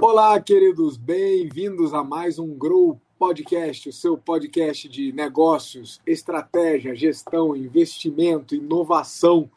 Olá, 0.00 0.40
queridos, 0.40 0.96
bem-vindos 0.96 1.92
a 1.92 2.02
mais 2.02 2.38
um 2.38 2.54
Grow 2.54 3.00
Podcast, 3.18 3.88
o 3.88 3.92
seu 3.92 4.16
podcast 4.16 4.88
de 4.88 5.12
negócios, 5.12 6.00
estratégia, 6.06 6.94
gestão, 6.94 7.54
investimento, 7.54 8.54
inovação. 8.54 9.50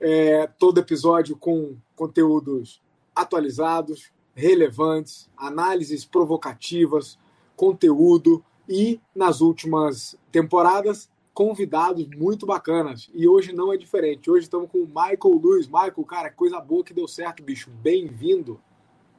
É, 0.00 0.46
todo 0.46 0.78
episódio 0.78 1.36
com 1.36 1.76
conteúdos 1.96 2.80
atualizados, 3.14 4.12
relevantes, 4.34 5.30
análises 5.36 6.04
provocativas, 6.04 7.18
conteúdo 7.56 8.44
e, 8.68 9.00
nas 9.14 9.40
últimas 9.40 10.16
temporadas, 10.30 11.10
convidados 11.34 12.06
muito 12.16 12.46
bacanas. 12.46 13.10
E 13.14 13.26
hoje 13.26 13.52
não 13.52 13.72
é 13.72 13.76
diferente. 13.76 14.30
Hoje 14.30 14.44
estamos 14.44 14.70
com 14.70 14.78
o 14.78 14.86
Michael 14.86 15.40
Luiz. 15.42 15.66
Michael, 15.66 16.04
cara, 16.04 16.30
coisa 16.30 16.60
boa 16.60 16.84
que 16.84 16.94
deu 16.94 17.08
certo, 17.08 17.42
bicho. 17.42 17.70
Bem-vindo. 17.82 18.60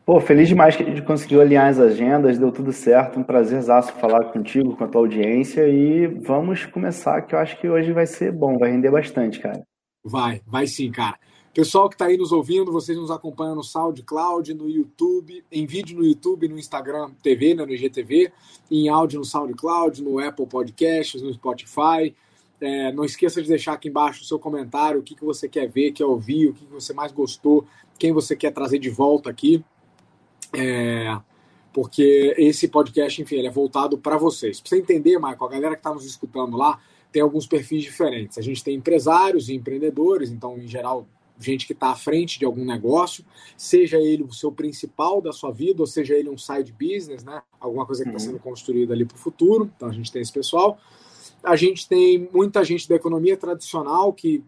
Pô, 0.06 0.20
feliz 0.20 0.50
demais 0.50 0.76
que 0.76 0.84
a 0.84 0.86
gente 0.86 1.02
conseguiu 1.02 1.40
alinhar 1.40 1.70
as 1.70 1.80
agendas, 1.80 2.38
deu 2.38 2.52
tudo 2.52 2.74
certo. 2.74 3.18
Um 3.20 3.24
prazerzaço 3.24 3.94
falar 3.94 4.26
contigo, 4.34 4.76
com 4.76 4.84
a 4.84 4.88
tua 4.88 5.02
audiência. 5.02 5.68
E 5.68 6.08
vamos 6.08 6.66
começar, 6.66 7.22
que 7.22 7.34
eu 7.34 7.40
acho 7.40 7.58
que 7.60 7.70
hoje 7.70 7.94
vai 7.94 8.06
ser 8.06 8.32
bom, 8.32 8.58
vai 8.58 8.72
render 8.72 8.92
bastante, 8.92 9.40
cara. 9.40 9.64
Vai, 10.04 10.42
vai 10.46 10.68
sim, 10.68 10.92
cara. 10.92 11.18
Pessoal 11.54 11.88
que 11.88 11.94
está 11.94 12.08
aí 12.08 12.18
nos 12.18 12.32
ouvindo, 12.32 12.72
vocês 12.72 12.98
nos 12.98 13.12
acompanham 13.12 13.54
no 13.54 13.64
SoundCloud, 13.64 14.56
no 14.56 14.68
YouTube, 14.68 15.46
em 15.52 15.68
vídeo 15.68 15.96
no 15.96 16.04
YouTube, 16.04 16.48
no 16.48 16.58
Instagram 16.58 17.12
TV, 17.22 17.54
né, 17.54 17.64
no 17.64 17.72
IGTV, 17.72 18.32
em 18.72 18.90
áudio 18.90 19.20
no 19.20 19.26
SoundCloud, 19.26 20.02
no 20.02 20.18
Apple 20.18 20.48
Podcasts, 20.48 21.22
no 21.22 21.32
Spotify. 21.32 22.16
É, 22.60 22.92
não 22.92 23.06
esqueça 23.06 23.40
de 23.40 23.48
deixar 23.48 23.74
aqui 23.74 23.88
embaixo 23.88 24.24
o 24.24 24.26
seu 24.26 24.40
comentário, 24.40 25.00
o 25.00 25.04
que, 25.04 25.14
que 25.14 25.24
você 25.24 25.48
quer 25.48 25.70
ver, 25.70 25.92
quer 25.92 26.06
ouvir, 26.06 26.48
o 26.48 26.54
que, 26.54 26.66
que 26.66 26.72
você 26.74 26.92
mais 26.92 27.12
gostou, 27.12 27.68
quem 28.00 28.12
você 28.12 28.36
quer 28.36 28.52
trazer 28.52 28.80
de 28.80 28.90
volta 28.90 29.30
aqui. 29.30 29.64
É, 30.52 31.16
porque 31.72 32.34
esse 32.36 32.68
podcast, 32.68 33.22
enfim, 33.22 33.36
ele 33.36 33.48
é 33.48 33.52
voltado 33.52 33.96
para 33.96 34.18
vocês. 34.18 34.60
Para 34.60 34.70
você 34.70 34.80
entender, 34.80 35.20
Michael, 35.20 35.44
a 35.44 35.50
galera 35.50 35.76
que 35.76 35.82
está 35.82 35.94
nos 35.94 36.04
escutando 36.04 36.58
lá 36.58 36.80
tem 37.12 37.22
alguns 37.22 37.46
perfis 37.46 37.84
diferentes. 37.84 38.40
A 38.40 38.42
gente 38.42 38.64
tem 38.64 38.74
empresários 38.76 39.50
e 39.50 39.54
empreendedores, 39.54 40.32
então, 40.32 40.58
em 40.58 40.68
geral, 40.68 41.08
gente 41.40 41.66
que 41.66 41.74
está 41.74 41.90
à 41.90 41.96
frente 41.96 42.40
de 42.40 42.46
algum 42.46 42.64
negócio, 42.64 43.26
seja 43.58 43.98
ele 43.98 44.24
o 44.24 44.32
seu 44.32 44.52
principal 44.52 45.22
da 45.22 45.32
sua 45.32 45.52
vida, 45.52 45.82
ou 45.82 45.88
seja 45.88 46.16
ele 46.16 46.30
um 46.30 46.38
side 46.38 46.72
business, 46.72 47.24
né? 47.24 47.42
Alguma 47.60 47.86
coisa 47.86 48.04
que 48.04 48.10
está 48.10 48.22
uhum. 48.22 48.32
sendo 48.32 48.40
construída 48.40 48.94
ali 48.94 49.06
para 49.06 49.16
o 49.16 49.20
futuro. 49.20 49.72
Então 49.76 49.90
a 49.90 49.94
gente 49.94 50.12
tem 50.12 50.22
esse 50.22 50.32
pessoal. 50.32 50.78
A 51.44 51.56
gente 51.56 51.88
tem 51.88 52.30
muita 52.34 52.64
gente 52.64 52.88
da 52.88 52.96
economia 52.96 53.36
tradicional 53.36 54.14
que 54.14 54.44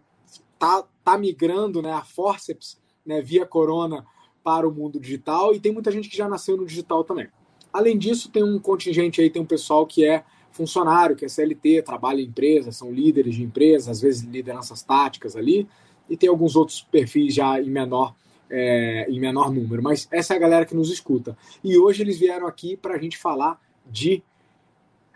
está 0.54 0.84
tá 1.04 1.18
migrando 1.18 1.82
né, 1.82 1.92
a 1.92 2.02
forceps 2.02 2.78
né, 3.04 3.20
via 3.20 3.46
corona 3.46 4.04
para 4.42 4.66
o 4.66 4.72
mundo 4.72 4.98
digital 4.98 5.54
e 5.54 5.60
tem 5.60 5.72
muita 5.72 5.90
gente 5.90 6.08
que 6.08 6.16
já 6.16 6.28
nasceu 6.28 6.56
no 6.56 6.64
digital 6.64 7.04
também. 7.04 7.28
Além 7.72 7.98
disso, 7.98 8.30
tem 8.30 8.42
um 8.42 8.58
contingente 8.58 9.20
aí, 9.20 9.28
tem 9.28 9.42
um 9.42 9.46
pessoal 9.46 9.86
que 9.86 10.04
é 10.04 10.24
funcionário, 10.50 11.14
que 11.14 11.24
é 11.24 11.28
CLT, 11.28 11.82
trabalha 11.82 12.22
em 12.22 12.24
empresa, 12.24 12.72
são 12.72 12.90
líderes 12.90 13.34
de 13.34 13.42
empresa, 13.42 13.90
às 13.90 14.00
vezes 14.00 14.22
lideranças 14.22 14.82
táticas 14.82 15.36
ali, 15.36 15.68
e 16.08 16.16
tem 16.16 16.28
alguns 16.28 16.56
outros 16.56 16.82
perfis 16.82 17.34
já 17.34 17.60
em 17.60 17.70
menor, 17.70 18.14
é, 18.50 19.06
em 19.08 19.18
menor 19.18 19.50
número. 19.50 19.82
Mas 19.82 20.08
essa 20.10 20.34
é 20.34 20.36
a 20.36 20.40
galera 20.40 20.64
que 20.64 20.74
nos 20.74 20.90
escuta. 20.90 21.36
E 21.62 21.76
hoje 21.76 22.02
eles 22.02 22.18
vieram 22.18 22.46
aqui 22.46 22.76
para 22.76 22.94
a 22.94 22.98
gente 22.98 23.18
falar 23.18 23.60
de 23.84 24.22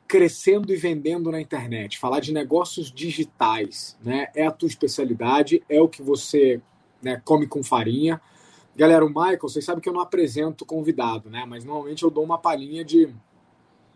crescendo 0.06 0.72
e 0.72 0.76
vendendo 0.76 1.30
na 1.30 1.40
internet, 1.40 1.96
falar 1.96 2.18
de 2.18 2.32
negócios 2.32 2.90
digitais, 2.90 3.96
né? 4.02 4.26
É 4.34 4.44
a 4.44 4.50
tua 4.50 4.66
especialidade, 4.66 5.62
é 5.68 5.80
o 5.80 5.88
que 5.88 6.02
você 6.02 6.60
né, 7.00 7.22
come 7.24 7.46
com 7.46 7.62
farinha. 7.62 8.20
Galera, 8.74 9.04
o 9.04 9.08
Michael, 9.08 9.38
vocês 9.40 9.64
sabem 9.64 9.80
que 9.80 9.88
eu 9.88 9.92
não 9.92 10.00
apresento 10.00 10.66
convidado, 10.66 11.30
né? 11.30 11.44
Mas 11.46 11.64
normalmente 11.64 12.02
eu 12.02 12.10
dou 12.10 12.24
uma 12.24 12.38
palhinha 12.38 12.84
de 12.84 13.08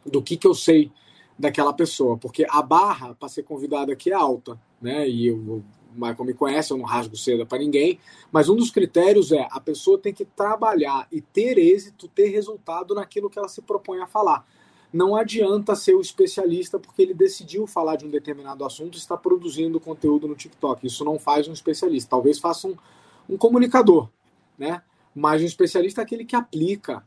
do 0.06 0.22
que, 0.22 0.37
que 0.37 0.47
eu 0.47 0.54
sei 0.54 0.93
daquela 1.38 1.72
pessoa, 1.72 2.16
porque 2.16 2.47
a 2.49 2.62
barra 2.62 3.15
para 3.15 3.28
ser 3.28 3.43
convidado 3.43 3.91
aqui 3.91 4.10
é 4.10 4.15
alta, 4.15 4.60
né? 4.81 5.09
E 5.09 5.27
eu, 5.27 5.65
Michael 5.94 6.25
me 6.25 6.34
conhece, 6.34 6.72
eu 6.72 6.77
não 6.77 6.84
rasgo 6.84 7.16
seda 7.16 7.47
para 7.47 7.59
ninguém, 7.59 7.99
mas 8.31 8.49
um 8.49 8.56
dos 8.56 8.71
critérios 8.71 9.32
é 9.32 9.49
a 9.50 9.60
pessoa 9.60 9.99
tem 9.99 10.12
que 10.12 10.25
trabalhar 10.25 11.06
e 11.10 11.21
ter 11.21 11.59
êxito, 11.59 12.09
ter 12.09 12.28
resultado 12.28 12.94
naquilo 12.94 13.31
que 13.31 13.38
ela 13.38 13.49
se 13.49 13.62
propõe 13.62 14.00
a 14.00 14.06
falar. 14.06 14.47
Não 14.94 15.16
adianta 15.16 15.75
ser 15.75 15.94
o 15.94 16.00
especialista 16.00 16.78
porque 16.78 17.03
ele 17.03 17.15
decidiu 17.15 17.66
falar 17.66 17.97
de 17.97 18.06
um 18.06 18.10
determinado 18.10 18.65
assunto 18.65 18.94
e 18.94 18.99
está 18.99 19.16
produzindo 19.16 19.81
conteúdo 19.81 20.28
no 20.28 20.37
TikTok. 20.37 20.87
Isso 20.87 21.04
não 21.04 21.19
faz 21.19 21.49
um 21.49 21.53
especialista. 21.53 22.10
Talvez 22.10 22.38
faça 22.38 22.69
um, 22.69 22.77
um 23.28 23.37
comunicador, 23.37 24.09
né? 24.56 24.83
Mas 25.12 25.43
um 25.43 25.47
especialista 25.47 26.00
é 26.00 26.04
aquele 26.04 26.25
que 26.25 26.37
aplica, 26.37 27.04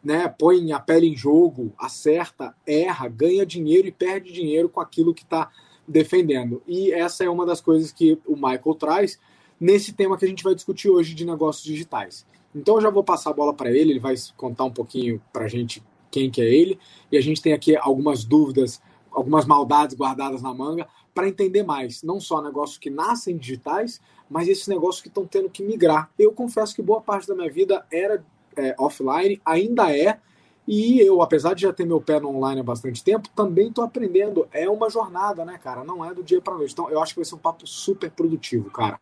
né? 0.00 0.28
Põe 0.28 0.70
a 0.70 0.78
pele 0.78 1.08
em 1.08 1.16
jogo, 1.16 1.72
acerta, 1.76 2.54
erra, 2.64 3.08
ganha 3.08 3.44
dinheiro 3.44 3.88
e 3.88 3.92
perde 3.92 4.32
dinheiro 4.32 4.68
com 4.68 4.80
aquilo 4.80 5.12
que 5.12 5.24
está 5.24 5.50
defendendo. 5.86 6.62
E 6.66 6.92
essa 6.92 7.24
é 7.24 7.30
uma 7.30 7.46
das 7.46 7.60
coisas 7.60 7.92
que 7.92 8.18
o 8.26 8.34
Michael 8.34 8.74
traz 8.78 9.18
nesse 9.60 9.92
tema 9.92 10.16
que 10.16 10.24
a 10.24 10.28
gente 10.28 10.44
vai 10.44 10.54
discutir 10.54 10.88
hoje 10.88 11.14
de 11.14 11.24
negócios 11.24 11.64
digitais. 11.64 12.26
Então 12.54 12.76
eu 12.76 12.80
já 12.80 12.90
vou 12.90 13.02
passar 13.02 13.30
a 13.30 13.34
bola 13.34 13.52
para 13.52 13.70
ele, 13.70 13.92
ele 13.92 14.00
vai 14.00 14.14
contar 14.36 14.64
um 14.64 14.70
pouquinho 14.70 15.20
para 15.32 15.44
a 15.44 15.48
gente 15.48 15.82
quem 16.10 16.30
que 16.30 16.40
é 16.40 16.44
ele, 16.44 16.78
e 17.10 17.16
a 17.16 17.20
gente 17.20 17.42
tem 17.42 17.52
aqui 17.52 17.76
algumas 17.76 18.24
dúvidas, 18.24 18.80
algumas 19.10 19.44
maldades 19.44 19.96
guardadas 19.96 20.42
na 20.42 20.54
manga 20.54 20.86
para 21.12 21.28
entender 21.28 21.64
mais, 21.64 22.02
não 22.02 22.20
só 22.20 22.40
negócios 22.40 22.78
que 22.78 22.90
nascem 22.90 23.36
digitais, 23.36 24.00
mas 24.30 24.48
esses 24.48 24.68
negócios 24.68 25.02
que 25.02 25.08
estão 25.08 25.26
tendo 25.26 25.50
que 25.50 25.62
migrar. 25.62 26.10
Eu 26.18 26.32
confesso 26.32 26.74
que 26.74 26.82
boa 26.82 27.00
parte 27.00 27.26
da 27.26 27.34
minha 27.34 27.50
vida 27.50 27.84
era 27.90 28.24
é, 28.56 28.74
offline, 28.78 29.40
ainda 29.44 29.96
é, 29.96 30.20
e 30.66 31.00
eu, 31.00 31.20
apesar 31.20 31.54
de 31.54 31.62
já 31.62 31.72
ter 31.72 31.84
meu 31.84 32.00
pé 32.00 32.18
no 32.18 32.30
online 32.30 32.60
há 32.60 32.64
bastante 32.64 33.04
tempo, 33.04 33.28
também 33.34 33.68
estou 33.68 33.84
aprendendo. 33.84 34.48
É 34.52 34.68
uma 34.68 34.88
jornada, 34.88 35.44
né, 35.44 35.58
cara? 35.62 35.84
Não 35.84 36.04
é 36.04 36.14
do 36.14 36.22
dia 36.22 36.40
para 36.40 36.54
noite. 36.54 36.72
Então, 36.72 36.90
eu 36.90 37.02
acho 37.02 37.12
que 37.12 37.20
vai 37.20 37.24
ser 37.24 37.34
um 37.34 37.38
papo 37.38 37.66
super 37.66 38.10
produtivo, 38.10 38.70
cara. 38.70 38.98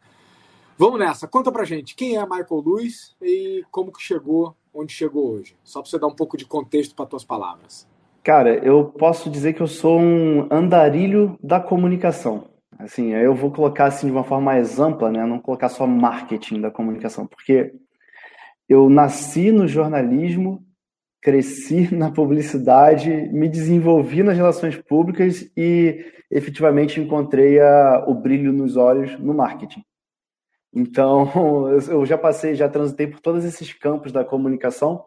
Vamos 0.76 0.98
nessa. 0.98 1.28
Conta 1.28 1.52
pra 1.52 1.64
gente 1.64 1.94
quem 1.94 2.16
é 2.16 2.22
Michael 2.22 2.62
Lewis 2.66 3.14
e 3.22 3.64
como 3.70 3.92
que 3.92 4.02
chegou 4.02 4.56
onde 4.74 4.92
chegou 4.92 5.32
hoje. 5.32 5.54
Só 5.62 5.80
para 5.80 5.90
você 5.90 5.98
dar 5.98 6.06
um 6.06 6.14
pouco 6.14 6.36
de 6.36 6.44
contexto 6.44 6.94
para 6.94 7.06
tuas 7.06 7.24
palavras. 7.24 7.86
Cara, 8.22 8.54
eu 8.64 8.86
posso 8.86 9.28
dizer 9.28 9.52
que 9.52 9.60
eu 9.60 9.66
sou 9.66 10.00
um 10.00 10.48
andarilho 10.50 11.36
da 11.42 11.60
comunicação. 11.60 12.48
Assim, 12.78 13.12
eu 13.12 13.34
vou 13.34 13.50
colocar 13.50 13.86
assim 13.86 14.06
de 14.06 14.12
uma 14.12 14.24
forma 14.24 14.46
mais 14.46 14.80
ampla, 14.80 15.10
né? 15.10 15.24
Não 15.26 15.38
colocar 15.38 15.68
só 15.68 15.86
marketing 15.86 16.60
da 16.60 16.70
comunicação, 16.70 17.26
porque 17.26 17.74
eu 18.68 18.88
nasci 18.88 19.52
no 19.52 19.68
jornalismo, 19.68 20.64
cresci 21.22 21.88
na 21.94 22.10
publicidade, 22.10 23.10
me 23.33 23.49
desenvolvi 23.49 24.22
nas 24.22 24.37
relações 24.37 24.77
públicas 24.77 25.49
e 25.56 26.05
efetivamente 26.31 27.00
encontrei 27.00 27.60
a, 27.60 28.05
o 28.06 28.15
brilho 28.15 28.53
nos 28.53 28.77
olhos 28.77 29.19
no 29.19 29.33
marketing. 29.33 29.84
Então, 30.75 31.71
eu 31.88 32.05
já 32.05 32.19
passei, 32.19 32.55
já 32.55 32.69
transitei 32.69 33.06
por 33.06 33.21
todos 33.21 33.44
esses 33.44 33.72
campos 33.72 34.10
da 34.10 34.25
comunicação. 34.25 35.05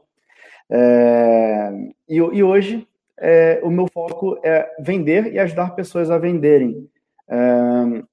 É, 0.72 1.72
e, 2.08 2.16
e, 2.16 2.44
hoje 2.44 2.88
é, 3.20 3.59
o 3.64 3.70
meu 3.70 3.86
foco 3.94 4.40
é 4.44 4.68
vender 4.80 5.32
e 5.34 5.38
ajudar 5.38 5.76
pessoas 5.76 6.09
a 6.09 6.18
venderem. 6.18 6.90
É, 7.30 8.03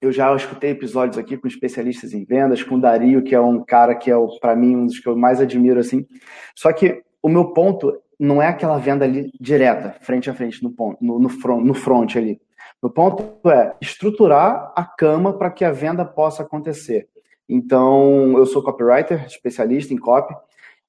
eu 0.00 0.12
já 0.12 0.34
escutei 0.34 0.70
episódios 0.70 1.16
aqui 1.16 1.38
com 1.38 1.48
especialistas 1.48 2.12
em 2.12 2.24
vendas, 2.24 2.62
com 2.62 2.74
o 2.74 2.80
Dario, 2.80 3.22
que 3.22 3.34
é 3.34 3.40
um 3.40 3.64
cara 3.64 3.94
que 3.94 4.10
é, 4.10 4.14
para 4.40 4.54
mim, 4.54 4.76
um 4.76 4.86
dos 4.86 4.98
que 4.98 5.08
eu 5.08 5.16
mais 5.16 5.40
admiro. 5.40 5.80
assim. 5.80 6.06
Só 6.54 6.72
que 6.72 7.02
o 7.26 7.28
meu 7.28 7.46
ponto 7.46 7.92
não 8.20 8.40
é 8.40 8.46
aquela 8.46 8.78
venda 8.78 9.04
ali 9.04 9.32
direta, 9.40 9.96
frente 10.00 10.30
a 10.30 10.34
frente, 10.34 10.62
no, 10.62 10.70
ponto, 10.70 11.04
no, 11.04 11.18
no, 11.18 11.28
front, 11.28 11.64
no 11.64 11.74
front 11.74 12.14
ali. 12.14 12.40
O 12.80 12.88
ponto 12.88 13.50
é 13.50 13.74
estruturar 13.80 14.72
a 14.76 14.84
cama 14.84 15.32
para 15.32 15.50
que 15.50 15.64
a 15.64 15.72
venda 15.72 16.04
possa 16.04 16.44
acontecer. 16.44 17.08
Então, 17.48 18.38
eu 18.38 18.46
sou 18.46 18.62
copywriter, 18.62 19.26
especialista 19.26 19.92
em 19.92 19.96
copy, 19.96 20.36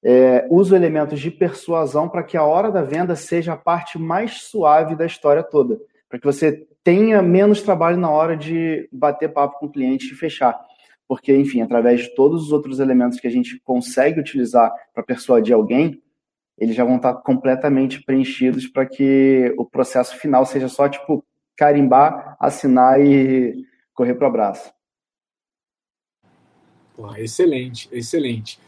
é, 0.00 0.46
uso 0.48 0.76
elementos 0.76 1.18
de 1.18 1.28
persuasão 1.28 2.08
para 2.08 2.22
que 2.22 2.36
a 2.36 2.44
hora 2.44 2.70
da 2.70 2.82
venda 2.82 3.16
seja 3.16 3.54
a 3.54 3.56
parte 3.56 3.98
mais 3.98 4.42
suave 4.42 4.94
da 4.94 5.04
história 5.04 5.42
toda, 5.42 5.76
para 6.08 6.20
que 6.20 6.24
você 6.24 6.68
tenha 6.84 7.20
menos 7.20 7.62
trabalho 7.62 7.96
na 7.96 8.10
hora 8.10 8.36
de 8.36 8.88
bater 8.92 9.32
papo 9.32 9.58
com 9.58 9.66
o 9.66 9.72
cliente 9.72 10.12
e 10.12 10.16
fechar. 10.16 10.56
Porque, 11.08 11.34
enfim, 11.34 11.62
através 11.62 12.02
de 12.02 12.14
todos 12.14 12.44
os 12.44 12.52
outros 12.52 12.78
elementos 12.78 13.18
que 13.18 13.26
a 13.26 13.30
gente 13.30 13.60
consegue 13.64 14.20
utilizar 14.20 14.72
para 14.94 15.02
persuadir 15.02 15.52
alguém, 15.52 16.00
eles 16.58 16.74
já 16.74 16.84
vão 16.84 16.96
estar 16.96 17.14
completamente 17.14 18.02
preenchidos 18.02 18.66
para 18.66 18.84
que 18.84 19.54
o 19.56 19.64
processo 19.64 20.16
final 20.16 20.44
seja 20.44 20.68
só, 20.68 20.88
tipo, 20.88 21.24
carimbar, 21.56 22.36
assinar 22.38 23.00
e 23.00 23.64
correr 23.94 24.14
para 24.14 24.26
o 24.26 24.28
abraço. 24.28 24.72
Pô, 26.96 27.14
excelente, 27.14 27.88
excelente. 27.92 28.58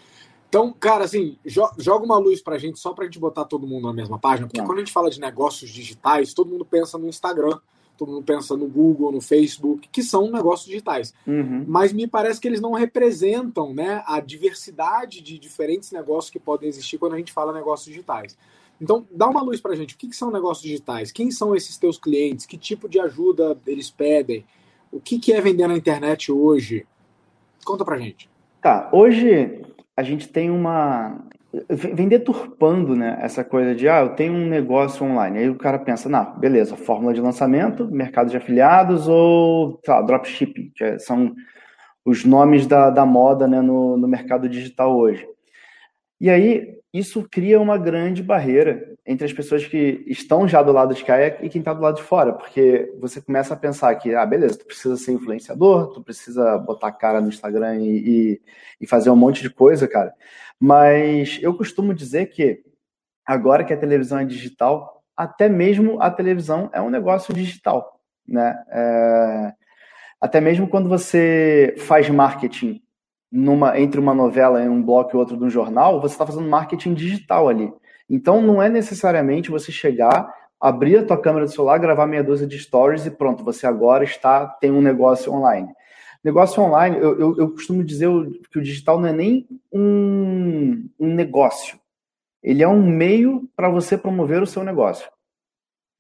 Então, 0.49 0.73
cara, 0.73 1.05
assim, 1.05 1.39
joga 1.45 2.05
uma 2.05 2.19
luz 2.19 2.43
pra 2.43 2.59
gente, 2.59 2.79
só 2.79 2.93
pra 2.93 3.05
gente 3.05 3.21
botar 3.21 3.45
todo 3.45 3.67
mundo 3.67 3.87
na 3.87 3.93
mesma 3.93 4.19
página, 4.19 4.49
porque 4.49 4.61
Não. 4.61 4.67
quando 4.67 4.79
a 4.79 4.81
gente 4.81 4.93
fala 4.93 5.09
de 5.09 5.21
negócios 5.21 5.71
digitais, 5.71 6.35
todo 6.35 6.51
mundo 6.51 6.65
pensa 6.65 6.99
no 6.99 7.09
Instagram, 7.09 7.59
todo 8.01 8.13
mundo 8.13 8.25
pensa 8.25 8.57
no 8.57 8.67
Google, 8.67 9.13
no 9.13 9.21
Facebook, 9.21 9.87
que 9.93 10.03
são 10.03 10.31
negócios 10.31 10.67
digitais. 10.67 11.13
Uhum. 11.27 11.65
Mas 11.69 11.93
me 11.93 12.07
parece 12.07 12.41
que 12.41 12.49
eles 12.49 12.61
não 12.61 12.73
representam 12.73 13.75
né, 13.75 14.03
a 14.07 14.21
diversidade 14.21 15.21
de 15.21 15.39
diferentes 15.39 15.93
negócios 15.93 16.31
que 16.31 16.41
podem 16.41 16.69
existir 16.69 16.97
quando 16.97 17.13
a 17.13 17.19
gente 17.19 17.31
fala 17.31 17.53
negócios 17.53 17.87
digitais. 17.87 18.39
Então, 18.81 19.07
dá 19.11 19.29
uma 19.29 19.43
luz 19.43 19.61
para 19.61 19.73
a 19.73 19.77
gente. 19.77 19.95
O 19.95 19.99
que, 19.99 20.09
que, 20.09 20.17
são 20.17 20.31
negócios 20.31 20.63
digitais? 20.63 21.13
Quem 21.13 21.31
são 21.31 21.55
esses 21.55 21.77
teus 21.77 21.99
clientes? 21.99 22.47
Que 22.47 22.57
tipo 22.57 22.89
de 22.89 22.99
ajuda 22.99 23.59
eles 23.67 23.91
pedem? 23.91 24.47
O 24.91 24.99
que, 24.99 25.19
que 25.19 25.35
é 25.35 25.41
vender 25.43 25.69
na 25.69 25.77
internet 25.77 26.33
hoje? 26.33 26.87
Conta 27.63 27.85
para 27.85 27.99
gente. 27.99 28.31
Tá, 28.63 28.89
hoje 28.93 29.63
a 29.95 30.03
gente 30.03 30.27
tem 30.27 30.51
uma. 30.51 31.23
Vem 31.69 32.09
deturpando 32.09 32.95
né, 32.95 33.19
essa 33.21 33.43
coisa 33.43 33.75
de, 33.75 33.89
ah, 33.89 34.01
eu 34.01 34.11
tenho 34.11 34.33
um 34.33 34.49
negócio 34.49 35.05
online. 35.05 35.39
Aí 35.39 35.51
o 35.51 35.59
cara 35.59 35.81
pensa, 35.81 36.09
não, 36.09 36.39
beleza, 36.39 36.77
fórmula 36.77 37.13
de 37.13 37.21
lançamento, 37.21 37.91
mercado 37.91 38.31
de 38.31 38.37
afiliados 38.37 39.09
ou, 39.09 39.81
sei 39.85 39.95
lá, 39.95 40.03
dropshipping, 40.03 40.71
que 40.75 40.85
é, 40.85 40.99
são 40.99 41.35
os 42.05 42.25
nomes 42.25 42.67
da, 42.67 42.89
da 42.91 43.05
moda 43.05 43.49
né, 43.49 43.61
no, 43.61 43.97
no 43.97 44.07
mercado 44.07 44.49
digital 44.49 44.97
hoje. 44.97 45.27
E 46.21 46.31
aí, 46.31 46.79
isso 46.93 47.27
cria 47.29 47.61
uma 47.61 47.79
grande 47.79 48.23
barreira 48.23 48.91
entre 49.07 49.25
as 49.25 49.33
pessoas 49.33 49.67
que 49.67 50.05
estão 50.07 50.47
já 50.47 50.63
do 50.63 50.73
lado 50.73 50.95
de 50.95 51.05
cá 51.05 51.21
e 51.21 51.49
quem 51.49 51.61
está 51.61 51.73
do 51.73 51.81
lado 51.81 51.97
de 51.97 52.03
fora, 52.03 52.33
porque 52.33 52.93
você 53.01 53.21
começa 53.21 53.55
a 53.55 53.57
pensar 53.57 53.95
que, 53.97 54.15
ah, 54.15 54.27
beleza, 54.27 54.59
tu 54.59 54.67
precisa 54.67 54.97
ser 54.97 55.13
influenciador, 55.13 55.93
tu 55.93 56.03
precisa 56.03 56.59
botar 56.59 56.93
cara 56.93 57.21
no 57.21 57.29
Instagram 57.29 57.77
e, 57.77 57.89
e, 57.89 58.41
e 58.81 58.87
fazer 58.87 59.11
um 59.11 59.17
monte 59.17 59.43
de 59.43 59.51
coisa, 59.51 59.89
cara. 59.89 60.13
Mas 60.61 61.39
eu 61.41 61.55
costumo 61.55 61.95
dizer 61.95 62.27
que 62.27 62.63
agora 63.25 63.65
que 63.65 63.73
a 63.73 63.79
televisão 63.79 64.19
é 64.19 64.25
digital, 64.25 65.03
até 65.17 65.49
mesmo 65.49 66.01
a 66.03 66.11
televisão 66.11 66.69
é 66.73 66.81
um 66.81 66.91
negócio 66.91 67.33
digital, 67.33 67.99
né? 68.29 68.63
É... 68.69 69.53
Até 70.21 70.39
mesmo 70.39 70.69
quando 70.69 70.89
você 70.89 71.75
faz 71.79 72.11
marketing 72.11 72.83
numa, 73.33 73.81
entre 73.81 73.99
uma 73.99 74.15
novela 74.15 74.63
e 74.63 74.69
um 74.69 74.83
bloco 74.83 75.17
e 75.17 75.19
outro 75.19 75.37
de 75.37 75.45
um 75.45 75.51
jornal, 75.51 76.01
você 76.01 76.15
está 76.15 76.27
fazendo 76.27 76.49
marketing 76.49 76.93
digital 76.93 77.49
ali. 77.49 77.73
Então 78.09 78.43
não 78.43 78.61
é 78.61 78.69
necessariamente 78.69 79.51
você 79.51 79.73
chegar, 79.73 80.31
abrir 80.61 80.99
a 80.99 81.07
tua 81.07 81.21
câmera 81.21 81.47
do 81.47 81.53
celular, 81.53 81.79
gravar 81.79 82.07
meia 82.07 82.25
dúzia 82.25 82.47
de 82.47 82.59
stories 82.59 83.07
e 83.07 83.11
pronto, 83.11 83.43
você 83.43 83.67
agora 83.67 84.05
está 84.05 84.47
tem 84.47 84.71
um 84.71 84.83
negócio 84.83 85.33
online. 85.33 85.69
Negócio 86.23 86.63
online, 86.63 86.97
eu, 86.99 87.19
eu, 87.19 87.37
eu 87.39 87.51
costumo 87.51 87.83
dizer 87.83 88.09
que 88.51 88.59
o 88.59 88.63
digital 88.63 89.01
não 89.01 89.09
é 89.09 89.13
nem 89.13 89.49
um, 89.73 90.89
um 90.99 91.15
negócio. 91.15 91.79
Ele 92.43 92.63
é 92.63 92.69
um 92.69 92.83
meio 92.83 93.49
para 93.57 93.71
você 93.71 93.97
promover 93.97 94.43
o 94.43 94.47
seu 94.47 94.63
negócio. 94.63 95.11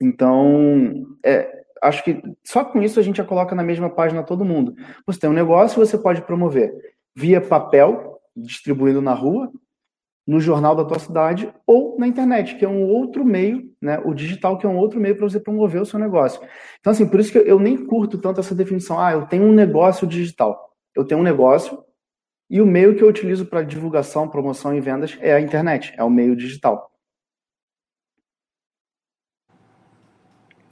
Então, 0.01 1.07
é, 1.25 1.65
acho 1.83 2.05
que 2.05 2.23
só 2.45 2.65
com 2.65 2.83
isso 2.83 3.01
a 3.01 3.03
gente 3.03 3.17
já 3.17 3.25
coloca 3.25 3.55
na 3.55 3.63
mesma 3.63 3.89
página 3.89 4.23
todo 4.23 4.45
mundo. 4.45 4.75
Você 5.07 5.21
tem 5.21 5.31
um 5.31 5.35
negócio, 5.35 5.85
você 5.85 5.97
pode 5.99 6.23
promover 6.23 6.73
via 7.15 7.41
papel, 7.41 8.21
distribuindo 8.37 9.03
na 9.03 9.13
rua, 9.13 9.51
no 10.27 10.39
jornal 10.41 10.77
da 10.77 10.85
tua 10.85 10.99
cidade 10.99 11.53
ou 11.67 11.97
na 11.99 12.07
internet, 12.07 12.57
que 12.57 12.65
é 12.65 12.69
um 12.69 12.85
outro 12.85 13.25
meio, 13.25 13.73
né? 13.81 13.99
O 14.05 14.15
digital 14.15 14.59
que 14.59 14.67
é 14.67 14.69
um 14.69 14.77
outro 14.77 15.01
meio 15.01 15.17
para 15.17 15.29
você 15.29 15.41
promover 15.41 15.83
o 15.83 15.87
seu 15.87 15.99
negócio. 15.99 16.41
Então 16.79 16.93
assim, 16.93 17.09
por 17.09 17.19
isso 17.21 17.33
que 17.33 17.39
eu 17.39 17.59
nem 17.59 17.77
curto 17.87 18.19
tanto 18.19 18.41
essa 18.41 18.55
definição. 18.55 18.99
Ah, 18.99 19.13
eu 19.13 19.27
tenho 19.27 19.45
um 19.45 19.53
negócio 19.53 20.07
digital. 20.07 20.77
Eu 20.95 21.05
tenho 21.05 21.21
um 21.21 21.25
negócio 21.25 21.83
e 22.49 22.61
o 22.61 22.67
meio 22.67 22.97
que 22.97 23.03
eu 23.03 23.09
utilizo 23.09 23.47
para 23.47 23.63
divulgação, 23.63 24.29
promoção 24.29 24.75
e 24.75 24.81
vendas 24.81 25.17
é 25.21 25.33
a 25.33 25.41
internet, 25.41 25.95
é 25.97 26.03
o 26.03 26.11
meio 26.11 26.35
digital. 26.35 26.91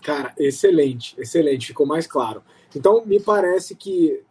Cara, 0.03 0.33
excelente, 0.39 1.15
excelente, 1.21 1.67
ficou 1.69 1.87
mais 1.87 2.07
claro. 2.07 2.43
Então, 2.75 3.05
me 3.05 3.21
parece 3.21 3.77
que 3.77 4.25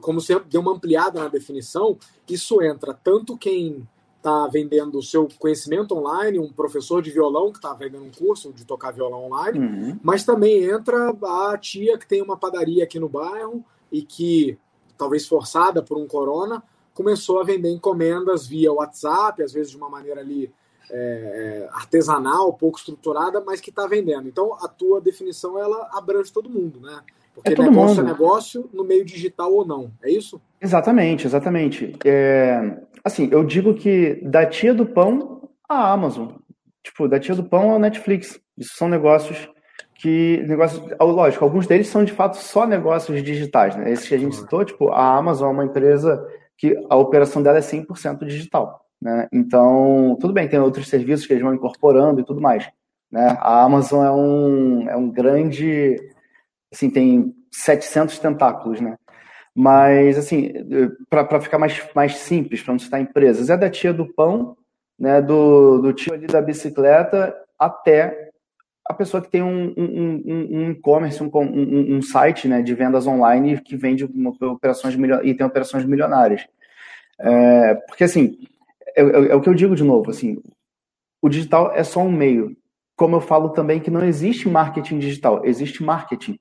como 0.00 0.20
você 0.20 0.38
deu 0.40 0.60
uma 0.60 0.72
ampliada 0.72 1.20
na 1.20 1.28
definição, 1.28 1.98
isso 2.28 2.62
entra 2.62 2.94
tanto 2.94 3.36
quem 3.36 3.86
está 4.18 4.46
vendendo 4.48 4.98
o 4.98 5.02
seu 5.02 5.28
conhecimento 5.38 5.96
online, 5.96 6.38
um 6.38 6.52
professor 6.52 7.00
de 7.00 7.10
violão 7.10 7.50
que 7.50 7.58
está 7.58 7.72
vendendo 7.72 8.04
um 8.04 8.10
curso 8.10 8.52
de 8.52 8.64
tocar 8.64 8.92
violão 8.92 9.24
online, 9.24 9.58
uhum. 9.58 10.00
mas 10.02 10.24
também 10.24 10.64
entra 10.64 11.10
a 11.10 11.56
tia 11.56 11.96
que 11.96 12.06
tem 12.06 12.20
uma 12.20 12.36
padaria 12.36 12.84
aqui 12.84 12.98
no 12.98 13.08
bairro 13.08 13.64
e 13.90 14.02
que, 14.02 14.58
talvez 14.96 15.26
forçada 15.26 15.82
por 15.82 15.96
um 15.96 16.06
corona, 16.06 16.62
começou 16.92 17.40
a 17.40 17.44
vender 17.44 17.70
encomendas 17.70 18.46
via 18.46 18.72
WhatsApp, 18.72 19.42
às 19.42 19.52
vezes 19.52 19.70
de 19.70 19.76
uma 19.76 19.88
maneira 19.88 20.20
ali 20.20 20.52
é, 20.90 21.68
artesanal, 21.72 22.52
pouco 22.52 22.78
estruturada, 22.78 23.40
mas 23.40 23.60
que 23.60 23.70
está 23.70 23.86
vendendo. 23.86 24.28
Então, 24.28 24.54
a 24.54 24.66
tua 24.66 25.00
definição 25.00 25.58
ela 25.58 25.88
abrange 25.92 26.32
todo 26.32 26.50
mundo, 26.50 26.80
né? 26.80 27.00
Porque 27.38 27.52
é 27.52 27.56
todo 27.56 27.70
negócio 27.70 27.96
mundo. 27.96 28.08
é 28.08 28.12
negócio 28.12 28.70
no 28.72 28.84
meio 28.84 29.04
digital 29.04 29.52
ou 29.52 29.66
não, 29.66 29.90
é 30.02 30.10
isso? 30.10 30.40
Exatamente, 30.60 31.26
exatamente. 31.26 31.96
É, 32.04 32.78
assim, 33.04 33.28
eu 33.30 33.44
digo 33.44 33.74
que 33.74 34.20
da 34.24 34.44
tia 34.44 34.74
do 34.74 34.84
pão 34.84 35.48
à 35.68 35.92
Amazon. 35.92 36.28
Tipo, 36.82 37.08
da 37.08 37.20
tia 37.20 37.34
do 37.34 37.44
pão 37.44 37.70
ao 37.70 37.78
Netflix. 37.78 38.40
Isso 38.56 38.74
são 38.76 38.88
negócios 38.88 39.48
que. 39.94 40.42
negócios 40.48 40.82
Lógico, 41.00 41.44
alguns 41.44 41.66
deles 41.66 41.88
são 41.88 42.04
de 42.04 42.12
fato 42.12 42.36
só 42.36 42.66
negócios 42.66 43.22
digitais, 43.22 43.76
né? 43.76 43.92
Esses 43.92 44.08
que 44.08 44.14
a 44.14 44.18
gente 44.18 44.36
citou, 44.36 44.64
tipo, 44.64 44.90
a 44.90 45.16
Amazon 45.16 45.48
é 45.48 45.52
uma 45.52 45.64
empresa 45.64 46.26
que 46.56 46.76
a 46.90 46.96
operação 46.96 47.42
dela 47.42 47.58
é 47.58 47.60
100% 47.60 48.24
digital. 48.24 48.84
Né? 49.00 49.28
Então, 49.32 50.16
tudo 50.20 50.32
bem, 50.32 50.48
tem 50.48 50.58
outros 50.58 50.88
serviços 50.88 51.24
que 51.24 51.32
eles 51.32 51.42
vão 51.42 51.54
incorporando 51.54 52.20
e 52.20 52.24
tudo 52.24 52.40
mais. 52.40 52.68
Né? 53.10 53.36
A 53.40 53.62
Amazon 53.62 54.04
é 54.04 54.10
um, 54.10 54.90
é 54.90 54.96
um 54.96 55.10
grande 55.10 55.96
assim, 56.72 56.90
tem 56.90 57.34
700 57.52 58.18
tentáculos, 58.18 58.80
né? 58.80 58.96
Mas, 59.54 60.16
assim, 60.16 60.52
para 61.10 61.40
ficar 61.40 61.58
mais, 61.58 61.82
mais 61.94 62.16
simples, 62.16 62.62
para 62.62 62.72
não 62.72 62.78
citar 62.78 63.00
empresas, 63.00 63.50
é 63.50 63.56
da 63.56 63.68
tia 63.68 63.92
do 63.92 64.06
pão, 64.06 64.56
né, 64.98 65.20
do, 65.20 65.78
do 65.78 65.92
tio 65.92 66.14
ali 66.14 66.26
da 66.26 66.40
bicicleta, 66.40 67.34
até 67.58 68.30
a 68.88 68.94
pessoa 68.94 69.22
que 69.22 69.30
tem 69.30 69.42
um, 69.42 69.74
um, 69.76 70.22
um 70.26 70.70
e-commerce, 70.70 71.22
um, 71.22 71.30
um, 71.34 71.96
um, 71.96 72.02
site 72.02 72.48
né, 72.48 72.62
de 72.62 72.74
vendas 72.74 73.06
online 73.06 73.60
que 73.60 73.76
vende 73.76 74.08
operações 74.40 74.96
e 75.24 75.34
tem 75.34 75.46
operações 75.46 75.84
milionárias. 75.84 76.46
É, 77.20 77.74
porque, 77.74 78.04
assim, 78.04 78.38
é, 78.96 79.02
é, 79.02 79.32
é 79.32 79.34
o 79.34 79.40
que 79.40 79.48
eu 79.48 79.54
digo 79.54 79.76
de 79.76 79.84
novo, 79.84 80.10
assim, 80.10 80.40
o 81.20 81.28
digital 81.28 81.72
é 81.74 81.84
só 81.84 82.00
um 82.00 82.10
meio. 82.12 82.56
Como 82.96 83.16
eu 83.16 83.20
falo 83.20 83.50
também 83.50 83.78
que 83.78 83.90
não 83.90 84.04
existe 84.04 84.48
marketing 84.48 84.98
digital, 84.98 85.44
existe 85.44 85.82
marketing. 85.82 86.38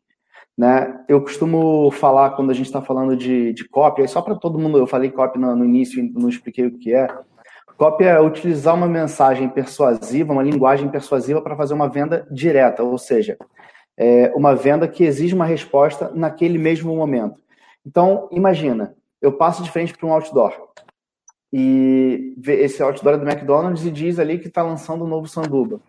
Né? 0.58 1.04
Eu 1.08 1.22
costumo 1.22 1.92
falar 1.92 2.32
quando 2.32 2.50
a 2.50 2.54
gente 2.54 2.66
está 2.66 2.82
falando 2.82 3.16
de, 3.16 3.54
de 3.54 3.70
só 4.08 4.22
para 4.22 4.36
todo 4.36 4.58
mundo, 4.58 4.78
eu 4.78 4.88
falei 4.88 5.12
cópia 5.12 5.40
no, 5.40 5.56
no 5.56 5.64
início 5.64 6.00
e 6.00 6.10
não 6.12 6.28
expliquei 6.28 6.66
o 6.66 6.78
que 6.78 6.94
é. 6.94 7.08
Cópia 7.78 8.06
é 8.10 8.20
utilizar 8.20 8.74
uma 8.74 8.88
mensagem 8.88 9.48
persuasiva, 9.48 10.34
uma 10.34 10.42
linguagem 10.42 10.90
persuasiva 10.90 11.42
para 11.44 11.56
fazer 11.56 11.76
uma 11.76 11.88
venda 11.88 12.28
direta, 12.32 12.82
ou 12.82 12.98
seja, 12.98 13.38
é 13.96 14.34
uma 14.36 14.56
venda 14.56 14.88
que 14.88 15.04
exige 15.04 15.36
uma 15.36 15.46
resposta 15.46 16.12
naquele 16.16 16.58
mesmo 16.58 16.96
momento. 16.96 17.40
Então, 17.86 18.28
imagina, 18.32 18.96
eu 19.22 19.32
passo 19.32 19.62
de 19.62 19.70
frente 19.70 19.96
para 19.96 20.08
um 20.08 20.14
outdoor 20.14 20.54
e 21.54 22.36
esse 22.48 22.82
outdoor 22.82 23.14
é 23.14 23.18
do 23.18 23.30
McDonald's 23.30 23.86
e 23.86 23.92
diz 23.92 24.18
ali 24.18 24.40
que 24.40 24.48
está 24.48 24.64
lançando 24.64 25.06
um 25.06 25.08
novo 25.08 25.28
sanduba. 25.28 25.80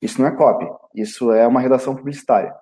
Isso 0.00 0.20
não 0.20 0.28
é 0.28 0.34
cópia, 0.34 0.70
isso 0.94 1.30
é 1.30 1.46
uma 1.46 1.60
redação 1.60 1.94
publicitária. 1.94 2.54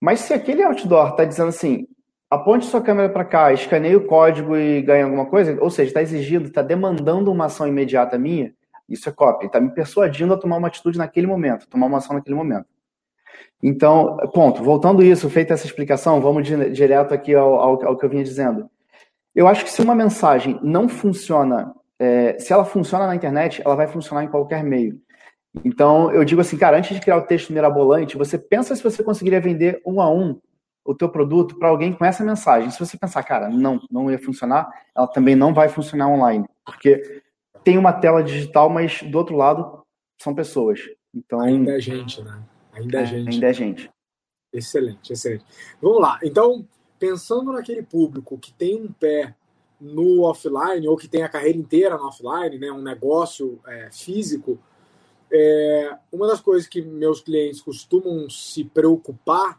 Mas 0.00 0.20
se 0.20 0.34
aquele 0.34 0.62
outdoor 0.62 1.10
está 1.10 1.24
dizendo 1.24 1.48
assim, 1.48 1.86
aponte 2.30 2.66
sua 2.66 2.82
câmera 2.82 3.08
para 3.08 3.24
cá, 3.24 3.52
escaneie 3.52 3.96
o 3.96 4.06
código 4.06 4.56
e 4.56 4.82
ganhe 4.82 5.02
alguma 5.02 5.26
coisa, 5.26 5.56
ou 5.60 5.70
seja, 5.70 5.88
está 5.88 6.02
exigindo, 6.02 6.46
está 6.46 6.62
demandando 6.62 7.30
uma 7.30 7.46
ação 7.46 7.66
imediata 7.66 8.18
minha, 8.18 8.52
isso 8.88 9.08
é 9.08 9.12
cópia. 9.12 9.46
Está 9.46 9.60
me 9.60 9.70
persuadindo 9.70 10.34
a 10.34 10.36
tomar 10.36 10.56
uma 10.56 10.68
atitude 10.68 10.98
naquele 10.98 11.26
momento, 11.26 11.68
tomar 11.68 11.86
uma 11.86 11.98
ação 11.98 12.14
naquele 12.14 12.36
momento. 12.36 12.66
Então, 13.62 14.16
ponto. 14.32 14.62
Voltando 14.62 15.02
isso, 15.02 15.30
feita 15.30 15.54
essa 15.54 15.66
explicação, 15.66 16.20
vamos 16.20 16.46
direto 16.46 17.14
aqui 17.14 17.34
ao, 17.34 17.54
ao, 17.54 17.86
ao 17.86 17.96
que 17.96 18.04
eu 18.04 18.10
vinha 18.10 18.22
dizendo. 18.22 18.68
Eu 19.34 19.48
acho 19.48 19.64
que 19.64 19.70
se 19.70 19.80
uma 19.80 19.94
mensagem 19.94 20.60
não 20.62 20.88
funciona, 20.88 21.74
é, 21.98 22.38
se 22.38 22.52
ela 22.52 22.64
funciona 22.64 23.06
na 23.06 23.16
internet, 23.16 23.62
ela 23.64 23.74
vai 23.74 23.86
funcionar 23.86 24.22
em 24.22 24.28
qualquer 24.28 24.62
meio. 24.62 25.00
Então, 25.62 26.10
eu 26.10 26.24
digo 26.24 26.40
assim, 26.40 26.56
cara, 26.56 26.78
antes 26.78 26.94
de 26.94 27.00
criar 27.00 27.18
o 27.18 27.26
texto 27.26 27.52
mirabolante, 27.52 28.16
você 28.16 28.38
pensa 28.38 28.74
se 28.74 28.82
você 28.82 29.02
conseguiria 29.04 29.40
vender 29.40 29.80
um 29.86 30.00
a 30.00 30.10
um 30.10 30.40
o 30.84 30.94
teu 30.94 31.08
produto 31.08 31.58
para 31.58 31.68
alguém 31.68 31.92
com 31.92 32.04
essa 32.04 32.22
mensagem. 32.22 32.70
Se 32.70 32.78
você 32.78 32.96
pensar, 32.98 33.22
cara, 33.22 33.48
não, 33.48 33.80
não 33.90 34.10
ia 34.10 34.18
funcionar, 34.18 34.68
ela 34.94 35.06
também 35.06 35.34
não 35.34 35.54
vai 35.54 35.68
funcionar 35.68 36.08
online, 36.08 36.44
porque 36.64 37.22
tem 37.62 37.78
uma 37.78 37.92
tela 37.92 38.22
digital, 38.22 38.68
mas 38.68 39.02
do 39.02 39.16
outro 39.16 39.36
lado 39.36 39.82
são 40.20 40.34
pessoas. 40.34 40.80
Então, 41.14 41.40
ainda 41.40 41.76
é 41.76 41.80
gente, 41.80 42.22
né? 42.22 42.42
Ainda 42.72 42.98
é, 42.98 43.02
é 43.02 43.06
gente. 43.06 43.30
Ainda 43.30 43.46
é 43.46 43.52
gente. 43.52 43.90
Excelente, 44.52 45.12
excelente. 45.12 45.44
Vamos 45.80 46.00
lá. 46.00 46.18
Então, 46.22 46.66
pensando 46.98 47.52
naquele 47.52 47.82
público 47.82 48.38
que 48.38 48.52
tem 48.52 48.80
um 48.82 48.92
pé 48.92 49.34
no 49.80 50.22
offline 50.22 50.86
ou 50.86 50.96
que 50.96 51.08
tem 51.08 51.22
a 51.22 51.28
carreira 51.28 51.58
inteira 51.58 51.96
no 51.96 52.06
offline, 52.06 52.58
né, 52.58 52.70
um 52.70 52.82
negócio 52.82 53.58
é, 53.66 53.90
físico, 53.90 54.58
é, 55.30 55.96
uma 56.12 56.26
das 56.26 56.40
coisas 56.40 56.66
que 56.66 56.82
meus 56.82 57.20
clientes 57.20 57.60
costumam 57.60 58.28
se 58.30 58.64
preocupar 58.64 59.58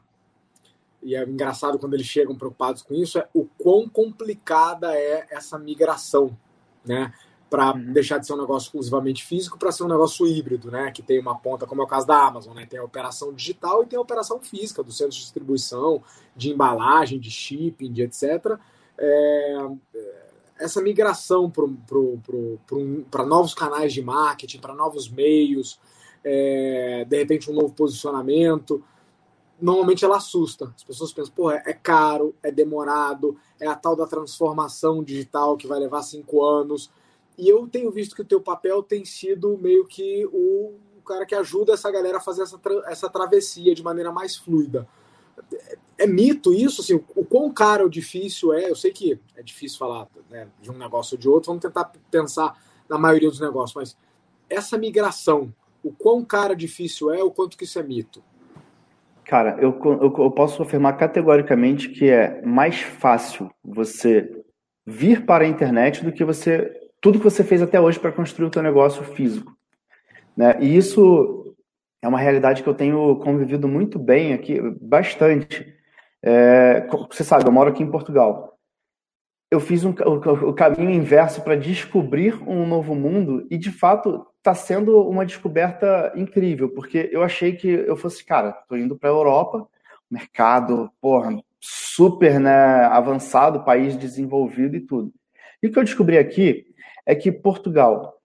e 1.06 1.16
é 1.16 1.24
engraçado 1.24 1.78
quando 1.78 1.94
eles 1.94 2.08
chegam 2.08 2.36
preocupados 2.36 2.82
com 2.82 2.96
isso, 2.96 3.20
é 3.20 3.30
o 3.32 3.46
quão 3.46 3.88
complicada 3.88 4.92
é 4.96 5.28
essa 5.30 5.58
migração, 5.60 6.36
né? 6.84 7.14
Para 7.48 7.76
uhum. 7.76 7.94
deixar 7.94 8.18
de 8.18 8.26
ser 8.26 8.34
um 8.34 8.42
negócio 8.42 8.66
exclusivamente 8.66 9.24
físico 9.24 9.56
para 9.56 9.72
ser 9.72 9.84
um 9.84 9.88
negócio 9.88 10.26
híbrido, 10.26 10.72
né? 10.72 10.90
Que 10.90 11.04
tem 11.04 11.20
uma 11.20 11.38
ponta, 11.38 11.68
como 11.68 11.80
é 11.80 11.86
o 11.86 11.88
caso 11.88 12.08
da 12.08 12.26
Amazon, 12.26 12.56
né? 12.56 12.66
Tem 12.66 12.80
a 12.80 12.84
operação 12.84 13.32
digital 13.32 13.84
e 13.84 13.86
tem 13.86 13.98
a 13.98 14.02
operação 14.02 14.40
física 14.42 14.82
do 14.82 14.92
centro 14.92 15.14
de 15.14 15.20
distribuição, 15.20 16.02
de 16.36 16.50
embalagem, 16.50 17.20
de 17.20 17.30
shipping, 17.30 17.94
de 17.94 18.02
etc. 18.02 18.58
É, 18.98 19.58
essa 20.60 20.82
migração 20.82 21.52
para 23.12 23.26
novos 23.26 23.54
canais 23.54 23.94
de 23.94 24.02
marketing, 24.02 24.60
para 24.60 24.74
novos 24.74 25.10
meios, 25.10 25.80
é, 26.24 27.06
de 27.08 27.18
repente 27.18 27.52
um 27.52 27.54
novo 27.54 27.74
posicionamento, 27.74 28.84
normalmente 29.60 30.04
ela 30.04 30.18
assusta. 30.18 30.74
As 30.76 30.84
pessoas 30.84 31.14
pensam, 31.14 31.34
pô, 31.34 31.52
é 31.52 31.74
caro, 31.74 32.36
é 32.42 32.52
demorado, 32.52 33.38
é 33.60 33.68
a 33.68 33.76
tal 33.76 33.96
da 33.96 34.08
transformação 34.08 35.04
digital 35.04 35.58
que 35.58 35.68
vai 35.68 35.80
levar 35.80 36.04
cinco 36.04 36.44
anos. 36.44 36.90
E 37.38 37.50
eu 37.50 37.68
tenho 37.68 37.92
visto 37.92 38.16
que 38.16 38.22
o 38.22 38.26
teu 38.26 38.42
papel 38.42 38.82
tem 38.82 39.04
sido 39.04 39.58
meio 39.58 39.86
que 39.86 40.26
o, 40.28 40.74
cara 41.06 41.26
que 41.26 41.36
ajuda 41.36 41.74
essa 41.74 41.92
galera 41.92 42.18
a 42.18 42.22
fazer 42.22 42.42
essa, 42.42 42.60
essa 42.88 43.10
travessia 43.10 43.76
de 43.76 43.84
maneira 43.84 44.12
mais 44.12 44.36
fluida. 44.36 44.88
É, 45.54 45.78
é 46.00 46.08
mito 46.08 46.54
isso? 46.54 46.82
Assim, 46.82 46.96
o 47.16 47.26
quão 47.26 47.52
caro 47.52 47.84
ou 47.84 47.90
difícil 47.90 48.54
é? 48.54 48.70
Eu 48.70 48.76
sei 48.76 48.92
que 48.92 49.20
é 49.36 49.44
difícil 49.44 49.78
falar 49.78 50.08
né, 50.30 50.48
de 50.62 50.72
um 50.72 50.78
negócio 50.78 51.16
ou 51.16 51.20
de 51.20 51.30
outro, 51.30 51.48
vamos 51.48 51.62
tentar 51.62 51.92
pensar 52.12 52.58
na 52.90 52.98
maioria 52.98 53.30
dos 53.30 53.40
negócios, 53.40 53.76
mas 53.76 53.98
essa 54.50 54.78
migração, 54.78 55.54
o 55.84 55.92
quão 55.92 56.24
caro 56.24 56.56
difícil 56.56 57.14
é, 57.14 57.24
o 57.24 57.32
quanto 57.32 57.58
que 57.58 57.64
isso 57.64 57.80
é 57.80 57.84
mito? 57.84 58.24
Cara, 59.24 59.58
eu, 59.60 59.80
eu, 59.84 60.14
eu, 60.20 60.32
posso 60.32 60.62
afirmar 60.62 60.98
categoricamente 60.98 61.90
que 61.90 62.08
é 62.08 62.44
mais 62.44 62.80
fácil 62.82 63.50
você 63.64 64.44
vir 64.86 65.26
para 65.26 65.46
a 65.46 65.48
internet 65.48 66.06
do 66.06 66.12
que 66.12 66.24
você 66.24 66.72
tudo 67.02 67.20
que 67.20 67.24
você 67.24 67.44
fez 67.44 67.62
até 67.62 67.80
hoje 67.80 68.00
para 68.00 68.12
construir 68.12 68.48
o 68.48 68.52
teu 68.52 68.64
negócio 68.64 69.04
físico, 69.04 69.56
né? 70.36 70.58
E 70.60 70.76
isso 70.76 71.45
é 72.06 72.08
uma 72.08 72.20
realidade 72.20 72.62
que 72.62 72.70
eu 72.70 72.74
tenho 72.76 73.16
convivido 73.16 73.68
muito 73.68 73.98
bem 73.98 74.32
aqui, 74.32 74.62
bastante. 74.80 75.74
É, 76.22 76.86
você 77.12 77.24
sabe, 77.24 77.48
eu 77.48 77.52
moro 77.52 77.72
aqui 77.72 77.82
em 77.82 77.90
Portugal. 77.90 78.60
Eu 79.50 79.60
fiz 79.60 79.84
um, 79.84 79.90
o, 79.90 80.50
o 80.50 80.54
caminho 80.54 80.92
inverso 80.92 81.42
para 81.42 81.56
descobrir 81.56 82.40
um 82.48 82.68
novo 82.68 82.94
mundo 82.94 83.48
e, 83.50 83.58
de 83.58 83.72
fato, 83.72 84.24
está 84.38 84.54
sendo 84.54 85.02
uma 85.02 85.26
descoberta 85.26 86.14
incrível, 86.16 86.70
porque 86.70 87.10
eu 87.12 87.24
achei 87.24 87.54
que 87.54 87.68
eu 87.68 87.98
fosse, 87.98 88.24
cara, 88.24 88.52
tô 88.70 88.78
indo 88.78 88.96
para 88.96 89.10
a 89.10 89.14
Europa, 89.14 89.68
mercado, 90.10 90.92
porra, 91.02 91.36
super 91.60 92.40
né, 92.40 92.86
avançado, 92.86 93.64
país 93.64 93.98
desenvolvido 93.98 94.76
e 94.76 94.82
tudo. 94.82 95.12
E 95.62 95.66
o 95.66 95.72
que 95.72 95.80
eu 95.80 95.84
descobri 95.84 96.20
aqui 96.20 96.68
é 97.04 97.16
que 97.16 97.32
Portugal 97.32 98.16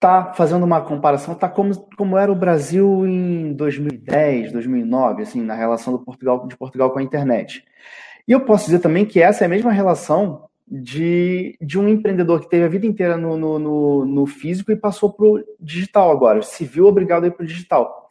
tá 0.00 0.32
fazendo 0.34 0.64
uma 0.64 0.80
comparação, 0.80 1.34
tá 1.34 1.48
como, 1.48 1.74
como 1.96 2.16
era 2.16 2.30
o 2.30 2.36
Brasil 2.36 3.06
em 3.06 3.52
2010, 3.52 4.52
2009, 4.52 5.22
assim, 5.22 5.42
na 5.42 5.54
relação 5.54 5.92
do 5.92 5.98
Portugal 5.98 6.46
de 6.46 6.56
Portugal 6.56 6.90
com 6.90 6.98
a 6.98 7.02
internet. 7.02 7.64
E 8.26 8.32
eu 8.32 8.40
posso 8.40 8.66
dizer 8.66 8.78
também 8.78 9.04
que 9.04 9.20
essa 9.20 9.44
é 9.44 9.46
a 9.46 9.48
mesma 9.48 9.72
relação 9.72 10.48
de, 10.70 11.56
de 11.60 11.78
um 11.78 11.88
empreendedor 11.88 12.40
que 12.40 12.50
teve 12.50 12.64
a 12.64 12.68
vida 12.68 12.86
inteira 12.86 13.16
no, 13.16 13.36
no, 13.36 13.58
no, 13.58 14.04
no 14.04 14.26
físico 14.26 14.70
e 14.70 14.76
passou 14.76 15.12
para 15.12 15.26
o 15.26 15.42
digital 15.58 16.10
agora, 16.10 16.42
se 16.42 16.64
viu 16.64 16.86
obrigado 16.86 17.24
a 17.24 17.26
ir 17.26 17.32
para 17.32 17.42
o 17.42 17.46
digital. 17.46 18.08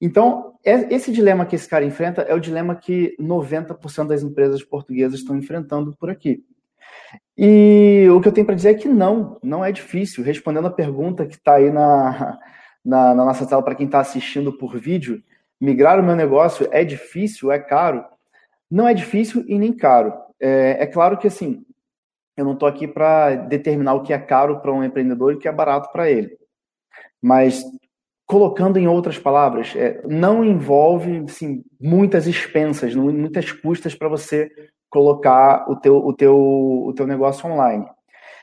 Então, 0.00 0.54
é, 0.64 0.94
esse 0.94 1.10
dilema 1.10 1.46
que 1.46 1.56
esse 1.56 1.68
cara 1.68 1.84
enfrenta 1.84 2.22
é 2.22 2.34
o 2.34 2.40
dilema 2.40 2.76
que 2.76 3.16
90% 3.20 4.06
das 4.06 4.22
empresas 4.22 4.62
portuguesas 4.62 5.20
estão 5.20 5.36
enfrentando 5.36 5.94
por 5.98 6.10
aqui. 6.10 6.44
E 7.36 8.08
o 8.10 8.20
que 8.20 8.28
eu 8.28 8.32
tenho 8.32 8.46
para 8.46 8.54
dizer 8.54 8.70
é 8.70 8.74
que 8.74 8.88
não, 8.88 9.38
não 9.42 9.64
é 9.64 9.70
difícil. 9.70 10.24
Respondendo 10.24 10.66
a 10.66 10.72
pergunta 10.72 11.26
que 11.26 11.34
está 11.34 11.56
aí 11.56 11.70
na, 11.70 12.38
na, 12.84 13.14
na 13.14 13.24
nossa 13.24 13.46
tela 13.46 13.62
para 13.62 13.74
quem 13.74 13.86
está 13.86 14.00
assistindo 14.00 14.52
por 14.56 14.78
vídeo, 14.78 15.22
migrar 15.60 16.00
o 16.00 16.02
meu 16.02 16.16
negócio 16.16 16.68
é 16.70 16.84
difícil, 16.84 17.52
é 17.52 17.58
caro? 17.58 18.04
Não 18.70 18.88
é 18.88 18.94
difícil 18.94 19.44
e 19.46 19.58
nem 19.58 19.72
caro. 19.72 20.14
É, 20.40 20.82
é 20.82 20.86
claro 20.86 21.18
que, 21.18 21.26
assim, 21.26 21.64
eu 22.36 22.44
não 22.44 22.52
estou 22.52 22.68
aqui 22.68 22.86
para 22.88 23.34
determinar 23.34 23.94
o 23.94 24.02
que 24.02 24.12
é 24.12 24.18
caro 24.18 24.60
para 24.60 24.72
um 24.72 24.84
empreendedor 24.84 25.32
e 25.32 25.36
o 25.36 25.38
que 25.38 25.48
é 25.48 25.52
barato 25.52 25.90
para 25.92 26.10
ele. 26.10 26.36
Mas, 27.22 27.62
colocando 28.26 28.78
em 28.78 28.88
outras 28.88 29.18
palavras, 29.18 29.74
é, 29.76 30.02
não 30.06 30.44
envolve 30.44 31.24
assim, 31.28 31.64
muitas 31.80 32.26
expensas, 32.26 32.94
muitas 32.94 33.52
custas 33.52 33.94
para 33.94 34.08
você 34.08 34.50
colocar 34.90 35.70
o 35.70 35.76
teu, 35.76 35.96
o, 35.96 36.12
teu, 36.12 36.36
o 36.36 36.92
teu 36.94 37.06
negócio 37.06 37.48
online. 37.48 37.86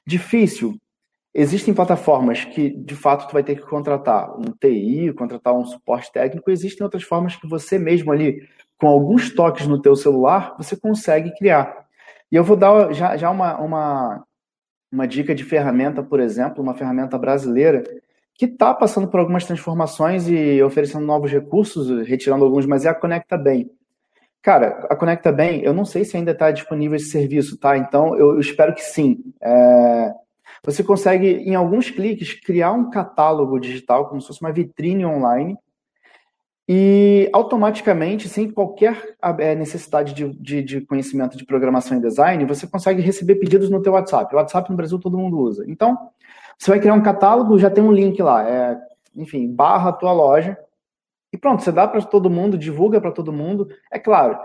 Difícil. 0.05 0.75
Existem 1.33 1.73
plataformas 1.73 2.45
que, 2.45 2.69
de 2.69 2.95
fato, 2.95 3.27
tu 3.27 3.33
vai 3.33 3.43
ter 3.43 3.55
que 3.55 3.65
contratar 3.65 4.37
um 4.37 4.51
TI, 4.59 5.13
contratar 5.13 5.53
um 5.53 5.65
suporte 5.65 6.11
técnico. 6.11 6.51
Existem 6.51 6.83
outras 6.83 7.03
formas 7.03 7.35
que 7.35 7.47
você 7.47 7.79
mesmo 7.79 8.11
ali, 8.11 8.47
com 8.77 8.87
alguns 8.87 9.33
toques 9.33 9.65
no 9.65 9.81
teu 9.81 9.95
celular, 9.95 10.55
você 10.57 10.75
consegue 10.75 11.33
criar. 11.35 11.87
E 12.31 12.35
eu 12.35 12.43
vou 12.43 12.55
dar 12.55 12.93
já, 12.93 13.17
já 13.17 13.31
uma, 13.31 13.59
uma, 13.59 14.23
uma 14.91 15.07
dica 15.07 15.33
de 15.33 15.43
ferramenta, 15.43 16.03
por 16.03 16.19
exemplo, 16.19 16.61
uma 16.61 16.75
ferramenta 16.75 17.17
brasileira 17.17 17.83
que 18.35 18.45
está 18.45 18.73
passando 18.73 19.07
por 19.07 19.19
algumas 19.19 19.45
transformações 19.45 20.27
e 20.27 20.61
oferecendo 20.61 21.05
novos 21.05 21.31
recursos, 21.31 22.07
retirando 22.07 22.43
alguns, 22.43 22.65
mas 22.65 22.85
é 22.85 22.89
a 22.89 22.95
Conecta 22.95 23.37
Bem. 23.37 23.69
Cara, 24.43 24.85
a 24.89 24.95
Conecta 24.95 25.31
Bem, 25.31 25.61
eu 25.61 25.73
não 25.73 25.85
sei 25.85 26.03
se 26.03 26.17
ainda 26.17 26.31
está 26.31 26.51
disponível 26.51 26.97
esse 26.97 27.09
serviço, 27.09 27.57
tá? 27.57 27.77
Então, 27.77 28.13
eu, 28.17 28.33
eu 28.33 28.39
espero 28.41 28.75
que 28.75 28.81
sim. 28.81 29.23
É... 29.41 30.13
Você 30.65 30.83
consegue, 30.83 31.27
em 31.27 31.55
alguns 31.55 31.89
cliques, 31.89 32.33
criar 32.33 32.73
um 32.73 32.89
catálogo 32.89 33.57
digital, 33.57 34.09
como 34.09 34.19
se 34.19 34.27
fosse 34.27 34.41
uma 34.41 34.51
vitrine 34.51 35.05
online, 35.05 35.57
e 36.67 37.29
automaticamente, 37.33 38.27
sem 38.27 38.51
qualquer 38.51 39.15
é, 39.39 39.55
necessidade 39.55 40.13
de, 40.13 40.29
de, 40.37 40.61
de, 40.61 40.81
conhecimento 40.81 41.37
de 41.37 41.45
programação 41.45 41.97
e 41.97 42.01
design, 42.01 42.45
você 42.45 42.67
consegue 42.67 43.01
receber 43.01 43.35
pedidos 43.35 43.69
no 43.69 43.81
teu 43.81 43.93
WhatsApp. 43.93 44.33
O 44.33 44.37
WhatsApp 44.37 44.69
no 44.69 44.77
Brasil 44.77 44.99
todo 44.99 45.17
mundo 45.17 45.37
usa. 45.39 45.63
Então, 45.67 45.97
você 46.57 46.69
vai 46.69 46.79
criar 46.81 46.93
um 46.93 47.03
catálogo, 47.03 47.57
já 47.57 47.69
tem 47.69 47.83
um 47.83 47.91
link 47.91 48.21
lá, 48.21 48.47
é, 48.47 48.77
enfim, 49.15 49.47
barra 49.53 49.89
a 49.89 49.93
tua 49.93 50.11
loja, 50.11 50.57
e 51.33 51.37
pronto, 51.37 51.63
você 51.63 51.71
dá 51.71 51.87
para 51.87 51.99
todo 52.03 52.29
mundo, 52.29 52.59
divulga 52.59 53.01
para 53.01 53.11
todo 53.11 53.33
mundo. 53.33 53.67
É 53.91 53.97
claro, 53.97 54.37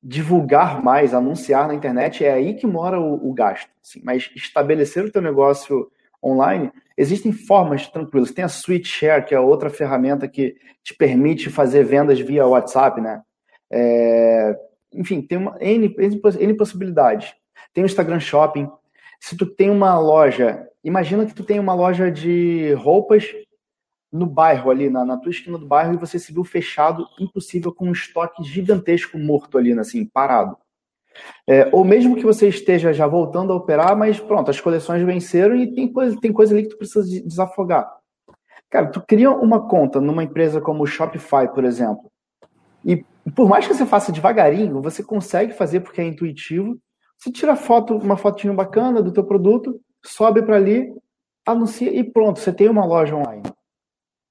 divulgar 0.00 0.80
mais, 0.80 1.12
anunciar 1.12 1.66
na 1.66 1.74
internet, 1.74 2.24
é 2.24 2.32
aí 2.32 2.54
que 2.54 2.68
mora 2.68 3.00
o, 3.00 3.28
o 3.28 3.34
gasto. 3.34 3.68
Assim, 3.82 4.00
mas 4.04 4.30
estabelecer 4.36 5.04
o 5.04 5.10
teu 5.10 5.20
negócio 5.20 5.90
online, 6.22 6.70
existem 6.96 7.32
formas 7.32 7.88
tranquilas. 7.88 8.30
Tem 8.30 8.44
a 8.44 8.48
SweetShare, 8.48 9.24
que 9.24 9.34
é 9.34 9.40
outra 9.40 9.68
ferramenta 9.68 10.28
que 10.28 10.54
te 10.84 10.94
permite 10.94 11.50
fazer 11.50 11.84
vendas 11.84 12.20
via 12.20 12.46
WhatsApp, 12.46 13.00
né? 13.00 13.22
É, 13.68 14.56
enfim, 14.94 15.20
tem 15.20 15.38
uma 15.38 15.56
N, 15.60 15.96
N 15.98 16.54
possibilidades. 16.54 17.34
Tem 17.74 17.82
o 17.82 17.86
Instagram 17.86 18.20
Shopping. 18.20 18.70
Se 19.18 19.36
tu 19.36 19.46
tem 19.46 19.68
uma 19.68 19.98
loja, 19.98 20.68
imagina 20.84 21.26
que 21.26 21.34
tu 21.34 21.42
tem 21.42 21.58
uma 21.58 21.74
loja 21.74 22.08
de 22.08 22.72
roupas 22.74 23.34
no 24.16 24.26
bairro 24.26 24.70
ali, 24.70 24.88
na, 24.88 25.04
na 25.04 25.16
tua 25.16 25.30
esquina 25.30 25.58
do 25.58 25.66
bairro, 25.66 25.94
e 25.94 25.98
você 25.98 26.18
se 26.18 26.32
viu 26.32 26.44
fechado, 26.44 27.06
impossível, 27.18 27.72
com 27.72 27.88
um 27.88 27.92
estoque 27.92 28.42
gigantesco 28.42 29.18
morto 29.18 29.58
ali, 29.58 29.72
assim, 29.78 30.04
parado. 30.04 30.56
É, 31.46 31.68
ou 31.72 31.84
mesmo 31.84 32.16
que 32.16 32.24
você 32.24 32.48
esteja 32.48 32.92
já 32.92 33.06
voltando 33.06 33.52
a 33.52 33.56
operar, 33.56 33.96
mas 33.96 34.20
pronto, 34.20 34.50
as 34.50 34.60
coleções 34.60 35.02
venceram 35.02 35.56
e 35.56 35.74
tem 35.74 35.90
coisa, 35.90 36.18
tem 36.20 36.32
coisa 36.32 36.54
ali 36.54 36.64
que 36.64 36.70
tu 36.70 36.78
precisa 36.78 37.04
desafogar. 37.22 37.90
Cara, 38.68 38.86
tu 38.88 39.00
cria 39.00 39.30
uma 39.30 39.68
conta 39.68 40.00
numa 40.00 40.24
empresa 40.24 40.60
como 40.60 40.82
o 40.82 40.86
Shopify, 40.86 41.48
por 41.54 41.64
exemplo, 41.64 42.10
e 42.84 43.04
por 43.34 43.48
mais 43.48 43.66
que 43.66 43.74
você 43.74 43.84
faça 43.84 44.12
devagarinho, 44.12 44.80
você 44.80 45.02
consegue 45.02 45.52
fazer 45.52 45.80
porque 45.80 46.00
é 46.00 46.04
intuitivo. 46.04 46.78
Você 47.18 47.32
tira 47.32 47.56
foto, 47.56 47.96
uma 47.96 48.16
fotinho 48.16 48.54
bacana 48.54 49.02
do 49.02 49.12
teu 49.12 49.24
produto, 49.24 49.80
sobe 50.04 50.42
para 50.42 50.56
ali, 50.56 50.94
anuncia 51.44 51.90
e 51.90 52.04
pronto, 52.04 52.38
você 52.38 52.52
tem 52.52 52.68
uma 52.68 52.84
loja 52.84 53.16
online. 53.16 53.42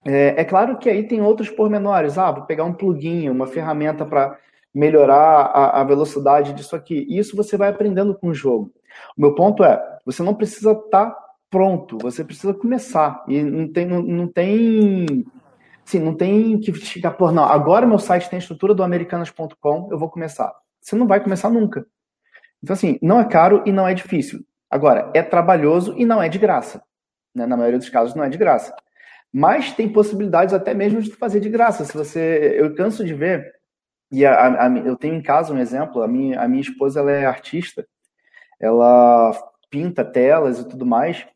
É, 0.06 0.42
é, 0.42 0.46
claro 0.46 0.78
que 0.78 0.88
aí 0.88 1.08
tem 1.08 1.22
outros 1.22 1.50
pormenores. 1.50 2.18
Ah, 2.18 2.32
vou 2.32 2.46
pegar 2.46 2.64
um 2.64 2.74
plugin, 2.74 3.30
uma 3.30 3.48
ferramenta 3.48 4.06
para 4.06 4.38
melhorar 4.74 5.42
a, 5.46 5.82
a, 5.82 5.84
velocidade 5.84 6.54
disso 6.54 6.76
aqui. 6.76 7.08
Isso 7.10 7.36
você 7.36 7.58
vai 7.58 7.70
aprendendo 7.70 8.14
com 8.14 8.28
o 8.28 8.34
jogo. 8.34 8.72
O 9.18 9.22
meu 9.22 9.34
ponto 9.34 9.64
é, 9.64 9.82
você 10.06 10.22
não 10.22 10.36
precisa 10.36 10.74
estar 10.74 11.10
tá 11.10 11.26
pronto, 11.50 11.98
você 11.98 12.24
precisa 12.24 12.54
começar. 12.54 13.24
E 13.28 13.42
não 13.42 13.72
tem, 13.72 13.86
não, 13.86 14.02
não 14.02 14.28
tem, 14.28 15.26
sim, 15.84 16.00
não 16.00 16.14
tem 16.14 16.60
que 16.60 16.74
chegar 16.76 17.12
por 17.12 17.32
não. 17.32 17.46
Agora 17.46 17.88
meu 17.88 17.98
site 17.98 18.30
tem 18.30 18.38
a 18.38 18.42
estrutura 18.42 18.76
do 18.76 18.84
americanas.com, 18.84 19.90
eu 19.92 19.98
vou 19.98 20.10
começar. 20.10 20.54
Você 20.82 20.96
não 20.96 21.08
vai 21.08 21.20
começar 21.20 21.50
nunca. 21.50 21.86
Então 22.62 22.74
assim, 22.76 23.00
não 23.02 23.20
é 23.20 23.26
caro 23.26 23.64
e 23.66 23.72
não 23.72 23.88
é 23.88 23.94
difícil. 23.94 24.42
Agora, 24.70 25.10
é 25.14 25.22
trabalhoso 25.24 25.96
e 25.98 26.06
não 26.06 26.22
é 26.22 26.28
de 26.28 26.38
graça. 26.38 26.84
Né? 27.34 27.46
Na 27.46 27.56
maioria 27.56 27.80
dos 27.80 27.90
casos 27.90 28.14
não 28.14 28.24
é 28.24 28.30
de 28.30 28.38
graça. 28.38 28.76
Mas 29.38 29.74
tem 29.74 29.92
possibilidades 29.92 30.54
até 30.54 30.74
mesmo 30.74 31.01
de 31.01 31.12
fazer 31.12 31.42
de 31.42 31.50
graça. 31.50 31.84
Se 31.84 31.94
você, 31.94 32.56
eu 32.58 32.74
canso 32.74 33.04
de 33.04 33.13
ver 33.13 33.54
E 34.10 34.25
a, 34.25 34.65
a, 34.65 34.77
eu 34.77 34.96
tenho 34.96 35.13
em 35.13 35.22
casa 35.22 35.54
um 35.54 35.58
exemplo, 35.58 36.01
a 36.01 36.08
minha, 36.08 36.39
a 36.39 36.48
minha 36.48 36.62
esposa 36.62 37.01
ela 37.01 37.12
é 37.12 37.25
artista, 37.25 37.86
ela 38.58 39.34
pinta 39.70 40.06
telas 40.06 40.62
e 40.62 40.70
tudo 40.70 40.86
mais, 40.86 41.27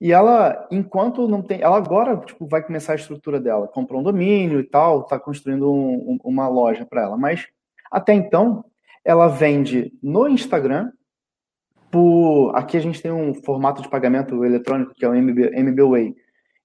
e 0.00 0.12
ela, 0.12 0.68
enquanto 0.70 1.26
não 1.26 1.42
tem. 1.42 1.60
Ela 1.60 1.76
agora 1.76 2.16
tipo, 2.18 2.46
vai 2.46 2.62
começar 2.62 2.92
a 2.92 2.96
estrutura 2.96 3.40
dela, 3.40 3.66
comprou 3.66 4.00
um 4.00 4.04
domínio 4.04 4.60
e 4.60 4.64
tal, 4.64 5.00
está 5.00 5.18
construindo 5.18 5.72
um, 5.72 6.12
um, 6.12 6.18
uma 6.22 6.46
loja 6.46 6.86
para 6.86 7.02
ela. 7.02 7.16
Mas 7.16 7.48
até 7.90 8.14
então, 8.14 8.64
ela 9.04 9.26
vende 9.26 9.92
no 10.00 10.28
Instagram. 10.28 10.92
Por, 11.90 12.52
aqui 12.54 12.76
a 12.76 12.80
gente 12.80 13.02
tem 13.02 13.10
um 13.10 13.34
formato 13.34 13.82
de 13.82 13.88
pagamento 13.88 14.44
eletrônico 14.44 14.94
que 14.94 15.04
é 15.04 15.08
o 15.08 15.14
MB, 15.14 15.50
MBWay. 15.52 16.14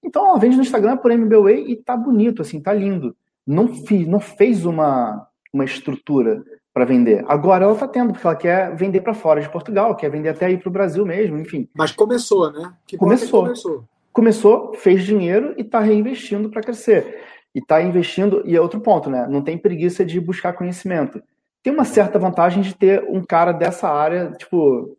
Então 0.06 0.24
ela 0.24 0.38
vende 0.38 0.56
no 0.56 0.62
Instagram 0.62 0.96
por 0.96 1.10
MBWay 1.10 1.68
e 1.68 1.76
tá 1.76 1.96
bonito, 1.96 2.40
assim, 2.40 2.60
tá 2.60 2.72
lindo. 2.72 3.16
Não, 3.44 3.66
fiz, 3.68 4.06
não 4.06 4.20
fez 4.20 4.64
uma, 4.64 5.26
uma 5.52 5.64
estrutura 5.64 6.44
para 6.72 6.84
vender. 6.84 7.24
Agora 7.26 7.64
ela 7.64 7.74
está 7.74 7.88
tendo, 7.88 8.12
porque 8.12 8.26
ela 8.26 8.36
quer 8.36 8.76
vender 8.76 9.00
para 9.00 9.14
fora 9.14 9.40
de 9.40 9.48
Portugal, 9.48 9.96
quer 9.96 10.10
vender 10.10 10.28
até 10.28 10.46
aí 10.46 10.56
para 10.56 10.68
o 10.68 10.72
Brasil 10.72 11.04
mesmo, 11.04 11.38
enfim. 11.38 11.68
Mas 11.74 11.90
começou, 11.90 12.52
né? 12.52 12.72
Que 12.86 12.96
começou. 12.96 13.42
começou. 13.42 13.84
Começou, 14.12 14.74
fez 14.74 15.02
dinheiro 15.04 15.54
e 15.58 15.62
está 15.62 15.80
reinvestindo 15.80 16.48
para 16.48 16.62
crescer. 16.62 17.22
E 17.54 17.58
está 17.58 17.82
investindo, 17.82 18.42
e 18.46 18.54
é 18.54 18.60
outro 18.60 18.80
ponto, 18.80 19.10
né? 19.10 19.26
Não 19.28 19.42
tem 19.42 19.58
preguiça 19.58 20.04
de 20.04 20.20
buscar 20.20 20.52
conhecimento. 20.52 21.22
Tem 21.62 21.72
uma 21.72 21.84
certa 21.84 22.18
vantagem 22.18 22.62
de 22.62 22.74
ter 22.74 23.04
um 23.08 23.24
cara 23.24 23.52
dessa 23.52 23.88
área, 23.88 24.30
tipo, 24.32 24.96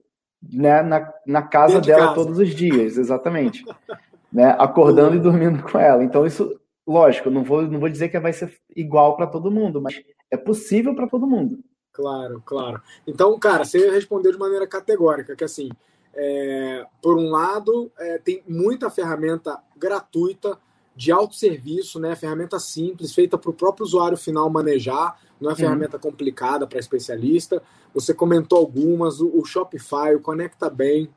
né, 0.52 0.82
na, 0.82 1.14
na 1.26 1.42
casa 1.42 1.80
dela 1.80 2.08
casa. 2.08 2.16
todos 2.16 2.40
os 2.40 2.50
dias, 2.54 2.98
exatamente. 2.98 3.64
né, 4.38 4.56
acordando 4.60 5.16
e 5.16 5.20
dormindo 5.20 5.64
com 5.64 5.80
ela. 5.80 6.04
Então, 6.04 6.24
isso, 6.24 6.62
lógico, 6.86 7.28
não 7.32 7.44
vou, 7.44 7.64
não 7.64 7.80
vou 7.80 7.90
dizer 7.90 8.08
que 8.10 8.20
vai 8.20 8.32
ser 8.32 8.56
igual 8.76 9.18
para 9.18 9.26
todo 9.26 9.50
mundo, 9.50 9.82
mas 9.82 10.00
é 10.30 10.38
possível 10.38 10.94
para 10.94 11.08
todo 11.08 11.26
mundo. 11.26 11.58
Claro, 11.92 12.40
claro. 12.46 12.80
Então, 13.08 13.40
cara, 13.40 13.66
você 13.66 13.90
respondeu 13.90 14.32
de 14.32 14.38
maneira 14.38 14.68
categórica, 14.68 15.36
que 15.36 15.44
assim, 15.44 15.70
é, 16.14 16.86
por 17.02 17.18
um 17.18 17.32
lado, 17.32 17.92
é, 17.98 18.20
tem 18.20 18.44
muita 18.48 18.92
ferramenta 18.92 19.60
gratuita 19.76 20.60
de 20.96 21.12
autosserviço, 21.12 22.00
né? 22.00 22.16
Ferramenta 22.16 22.60
simples, 22.60 23.16
feita 23.16 23.40
para 23.40 23.50
o 23.50 23.56
próprio 23.56 23.88
usuário 23.88 24.18
final 24.18 24.48
manejar, 24.52 25.20
não 25.42 25.50
é 25.50 25.54
uhum. 25.54 25.58
ferramenta 25.58 25.98
complicada 25.98 26.68
para 26.68 26.78
especialista. 26.78 27.60
Você 27.92 28.14
comentou 28.14 28.60
algumas, 28.60 29.20
o, 29.20 29.36
o, 29.36 29.44
Shopify, 29.44 30.14
o 30.16 30.22
Conecta 30.22 30.70
Bem, 30.70 31.10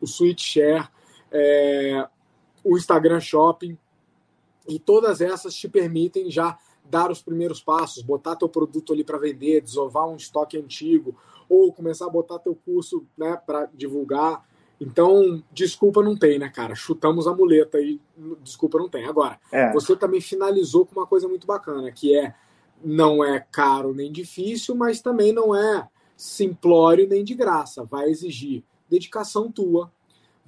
o 0.00 0.06
SweetShare, 0.06 0.88
é, 1.30 2.08
o 2.64 2.76
Instagram 2.76 3.20
Shopping, 3.20 3.76
e 4.68 4.78
todas 4.78 5.20
essas 5.20 5.54
te 5.54 5.68
permitem 5.68 6.30
já 6.30 6.58
dar 6.84 7.10
os 7.10 7.22
primeiros 7.22 7.62
passos, 7.62 8.02
botar 8.02 8.36
teu 8.36 8.48
produto 8.48 8.92
ali 8.92 9.04
para 9.04 9.18
vender, 9.18 9.60
desovar 9.60 10.08
um 10.08 10.16
estoque 10.16 10.58
antigo, 10.58 11.16
ou 11.48 11.72
começar 11.72 12.06
a 12.06 12.10
botar 12.10 12.38
teu 12.38 12.54
curso 12.54 13.04
né, 13.16 13.36
para 13.44 13.68
divulgar. 13.74 14.44
Então, 14.80 15.42
desculpa 15.52 16.02
não 16.02 16.16
tem, 16.16 16.38
né, 16.38 16.48
cara? 16.48 16.74
Chutamos 16.74 17.26
a 17.26 17.34
muleta 17.34 17.78
aí, 17.78 18.00
desculpa 18.42 18.78
não 18.78 18.88
tem. 18.88 19.06
Agora, 19.06 19.38
é. 19.52 19.72
você 19.72 19.94
também 19.94 20.20
finalizou 20.20 20.86
com 20.86 20.98
uma 20.98 21.06
coisa 21.06 21.28
muito 21.28 21.46
bacana, 21.46 21.90
que 21.92 22.16
é 22.16 22.34
não 22.82 23.22
é 23.22 23.44
caro 23.52 23.92
nem 23.92 24.10
difícil, 24.10 24.74
mas 24.74 25.02
também 25.02 25.32
não 25.32 25.54
é 25.54 25.86
simplório 26.16 27.06
nem 27.08 27.22
de 27.22 27.34
graça. 27.34 27.84
Vai 27.84 28.08
exigir 28.08 28.64
dedicação 28.88 29.52
tua, 29.52 29.92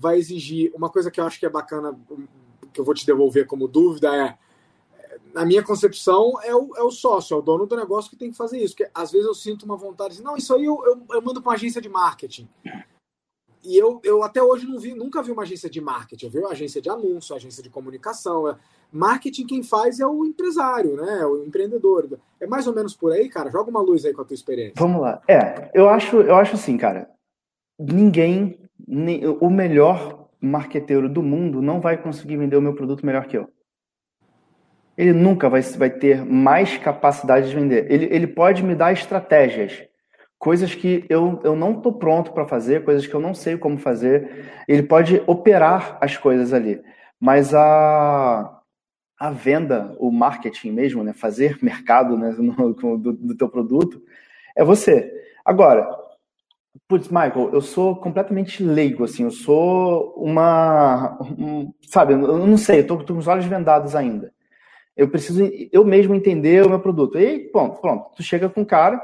vai 0.02 0.18
exigir 0.18 0.73
uma 0.75 0.90
coisa 0.90 1.11
que 1.11 1.21
eu 1.21 1.25
acho 1.25 1.38
que 1.38 1.47
é 1.47 1.50
bacana, 1.50 1.97
que 2.73 2.80
eu 2.80 2.85
vou 2.85 2.92
te 2.92 3.06
devolver 3.06 3.47
como 3.47 3.68
dúvida 3.68 4.14
é 4.14 4.37
na 5.32 5.44
minha 5.47 5.62
concepção, 5.62 6.35
é 6.42 6.54
o, 6.54 6.76
é 6.76 6.82
o 6.82 6.90
sócio, 6.90 7.35
é 7.35 7.38
o 7.38 7.42
dono 7.42 7.66
do 7.66 7.76
negócio 7.76 8.11
que 8.11 8.16
tem 8.16 8.30
que 8.30 8.37
fazer 8.37 8.59
isso. 8.59 8.75
Porque 8.75 8.90
às 8.94 9.11
vezes 9.11 9.26
eu 9.26 9.35
sinto 9.35 9.64
uma 9.64 9.76
vontade 9.76 10.16
de, 10.16 10.23
não, 10.23 10.37
isso 10.37 10.54
aí 10.54 10.64
eu, 10.64 10.82
eu, 10.85 11.02
eu 11.11 11.23
mando 11.23 11.40
para 11.40 11.50
uma 11.50 11.54
agência 11.54 11.80
de 11.80 11.88
marketing. 11.88 12.49
E 13.64 13.76
eu, 13.76 14.00
eu 14.03 14.22
até 14.24 14.42
hoje 14.42 14.66
não 14.66 14.79
vi, 14.79 14.92
nunca 14.92 15.22
vi 15.22 15.31
uma 15.31 15.42
agência 15.42 15.70
de 15.70 15.81
marketing. 15.81 16.26
Eu 16.26 16.31
vi 16.33 16.38
uma 16.40 16.50
agência 16.50 16.83
de 16.83 16.90
anúncio, 16.90 17.35
agência 17.35 17.62
de 17.62 17.70
comunicação. 17.70 18.48
É, 18.48 18.57
marketing 18.90 19.46
quem 19.46 19.62
faz 19.62 20.00
é 20.00 20.07
o 20.07 20.24
empresário, 20.24 20.96
né? 20.96 21.20
É 21.20 21.26
o 21.26 21.44
empreendedor. 21.44 22.18
É 22.40 22.46
mais 22.46 22.66
ou 22.66 22.74
menos 22.74 22.94
por 22.94 23.12
aí, 23.12 23.29
cara. 23.29 23.50
Joga 23.50 23.70
uma 23.70 23.81
luz 23.81 24.05
aí 24.05 24.12
com 24.12 24.22
a 24.22 24.24
tua 24.24 24.35
experiência. 24.35 24.74
Vamos 24.76 25.00
lá. 25.00 25.22
É, 25.29 25.70
eu 25.72 25.88
acho, 25.88 26.16
eu 26.16 26.35
acho 26.35 26.57
assim, 26.57 26.76
cara. 26.76 27.09
Ninguém, 27.79 28.59
o 29.40 29.51
melhor 29.51 30.29
marqueteiro 30.40 31.09
do 31.09 31.23
mundo 31.23 31.62
não 31.62 31.81
vai 31.81 31.97
conseguir 31.97 32.37
vender 32.37 32.57
o 32.57 32.62
meu 32.62 32.75
produto 32.75 33.07
melhor 33.07 33.27
que 33.27 33.37
eu 33.37 33.49
ele 34.97 35.12
nunca 35.12 35.49
vai, 35.49 35.62
vai 35.62 35.90
ter 35.90 36.25
mais 36.25 36.77
capacidade 36.77 37.49
de 37.49 37.55
vender. 37.55 37.90
Ele, 37.90 38.07
ele 38.11 38.27
pode 38.27 38.62
me 38.62 38.75
dar 38.75 38.92
estratégias, 38.92 39.83
coisas 40.38 40.75
que 40.75 41.05
eu, 41.09 41.40
eu 41.45 41.57
não 41.57 41.73
estou 41.73 41.92
pronto 41.95 42.33
para 42.33 42.47
fazer, 42.47 42.85
coisas 42.85 43.07
que 43.07 43.14
eu 43.14 43.21
não 43.21 43.35
sei 43.35 43.57
como 43.57 43.79
fazer. 43.79 44.47
Ele 44.68 44.83
pode 44.83 45.23
operar 45.27 45.99
as 46.01 46.16
coisas 46.16 46.53
ali, 46.53 46.81
mas 47.18 47.55
a, 47.55 48.61
a 49.18 49.31
venda, 49.31 49.97
o 49.99 50.11
marketing 50.11 50.73
mesmo, 50.73 51.03
né, 51.03 51.12
fazer 51.12 51.59
mercado 51.62 52.16
né, 52.16 52.35
no, 52.38 52.75
do, 52.75 53.12
do 53.12 53.37
teu 53.37 53.49
produto, 53.49 54.03
é 54.55 54.62
você. 54.62 55.11
Agora, 55.45 55.88
Putz, 56.92 57.09
Michael, 57.09 57.48
eu 57.55 57.62
sou 57.62 57.96
completamente 57.96 58.62
leigo, 58.62 59.05
assim, 59.05 59.22
eu 59.24 59.31
sou 59.31 60.12
uma. 60.14 61.18
Um, 61.22 61.72
sabe, 61.88 62.12
eu 62.12 62.46
não 62.46 62.59
sei, 62.59 62.81
eu 62.81 62.87
tô, 62.87 62.98
tô 62.98 63.14
com 63.14 63.18
os 63.18 63.26
olhos 63.26 63.46
vendados 63.46 63.96
ainda. 63.96 64.31
Eu 64.94 65.09
preciso 65.09 65.42
eu 65.72 65.87
mesmo 65.87 66.14
entender 66.14 66.62
o 66.62 66.68
meu 66.68 66.78
produto. 66.78 67.18
E 67.18 67.50
pronto, 67.50 67.81
pronto. 67.81 68.11
Tu 68.14 68.22
chega 68.22 68.46
com 68.50 68.61
o 68.61 68.66
cara 68.66 69.02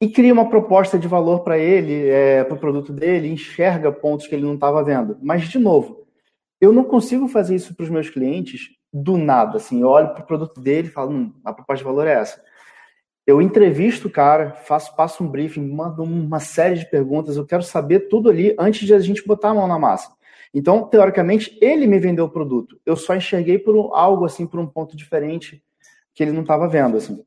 e 0.00 0.08
cria 0.08 0.32
uma 0.32 0.48
proposta 0.48 0.96
de 0.96 1.08
valor 1.08 1.40
para 1.40 1.58
ele, 1.58 2.08
é, 2.08 2.44
para 2.44 2.54
o 2.54 2.60
produto 2.60 2.92
dele, 2.92 3.32
enxerga 3.32 3.90
pontos 3.90 4.28
que 4.28 4.36
ele 4.36 4.44
não 4.44 4.54
estava 4.54 4.84
vendo. 4.84 5.18
Mas, 5.20 5.48
de 5.48 5.58
novo, 5.58 6.06
eu 6.60 6.72
não 6.72 6.84
consigo 6.84 7.26
fazer 7.26 7.56
isso 7.56 7.74
para 7.74 7.82
os 7.82 7.90
meus 7.90 8.10
clientes 8.10 8.68
do 8.92 9.18
nada. 9.18 9.56
Assim, 9.56 9.80
eu 9.80 9.88
olho 9.88 10.14
para 10.14 10.22
o 10.22 10.26
produto 10.26 10.60
dele 10.60 10.86
e 10.86 10.92
falo, 10.92 11.10
hum, 11.10 11.32
a 11.44 11.52
proposta 11.52 11.78
de 11.78 11.90
valor 11.90 12.06
é 12.06 12.12
essa. 12.12 12.40
Eu 13.26 13.40
entrevisto 13.40 14.08
o 14.08 14.10
cara, 14.10 14.52
faço, 14.52 14.96
passo 14.96 15.22
um 15.22 15.28
briefing, 15.28 15.66
mando 15.68 16.02
uma 16.02 16.40
série 16.40 16.76
de 16.76 16.90
perguntas, 16.90 17.36
eu 17.36 17.46
quero 17.46 17.62
saber 17.62 18.08
tudo 18.08 18.28
ali 18.28 18.54
antes 18.58 18.84
de 18.84 18.92
a 18.92 18.98
gente 18.98 19.24
botar 19.24 19.50
a 19.50 19.54
mão 19.54 19.68
na 19.68 19.78
massa. 19.78 20.12
Então, 20.52 20.86
teoricamente, 20.88 21.56
ele 21.60 21.86
me 21.86 21.98
vendeu 21.98 22.24
o 22.26 22.30
produto. 22.30 22.78
Eu 22.84 22.96
só 22.96 23.14
enxerguei 23.14 23.58
por 23.58 23.94
algo 23.94 24.24
assim, 24.24 24.46
por 24.46 24.58
um 24.58 24.66
ponto 24.66 24.96
diferente 24.96 25.62
que 26.12 26.22
ele 26.22 26.32
não 26.32 26.42
estava 26.42 26.68
vendo, 26.68 26.96
assim. 26.96 27.24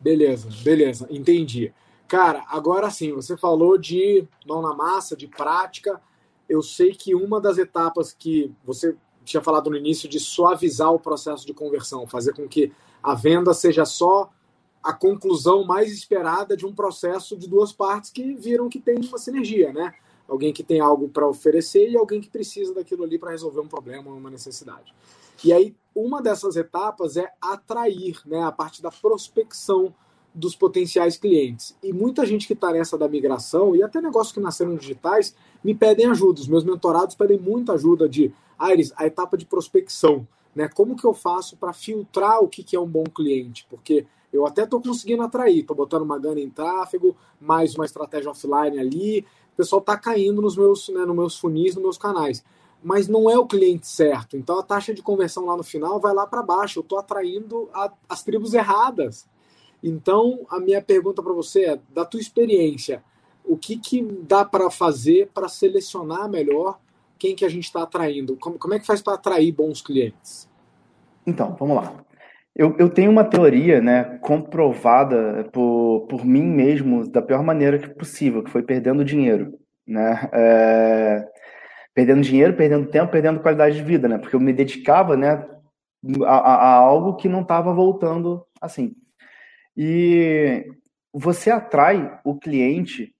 Beleza, 0.00 0.48
beleza, 0.64 1.06
entendi. 1.10 1.72
Cara, 2.08 2.44
agora 2.48 2.90
sim, 2.90 3.12
você 3.12 3.36
falou 3.36 3.76
de 3.76 4.26
mão 4.46 4.62
na 4.62 4.74
massa, 4.74 5.14
de 5.14 5.28
prática. 5.28 6.00
Eu 6.48 6.62
sei 6.62 6.92
que 6.92 7.14
uma 7.14 7.40
das 7.40 7.58
etapas 7.58 8.12
que 8.12 8.52
você 8.64 8.96
tinha 9.30 9.42
falado 9.42 9.70
no 9.70 9.76
início 9.76 10.08
de 10.08 10.18
suavizar 10.18 10.92
o 10.92 10.98
processo 10.98 11.46
de 11.46 11.54
conversão, 11.54 12.06
fazer 12.06 12.34
com 12.34 12.48
que 12.48 12.72
a 13.02 13.14
venda 13.14 13.54
seja 13.54 13.84
só 13.84 14.30
a 14.82 14.92
conclusão 14.92 15.64
mais 15.64 15.92
esperada 15.92 16.56
de 16.56 16.66
um 16.66 16.74
processo 16.74 17.36
de 17.36 17.48
duas 17.48 17.72
partes 17.72 18.10
que 18.10 18.34
viram 18.34 18.68
que 18.68 18.80
tem 18.80 18.96
uma 18.96 19.18
sinergia, 19.18 19.72
né? 19.72 19.94
Alguém 20.26 20.52
que 20.52 20.62
tem 20.62 20.80
algo 20.80 21.08
para 21.08 21.28
oferecer 21.28 21.90
e 21.90 21.96
alguém 21.96 22.20
que 22.20 22.30
precisa 22.30 22.74
daquilo 22.74 23.04
ali 23.04 23.18
para 23.18 23.30
resolver 23.30 23.60
um 23.60 23.68
problema, 23.68 24.10
uma 24.10 24.30
necessidade. 24.30 24.94
E 25.44 25.52
aí, 25.52 25.74
uma 25.94 26.20
dessas 26.20 26.56
etapas 26.56 27.16
é 27.16 27.30
atrair, 27.40 28.20
né? 28.26 28.42
A 28.42 28.52
parte 28.52 28.82
da 28.82 28.90
prospecção 28.90 29.94
dos 30.34 30.54
potenciais 30.54 31.16
clientes. 31.16 31.76
E 31.82 31.92
muita 31.92 32.24
gente 32.24 32.46
que 32.46 32.52
está 32.52 32.72
nessa 32.72 32.96
da 32.96 33.08
migração, 33.08 33.74
e 33.74 33.82
até 33.82 34.00
negócios 34.00 34.32
que 34.32 34.40
nasceram 34.40 34.76
digitais, 34.76 35.34
me 35.62 35.74
pedem 35.74 36.06
ajuda. 36.06 36.40
Os 36.40 36.48
meus 36.48 36.64
mentorados 36.64 37.14
pedem 37.14 37.38
muita 37.38 37.72
ajuda 37.72 38.08
de, 38.08 38.32
Aires, 38.60 38.92
a 38.96 39.06
etapa 39.06 39.36
de 39.36 39.46
prospecção. 39.46 40.28
Né? 40.54 40.68
Como 40.68 40.94
que 40.94 41.04
eu 41.04 41.14
faço 41.14 41.56
para 41.56 41.72
filtrar 41.72 42.40
o 42.42 42.48
que, 42.48 42.62
que 42.62 42.76
é 42.76 42.80
um 42.80 42.86
bom 42.86 43.04
cliente? 43.04 43.66
Porque 43.68 44.06
eu 44.32 44.46
até 44.46 44.62
estou 44.62 44.80
conseguindo 44.80 45.22
atrair, 45.22 45.60
estou 45.60 45.76
botando 45.76 46.02
uma 46.02 46.18
gana 46.18 46.40
em 46.40 46.50
tráfego, 46.50 47.16
mais 47.40 47.74
uma 47.74 47.84
estratégia 47.84 48.30
offline 48.30 48.78
ali. 48.78 49.20
O 49.52 49.56
pessoal 49.56 49.80
está 49.80 49.96
caindo 49.96 50.40
nos 50.40 50.56
meus, 50.56 50.88
né, 50.88 51.04
nos 51.04 51.16
meus 51.16 51.38
funis, 51.38 51.74
nos 51.74 51.82
meus 51.82 51.98
canais. 51.98 52.44
Mas 52.82 53.08
não 53.08 53.28
é 53.28 53.38
o 53.38 53.46
cliente 53.46 53.86
certo. 53.86 54.36
Então 54.36 54.58
a 54.58 54.62
taxa 54.62 54.94
de 54.94 55.02
conversão 55.02 55.46
lá 55.46 55.56
no 55.56 55.62
final 55.62 55.98
vai 55.98 56.14
lá 56.14 56.26
para 56.26 56.42
baixo. 56.42 56.78
Eu 56.78 56.82
estou 56.82 56.98
atraindo 56.98 57.68
a, 57.74 57.92
as 58.08 58.22
tribos 58.22 58.54
erradas. 58.54 59.26
Então 59.82 60.46
a 60.48 60.60
minha 60.60 60.80
pergunta 60.80 61.22
para 61.22 61.32
você 61.32 61.64
é: 61.64 61.80
da 61.90 62.04
tua 62.04 62.20
experiência, 62.20 63.02
o 63.44 63.56
que, 63.56 63.76
que 63.76 64.02
dá 64.02 64.44
para 64.44 64.70
fazer 64.70 65.30
para 65.34 65.48
selecionar 65.48 66.28
melhor 66.28 66.78
quem 67.20 67.36
que 67.36 67.44
a 67.44 67.48
gente 67.48 67.64
está 67.64 67.82
atraindo? 67.82 68.36
Como, 68.36 68.58
como 68.58 68.72
é 68.74 68.78
que 68.80 68.86
faz 68.86 69.02
para 69.02 69.14
atrair 69.14 69.52
bons 69.52 69.82
clientes? 69.82 70.48
Então, 71.26 71.54
vamos 71.60 71.76
lá. 71.76 71.94
Eu, 72.56 72.74
eu 72.78 72.88
tenho 72.88 73.10
uma 73.10 73.24
teoria, 73.24 73.80
né, 73.80 74.18
comprovada 74.22 75.48
por, 75.52 76.06
por 76.08 76.24
mim 76.24 76.42
mesmo 76.42 77.06
da 77.06 77.22
pior 77.22 77.44
maneira 77.44 77.78
que 77.78 77.90
possível, 77.90 78.42
que 78.42 78.50
foi 78.50 78.62
perdendo 78.62 79.04
dinheiro, 79.04 79.52
né? 79.86 80.28
É... 80.32 81.24
Perdendo 81.94 82.22
dinheiro, 82.22 82.56
perdendo 82.56 82.88
tempo, 82.88 83.12
perdendo 83.12 83.40
qualidade 83.40 83.76
de 83.76 83.82
vida, 83.82 84.08
né? 84.08 84.16
Porque 84.16 84.34
eu 84.34 84.40
me 84.40 84.52
dedicava, 84.52 85.16
né, 85.16 85.46
a, 86.24 86.36
a, 86.36 86.54
a 86.54 86.74
algo 86.76 87.16
que 87.16 87.28
não 87.28 87.42
estava 87.42 87.72
voltando 87.72 88.44
assim. 88.60 88.94
E 89.76 90.64
você 91.12 91.50
atrai 91.50 92.18
o 92.24 92.38
cliente, 92.38 93.14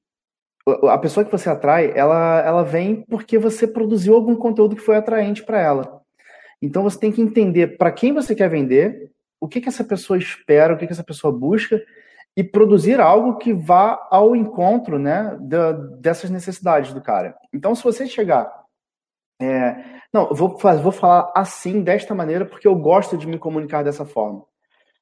a 0.67 0.99
pessoa 0.99 1.25
que 1.25 1.33
você 1.33 1.49
atrai, 1.49 1.93
ela, 1.95 2.41
ela 2.41 2.63
vem 2.63 3.03
porque 3.09 3.39
você 3.39 3.67
produziu 3.67 4.15
algum 4.15 4.37
conteúdo 4.37 4.77
que 4.77 4.83
foi 4.83 4.97
atraente 4.97 5.43
para 5.43 5.61
ela. 5.61 6.01
Então 6.61 6.83
você 6.83 6.99
tem 6.99 7.11
que 7.11 7.23
entender 7.23 7.79
para 7.79 7.91
quem 7.91 8.13
você 8.13 8.35
quer 8.35 8.49
vender, 8.49 9.11
o 9.41 9.49
que, 9.49 9.61
que 9.61 9.69
essa 9.69 9.83
pessoa 9.83 10.19
espera, 10.19 10.75
o 10.75 10.77
que, 10.77 10.87
que 10.87 10.93
essa 10.93 11.05
pessoa 11.05 11.33
busca 11.33 11.83
e 12.37 12.45
produzir 12.45 13.01
algo 13.01 13.39
que 13.39 13.53
vá 13.53 14.07
ao 14.11 14.37
encontro 14.37 14.99
né, 14.99 15.37
da, 15.41 15.73
dessas 15.73 16.31
necessidades 16.31 16.93
do 16.93 17.01
cara. 17.01 17.35
Então, 17.53 17.75
se 17.75 17.83
você 17.83 18.07
chegar. 18.07 18.61
É, 19.41 20.01
não, 20.13 20.35
vou, 20.35 20.57
vou 20.59 20.93
falar 20.93 21.33
assim, 21.35 21.83
desta 21.83 22.15
maneira, 22.15 22.45
porque 22.45 22.69
eu 22.69 22.75
gosto 22.75 23.17
de 23.17 23.27
me 23.27 23.39
comunicar 23.39 23.83
dessa 23.83 24.05
forma. 24.05 24.45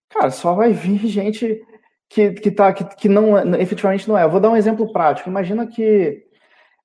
Cara, 0.08 0.30
só 0.30 0.54
vai 0.54 0.72
vir 0.72 0.98
gente 1.08 1.60
que, 2.08 2.32
que, 2.32 2.50
tá, 2.50 2.72
que, 2.72 2.84
que 2.96 3.08
não 3.08 3.54
efetivamente 3.56 4.08
não 4.08 4.16
é. 4.16 4.24
Eu 4.24 4.30
vou 4.30 4.40
dar 4.40 4.50
um 4.50 4.56
exemplo 4.56 4.90
prático. 4.92 5.28
Imagina 5.28 5.66
que 5.66 6.26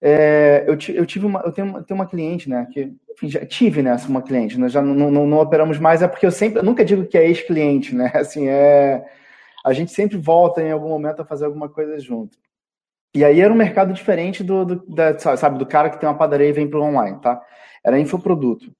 é, 0.01 0.65
eu, 0.67 0.77
eu, 0.95 1.05
tive 1.05 1.25
uma, 1.25 1.39
eu 1.45 1.51
tenho, 1.53 1.81
tenho 1.83 1.97
uma 1.97 2.05
cliente, 2.05 2.49
né? 2.49 2.67
Que, 2.71 2.93
enfim, 3.11 3.29
já 3.29 3.45
tive 3.45 3.81
nessa 3.81 4.05
né, 4.05 4.09
uma 4.09 4.21
cliente, 4.21 4.59
nós 4.59 4.73
já 4.73 4.81
não, 4.81 5.09
não, 5.09 5.25
não, 5.25 5.39
operamos 5.39 5.79
mais, 5.79 6.01
é 6.01 6.07
porque 6.09 6.25
eu 6.25 6.31
sempre, 6.31 6.59
eu 6.59 6.63
nunca 6.63 6.83
digo 6.83 7.05
que 7.05 7.17
é 7.17 7.25
ex-cliente, 7.25 7.95
né? 7.95 8.11
Assim, 8.15 8.49
é, 8.49 9.05
a 9.65 9.71
gente 9.71 9.93
sempre 9.93 10.17
volta 10.17 10.61
em 10.61 10.71
algum 10.71 10.89
momento 10.89 11.21
a 11.21 11.25
fazer 11.25 11.45
alguma 11.45 11.69
coisa 11.69 11.97
junto. 11.99 12.37
E 13.15 13.23
aí 13.23 13.39
era 13.39 13.53
um 13.53 13.55
mercado 13.55 13.93
diferente 13.93 14.43
do, 14.43 14.65
do 14.65 14.85
da, 14.87 15.17
sabe, 15.19 15.57
do 15.57 15.65
cara 15.65 15.89
que 15.89 15.99
tem 15.99 16.09
uma 16.09 16.17
padaria 16.17 16.49
e 16.49 16.53
vem 16.53 16.69
pro 16.69 16.83
online, 16.83 17.21
tá? 17.21 17.41
Era 17.85 17.99
infoproduto. 17.99 18.73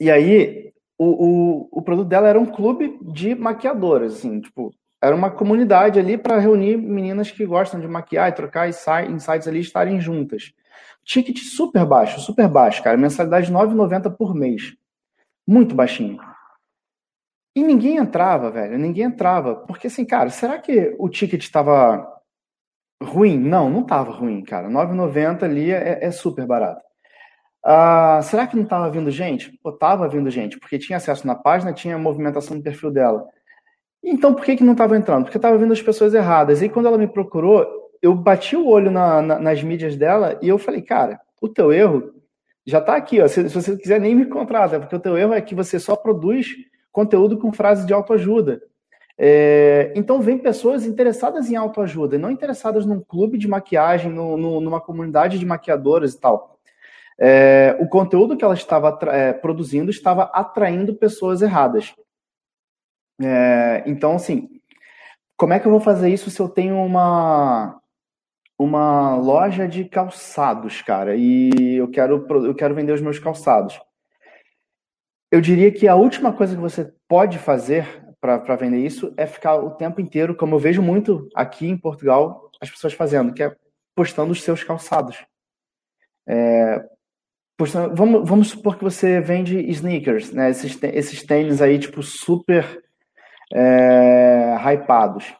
E 0.00 0.10
aí 0.10 0.72
o, 0.96 1.06
o, 1.06 1.68
o 1.72 1.82
produto 1.82 2.08
dela 2.08 2.28
era 2.28 2.40
um 2.40 2.46
clube 2.46 2.98
de 3.02 3.34
maquiadoras, 3.34 4.14
assim, 4.14 4.40
tipo, 4.40 4.72
era 5.00 5.14
uma 5.14 5.30
comunidade 5.30 5.98
ali 5.98 6.18
para 6.18 6.38
reunir 6.38 6.76
meninas 6.76 7.30
que 7.30 7.46
gostam 7.46 7.80
de 7.80 7.86
maquiar 7.86 8.28
e 8.28 8.34
trocar 8.34 8.68
insights 8.68 9.46
ali 9.46 9.60
estarem 9.60 10.00
juntas. 10.00 10.52
Ticket 11.04 11.38
super 11.38 11.86
baixo, 11.86 12.20
super 12.20 12.48
baixo, 12.48 12.82
cara. 12.82 12.96
Mensalidade 12.96 13.52
9,90 13.52 14.14
por 14.16 14.34
mês. 14.34 14.74
Muito 15.46 15.74
baixinho. 15.74 16.18
E 17.56 17.62
ninguém 17.62 17.96
entrava, 17.96 18.50
velho. 18.50 18.78
Ninguém 18.78 19.04
entrava. 19.04 19.56
Porque 19.56 19.86
assim, 19.86 20.04
cara, 20.04 20.30
será 20.30 20.58
que 20.58 20.94
o 20.98 21.08
ticket 21.08 21.42
estava 21.42 22.06
ruim? 23.02 23.38
Não, 23.38 23.70
não 23.70 23.82
estava 23.82 24.10
ruim, 24.12 24.42
cara. 24.42 24.68
9,90 24.68 25.44
ali 25.44 25.70
é, 25.72 26.04
é, 26.04 26.10
super 26.10 26.46
barato. 26.46 26.82
Ah, 27.64 28.20
será 28.22 28.46
que 28.46 28.56
não 28.56 28.64
estava 28.64 28.90
vindo 28.90 29.10
gente? 29.10 29.58
Pô, 29.62 29.72
tava 29.72 30.08
vindo 30.08 30.30
gente, 30.30 30.58
porque 30.58 30.78
tinha 30.78 30.98
acesso 30.98 31.26
na 31.26 31.34
página, 31.34 31.72
tinha 31.72 31.98
movimentação 31.98 32.56
no 32.56 32.62
perfil 32.62 32.90
dela. 32.90 33.26
Então, 34.10 34.32
por 34.32 34.44
que, 34.44 34.56
que 34.56 34.64
não 34.64 34.72
estava 34.72 34.96
entrando? 34.96 35.24
Porque 35.24 35.36
estava 35.36 35.58
vindo 35.58 35.72
as 35.72 35.82
pessoas 35.82 36.14
erradas. 36.14 36.62
E 36.62 36.68
quando 36.68 36.86
ela 36.86 36.96
me 36.96 37.06
procurou, 37.06 37.66
eu 38.00 38.14
bati 38.14 38.56
o 38.56 38.66
olho 38.66 38.90
na, 38.90 39.20
na, 39.20 39.38
nas 39.38 39.62
mídias 39.62 39.96
dela 39.96 40.38
e 40.40 40.48
eu 40.48 40.58
falei, 40.58 40.80
cara, 40.80 41.20
o 41.40 41.48
teu 41.48 41.72
erro 41.72 42.14
já 42.66 42.78
está 42.78 42.96
aqui. 42.96 43.20
Ó. 43.20 43.28
Se, 43.28 43.48
se, 43.48 43.54
você 43.54 43.76
quiser, 43.76 44.00
nem 44.00 44.14
me 44.14 44.26
contrata, 44.26 44.80
porque 44.80 44.96
o 44.96 45.00
teu 45.00 45.16
erro 45.16 45.34
é 45.34 45.40
que 45.40 45.54
você 45.54 45.78
só 45.78 45.94
produz 45.94 46.48
conteúdo 46.90 47.38
com 47.38 47.52
frases 47.52 47.84
de 47.84 47.92
autoajuda. 47.92 48.62
É, 49.20 49.92
então, 49.94 50.20
vem 50.22 50.38
pessoas 50.38 50.86
interessadas 50.86 51.50
em 51.50 51.56
autoajuda, 51.56 52.16
não 52.16 52.30
interessadas 52.30 52.86
num 52.86 53.00
clube 53.00 53.36
de 53.36 53.48
maquiagem, 53.48 54.12
no, 54.12 54.36
no, 54.36 54.60
numa 54.60 54.80
comunidade 54.80 55.38
de 55.38 55.44
maquiadoras 55.44 56.14
e 56.14 56.20
tal. 56.20 56.58
É, 57.20 57.76
o 57.80 57.88
conteúdo 57.88 58.36
que 58.36 58.44
ela 58.44 58.54
estava 58.54 58.96
é, 59.10 59.32
produzindo 59.32 59.90
estava 59.90 60.30
atraindo 60.32 60.94
pessoas 60.94 61.42
erradas. 61.42 61.94
É, 63.20 63.82
então, 63.86 64.14
assim, 64.14 64.48
como 65.36 65.52
é 65.52 65.60
que 65.60 65.66
eu 65.66 65.70
vou 65.70 65.80
fazer 65.80 66.08
isso 66.10 66.30
se 66.30 66.40
eu 66.40 66.48
tenho 66.48 66.76
uma 66.76 67.80
uma 68.58 69.14
loja 69.14 69.68
de 69.68 69.84
calçados, 69.84 70.82
cara, 70.82 71.14
e 71.16 71.76
eu 71.76 71.88
quero 71.88 72.26
eu 72.46 72.54
quero 72.54 72.74
vender 72.74 72.92
os 72.92 73.00
meus 73.00 73.18
calçados? 73.18 73.80
Eu 75.30 75.40
diria 75.40 75.70
que 75.70 75.86
a 75.86 75.94
última 75.94 76.32
coisa 76.32 76.54
que 76.54 76.60
você 76.60 76.92
pode 77.06 77.38
fazer 77.38 77.86
para 78.20 78.56
vender 78.56 78.84
isso 78.84 79.12
é 79.16 79.26
ficar 79.26 79.56
o 79.56 79.70
tempo 79.70 80.00
inteiro, 80.00 80.34
como 80.34 80.54
eu 80.54 80.58
vejo 80.58 80.82
muito 80.82 81.28
aqui 81.34 81.68
em 81.68 81.76
Portugal, 81.76 82.50
as 82.60 82.70
pessoas 82.70 82.94
fazendo, 82.94 83.32
que 83.32 83.42
é 83.42 83.54
postando 83.94 84.32
os 84.32 84.42
seus 84.42 84.64
calçados. 84.64 85.24
É, 86.26 86.84
postando, 87.56 87.94
vamos, 87.94 88.28
vamos 88.28 88.48
supor 88.48 88.76
que 88.76 88.84
você 88.84 89.20
vende 89.20 89.58
sneakers, 89.70 90.32
né? 90.32 90.50
Esses, 90.50 90.82
esses 90.82 91.22
tênis 91.24 91.62
aí, 91.62 91.78
tipo, 91.78 92.02
super 92.02 92.82
é, 93.52 94.56
hypados. 94.64 95.34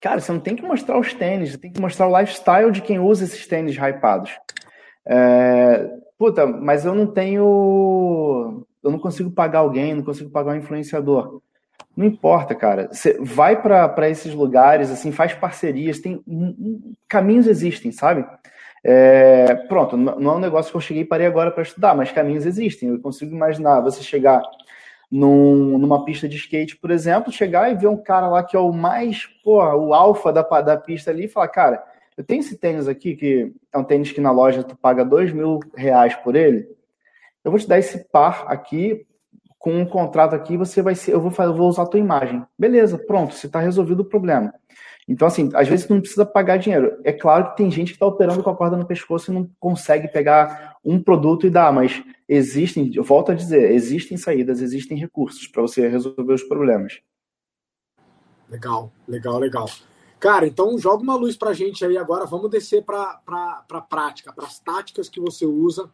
Cara, 0.00 0.20
você 0.20 0.32
não 0.32 0.40
tem 0.40 0.56
que 0.56 0.62
mostrar 0.62 0.98
os 0.98 1.12
tênis, 1.12 1.52
você 1.52 1.58
tem 1.58 1.72
que 1.72 1.80
mostrar 1.80 2.08
o 2.08 2.18
lifestyle 2.18 2.70
de 2.70 2.80
quem 2.80 2.98
usa 2.98 3.24
esses 3.24 3.46
tênis 3.46 3.76
hypados. 3.76 4.32
É, 5.06 5.90
puta, 6.18 6.46
mas 6.46 6.84
eu 6.84 6.94
não 6.94 7.06
tenho. 7.06 8.66
Eu 8.82 8.90
não 8.90 8.98
consigo 8.98 9.30
pagar 9.30 9.58
alguém, 9.58 9.94
não 9.94 10.02
consigo 10.02 10.30
pagar 10.30 10.52
um 10.52 10.56
influenciador. 10.56 11.42
Não 11.96 12.06
importa, 12.06 12.54
cara. 12.54 12.88
Você 12.90 13.18
vai 13.20 13.60
para 13.60 14.08
esses 14.08 14.32
lugares, 14.32 14.90
assim, 14.90 15.12
faz 15.12 15.34
parcerias, 15.34 15.98
tem 15.98 16.22
caminhos 17.06 17.46
existem, 17.46 17.92
sabe? 17.92 18.24
É, 18.82 19.54
pronto, 19.68 19.96
não 19.96 20.32
é 20.32 20.36
um 20.36 20.40
negócio 20.40 20.70
que 20.70 20.76
eu 20.76 20.80
cheguei 20.80 21.02
e 21.02 21.06
parei 21.06 21.26
agora 21.26 21.50
para 21.50 21.62
estudar, 21.62 21.94
mas 21.94 22.12
caminhos 22.12 22.46
existem. 22.46 22.88
Eu 22.88 23.00
consigo 23.00 23.34
imaginar 23.34 23.80
você 23.80 24.02
chegar 24.02 24.40
num, 25.10 25.78
numa 25.78 26.04
pista 26.04 26.28
de 26.28 26.36
skate, 26.36 26.76
por 26.76 26.90
exemplo, 26.90 27.32
chegar 27.32 27.70
e 27.70 27.74
ver 27.74 27.88
um 27.88 27.96
cara 27.96 28.28
lá 28.28 28.44
que 28.44 28.56
é 28.56 28.60
o 28.60 28.72
mais, 28.72 29.26
pô, 29.42 29.58
o 29.58 29.92
alfa 29.92 30.32
da, 30.32 30.42
da 30.42 30.76
pista 30.76 31.10
ali 31.10 31.24
e 31.24 31.28
falar, 31.28 31.48
cara, 31.48 31.84
eu 32.16 32.22
tenho 32.22 32.40
esse 32.40 32.56
tênis 32.56 32.86
aqui, 32.86 33.16
que 33.16 33.52
é 33.72 33.78
um 33.78 33.84
tênis 33.84 34.12
que 34.12 34.20
na 34.20 34.30
loja 34.30 34.62
tu 34.62 34.76
paga 34.76 35.04
dois 35.04 35.32
mil 35.32 35.58
reais 35.74 36.14
por 36.16 36.36
ele. 36.36 36.68
Eu 37.42 37.50
vou 37.50 37.58
te 37.58 37.66
dar 37.66 37.78
esse 37.78 38.10
par 38.10 38.44
aqui, 38.46 39.06
com 39.58 39.74
um 39.74 39.86
contrato 39.86 40.34
aqui, 40.34 40.56
você 40.56 40.80
vai 40.80 40.94
ser, 40.94 41.12
eu 41.12 41.20
vou, 41.20 41.32
eu 41.44 41.54
vou 41.54 41.68
usar 41.68 41.82
a 41.82 41.86
tua 41.86 42.00
imagem. 42.00 42.44
Beleza, 42.58 42.98
pronto, 42.98 43.34
você 43.34 43.46
está 43.46 43.60
resolvido 43.60 44.00
o 44.00 44.04
problema. 44.04 44.54
Então, 45.10 45.26
assim, 45.26 45.50
às 45.54 45.66
vezes 45.66 45.88
não 45.88 46.00
precisa 46.00 46.24
pagar 46.24 46.56
dinheiro. 46.56 46.96
É 47.02 47.12
claro 47.12 47.50
que 47.50 47.56
tem 47.56 47.68
gente 47.68 47.88
que 47.88 47.94
está 47.94 48.06
operando 48.06 48.44
com 48.44 48.50
a 48.50 48.56
corda 48.56 48.76
no 48.76 48.86
pescoço 48.86 49.28
e 49.28 49.34
não 49.34 49.50
consegue 49.58 50.06
pegar 50.06 50.76
um 50.84 51.02
produto 51.02 51.48
e 51.48 51.50
dar, 51.50 51.72
mas 51.72 52.00
existem, 52.28 52.92
eu 52.94 53.02
volto 53.02 53.32
a 53.32 53.34
dizer, 53.34 53.72
existem 53.72 54.16
saídas, 54.16 54.62
existem 54.62 54.96
recursos 54.96 55.48
para 55.48 55.62
você 55.62 55.88
resolver 55.88 56.32
os 56.32 56.44
problemas. 56.44 57.00
Legal, 58.48 58.92
legal, 59.08 59.36
legal. 59.40 59.68
Cara, 60.20 60.46
então 60.46 60.78
joga 60.78 61.02
uma 61.02 61.16
luz 61.16 61.36
para 61.36 61.50
a 61.50 61.54
gente 61.54 61.84
aí 61.84 61.98
agora. 61.98 62.24
Vamos 62.24 62.48
descer 62.48 62.84
para 62.84 63.20
a 63.26 63.80
prática, 63.80 64.32
para 64.32 64.46
as 64.46 64.60
táticas 64.60 65.08
que 65.08 65.18
você 65.18 65.44
usa 65.44 65.90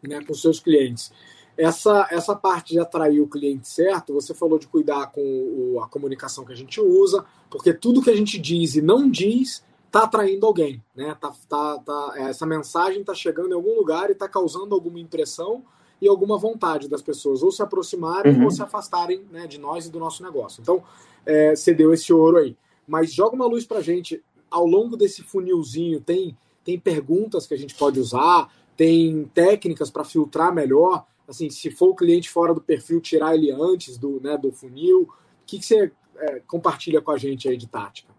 né, 0.00 0.22
com 0.24 0.32
seus 0.32 0.60
clientes. 0.60 1.12
Essa, 1.58 2.06
essa 2.12 2.36
parte 2.36 2.74
de 2.74 2.78
atrair 2.78 3.20
o 3.20 3.26
cliente 3.26 3.68
certo, 3.68 4.14
você 4.14 4.32
falou 4.32 4.60
de 4.60 4.68
cuidar 4.68 5.08
com 5.08 5.20
o, 5.20 5.80
a 5.82 5.88
comunicação 5.88 6.44
que 6.44 6.52
a 6.52 6.56
gente 6.56 6.80
usa, 6.80 7.24
porque 7.50 7.74
tudo 7.74 8.00
que 8.00 8.10
a 8.10 8.16
gente 8.16 8.38
diz 8.38 8.76
e 8.76 8.80
não 8.80 9.10
diz 9.10 9.64
está 9.88 10.04
atraindo 10.04 10.46
alguém, 10.46 10.80
né? 10.94 11.16
Tá, 11.20 11.32
tá, 11.48 11.78
tá, 11.78 12.12
essa 12.16 12.46
mensagem 12.46 13.00
está 13.00 13.12
chegando 13.12 13.50
em 13.50 13.54
algum 13.54 13.74
lugar 13.74 14.08
e 14.08 14.12
está 14.12 14.28
causando 14.28 14.72
alguma 14.72 15.00
impressão 15.00 15.64
e 16.00 16.06
alguma 16.06 16.38
vontade 16.38 16.88
das 16.88 17.02
pessoas 17.02 17.42
ou 17.42 17.50
se 17.50 17.60
aproximarem 17.60 18.36
uhum. 18.36 18.44
ou 18.44 18.50
se 18.52 18.62
afastarem 18.62 19.24
né, 19.32 19.48
de 19.48 19.58
nós 19.58 19.86
e 19.86 19.90
do 19.90 19.98
nosso 19.98 20.22
negócio. 20.22 20.60
Então, 20.60 20.82
é, 21.26 21.56
você 21.56 21.74
deu 21.74 21.92
esse 21.92 22.12
ouro 22.12 22.36
aí. 22.36 22.56
Mas 22.86 23.12
joga 23.12 23.34
uma 23.34 23.46
luz 23.46 23.66
para 23.66 23.80
gente. 23.80 24.22
Ao 24.50 24.64
longo 24.64 24.96
desse 24.96 25.22
funilzinho, 25.22 26.00
tem, 26.00 26.36
tem 26.64 26.78
perguntas 26.78 27.46
que 27.46 27.54
a 27.54 27.58
gente 27.58 27.74
pode 27.74 27.98
usar, 27.98 28.48
tem 28.76 29.24
técnicas 29.34 29.90
para 29.90 30.04
filtrar 30.04 30.54
melhor 30.54 31.04
assim, 31.28 31.50
se 31.50 31.70
for 31.70 31.88
o 31.88 31.94
cliente 31.94 32.30
fora 32.30 32.54
do 32.54 32.60
perfil, 32.60 33.00
tirar 33.00 33.34
ele 33.34 33.50
antes 33.50 33.98
do, 33.98 34.20
né, 34.20 34.36
do 34.36 34.50
funil? 34.50 35.02
O 35.02 35.08
que, 35.46 35.58
que 35.58 35.64
você 35.64 35.92
é, 36.16 36.40
compartilha 36.46 37.00
com 37.00 37.10
a 37.10 37.18
gente 37.18 37.48
aí 37.48 37.56
de 37.56 37.68
tática? 37.68 38.12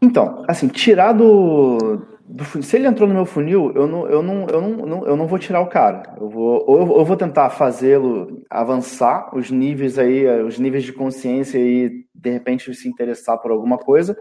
Então, 0.00 0.44
assim, 0.48 0.68
tirar 0.68 1.12
do, 1.12 2.00
do 2.24 2.62
se 2.62 2.76
ele 2.76 2.86
entrou 2.86 3.08
no 3.08 3.14
meu 3.14 3.26
funil, 3.26 3.72
eu 3.74 3.86
não, 3.86 4.08
eu 4.08 4.22
não, 4.22 4.46
eu 4.46 4.60
não, 4.60 5.06
eu 5.06 5.16
não 5.16 5.26
vou 5.26 5.38
tirar 5.38 5.60
o 5.60 5.68
cara. 5.68 6.14
Eu 6.20 6.28
vou, 6.28 6.64
ou 6.66 6.98
eu 6.98 7.04
vou 7.04 7.16
tentar 7.16 7.50
fazê-lo 7.50 8.42
avançar 8.48 9.36
os 9.36 9.50
níveis 9.50 9.98
aí, 9.98 10.26
os 10.42 10.58
níveis 10.58 10.84
de 10.84 10.92
consciência 10.92 11.58
e 11.58 12.06
de 12.14 12.30
repente 12.30 12.72
se 12.74 12.88
interessar 12.88 13.38
por 13.38 13.50
alguma 13.50 13.76
coisa. 13.76 14.16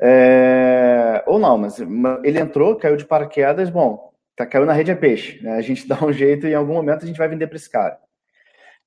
É, 0.00 1.22
ou 1.26 1.38
não, 1.38 1.58
mas 1.58 1.78
ele 2.24 2.40
entrou, 2.40 2.76
caiu 2.76 2.96
de 2.96 3.04
paraquedas, 3.04 3.70
bom, 3.70 4.13
tá, 4.36 4.46
caiu 4.46 4.66
na 4.66 4.72
rede 4.72 4.90
é 4.90 4.94
peixe. 4.94 5.42
Né? 5.42 5.52
A 5.52 5.60
gente 5.60 5.86
dá 5.88 6.02
um 6.04 6.12
jeito 6.12 6.46
e 6.46 6.50
em 6.50 6.54
algum 6.54 6.74
momento 6.74 7.04
a 7.04 7.06
gente 7.06 7.18
vai 7.18 7.28
vender 7.28 7.46
para 7.46 7.56
esse 7.56 7.70
cara. 7.70 7.98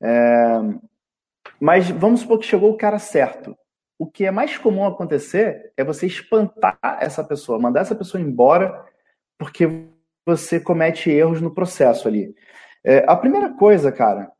É, 0.01 0.59
mas 1.59 1.89
vamos 1.89 2.21
supor 2.21 2.39
que 2.39 2.45
chegou 2.45 2.71
o 2.71 2.77
cara 2.77 2.99
certo. 2.99 3.57
O 3.99 4.05
que 4.05 4.25
é 4.25 4.31
mais 4.31 4.57
comum 4.57 4.85
acontecer 4.85 5.71
é 5.75 5.83
você 5.83 6.05
espantar 6.05 6.77
essa 7.01 7.23
pessoa, 7.23 7.59
mandar 7.59 7.81
essa 7.81 7.95
pessoa 7.95 8.21
embora, 8.21 8.85
porque 9.39 9.67
você 10.25 10.59
comete 10.59 11.09
erros 11.09 11.41
no 11.41 11.53
processo 11.53 12.07
ali. 12.07 12.35
É, 12.83 13.03
a 13.07 13.15
primeira 13.15 13.49
coisa, 13.49 13.91
cara, 13.91 14.31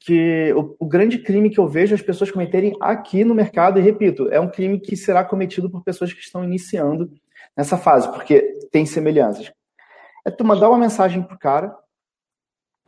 que 0.00 0.52
o, 0.54 0.76
o, 0.78 0.86
grande 0.86 1.18
crime 1.18 1.48
que 1.48 1.58
eu 1.58 1.66
vejo 1.66 1.94
as 1.94 2.02
pessoas 2.02 2.30
cometerem 2.30 2.74
aqui 2.80 3.24
no 3.24 3.34
mercado, 3.34 3.78
e 3.78 3.82
repito, 3.82 4.28
é 4.30 4.40
um 4.40 4.50
crime 4.50 4.78
que 4.80 4.96
será 4.96 5.24
cometido 5.24 5.70
por 5.70 5.82
pessoas 5.82 6.12
que 6.12 6.20
estão 6.20 6.44
iniciando 6.44 7.10
nessa 7.56 7.76
fase, 7.76 8.10
porque 8.12 8.58
tem 8.70 8.84
semelhanças. 8.84 9.52
É 10.24 10.30
tu 10.30 10.44
mandar 10.44 10.68
uma 10.68 10.78
mensagem 10.78 11.22
pro 11.22 11.38
cara, 11.38 11.76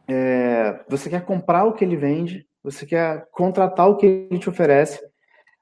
é, 0.08 0.84
você 0.88 1.08
quer 1.08 1.24
comprar 1.24 1.64
o 1.64 1.72
que 1.72 1.84
ele 1.84 1.96
vende, 1.96 2.46
você 2.62 2.86
quer 2.86 3.26
contratar 3.32 3.88
o 3.88 3.96
que 3.96 4.06
ele 4.06 4.38
te 4.38 4.48
oferece, 4.48 5.00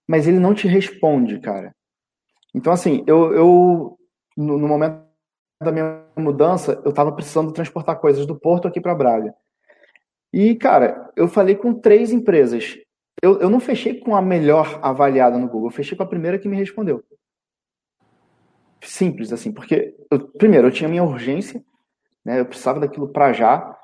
mas 0.07 0.27
ele 0.27 0.39
não 0.39 0.55
te 0.55 0.69
responde, 0.69 1.41
cara. 1.41 1.75
Então, 2.55 2.73
assim, 2.73 3.03
eu, 3.07 3.33
eu 3.33 3.99
no, 4.37 4.59
no 4.59 4.69
momento 4.69 5.03
da 5.63 5.73
minha 5.73 6.05
mudança, 6.17 6.81
eu 6.85 6.91
estava 6.91 7.13
precisando 7.13 7.53
transportar 7.53 7.99
coisas 7.99 8.27
do 8.27 8.39
Porto 8.39 8.69
aqui 8.69 8.81
para 8.81 8.95
Braga. 8.95 9.35
E, 10.33 10.55
cara, 10.57 11.11
eu 11.17 11.29
falei 11.29 11.55
com 11.55 11.75
três 11.75 12.11
empresas. 12.11 12.77
Eu, 13.23 13.39
eu 13.41 13.49
não 13.49 13.61
fechei 13.61 14.01
com 14.01 14.17
a 14.17 14.23
melhor 14.23 14.81
avaliada 14.83 15.39
no 15.39 15.49
Google, 15.49 15.69
eu 15.69 15.75
fechei 15.75 15.97
com 15.97 16.03
a 16.03 16.09
primeira 16.09 16.39
que 16.39 16.49
me 16.49 16.57
respondeu. 16.57 17.05
Simples, 18.83 19.33
assim, 19.33 19.53
porque, 19.53 19.95
eu, 20.11 20.19
primeiro, 20.29 20.67
eu 20.67 20.73
tinha 20.73 20.89
minha 20.89 21.05
urgência, 21.05 21.63
né, 22.25 22.41
eu 22.41 22.47
precisava 22.47 22.81
daquilo 22.81 23.09
para 23.09 23.33
já. 23.33 23.79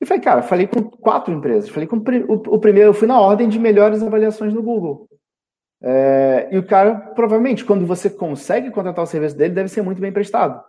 E 0.00 0.06
falei, 0.06 0.22
cara, 0.22 0.42
falei 0.42 0.66
com 0.66 0.82
quatro 0.82 1.32
empresas. 1.32 1.68
Falei 1.68 1.86
com 1.86 1.96
o, 1.96 2.54
o 2.54 2.58
primeiro, 2.58 2.90
eu 2.90 2.94
fui 2.94 3.06
na 3.06 3.20
ordem 3.20 3.48
de 3.48 3.58
melhores 3.58 4.02
avaliações 4.02 4.52
no 4.52 4.62
Google. 4.62 5.08
É, 5.80 6.48
e 6.52 6.58
o 6.58 6.64
cara, 6.64 6.94
provavelmente, 6.94 7.64
quando 7.64 7.84
você 7.84 8.08
consegue 8.08 8.70
contratar 8.70 9.04
o 9.04 9.06
serviço 9.06 9.36
dele, 9.36 9.54
deve 9.54 9.68
ser 9.68 9.82
muito 9.82 10.00
bem 10.00 10.12
prestado. 10.12 10.62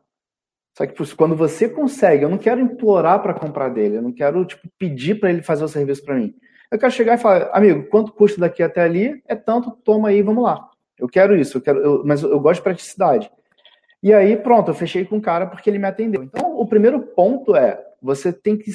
Só 0.76 0.88
que 0.88 1.16
quando 1.16 1.36
você 1.36 1.70
consegue, 1.70 2.24
eu 2.24 2.30
não 2.30 2.38
quero 2.38 2.60
implorar 2.60 3.22
para 3.22 3.34
comprar 3.34 3.70
dele, 3.70 3.98
eu 3.98 4.02
não 4.02 4.12
quero 4.12 4.44
tipo, 4.44 4.68
pedir 4.78 5.20
para 5.20 5.30
ele 5.30 5.44
fazer 5.44 5.64
o 5.64 5.68
serviço 5.68 6.04
para 6.04 6.16
mim. 6.16 6.34
Eu 6.72 6.80
quero 6.80 6.92
chegar 6.92 7.14
e 7.14 7.22
falar, 7.22 7.52
amigo, 7.54 7.88
quanto 7.90 8.12
custa 8.12 8.42
daqui 8.42 8.64
até 8.64 8.82
ali? 8.82 9.22
É 9.28 9.36
tanto, 9.36 9.70
toma 9.84 10.10
aí, 10.10 10.24
vamos 10.24 10.44
lá. 10.44 10.68
Eu 10.98 11.08
quero 11.08 11.36
isso, 11.36 11.58
eu 11.58 11.62
quero, 11.62 11.80
eu, 11.80 12.04
mas 12.04 12.24
eu 12.24 12.40
gosto 12.40 12.60
de 12.60 12.64
praticidade. 12.64 13.32
E 14.04 14.14
aí, 14.14 14.36
pronto, 14.36 14.70
eu 14.70 14.76
fechei 14.76 15.06
com 15.06 15.16
o 15.16 15.22
cara 15.22 15.48
porque 15.48 15.70
ele 15.70 15.80
me 15.80 15.88
atendeu. 15.88 16.22
Então, 16.22 16.60
o 16.60 16.68
primeiro 16.68 17.00
ponto 17.00 17.56
é, 17.56 17.82
você 18.02 18.34
tem 18.34 18.58
que 18.58 18.70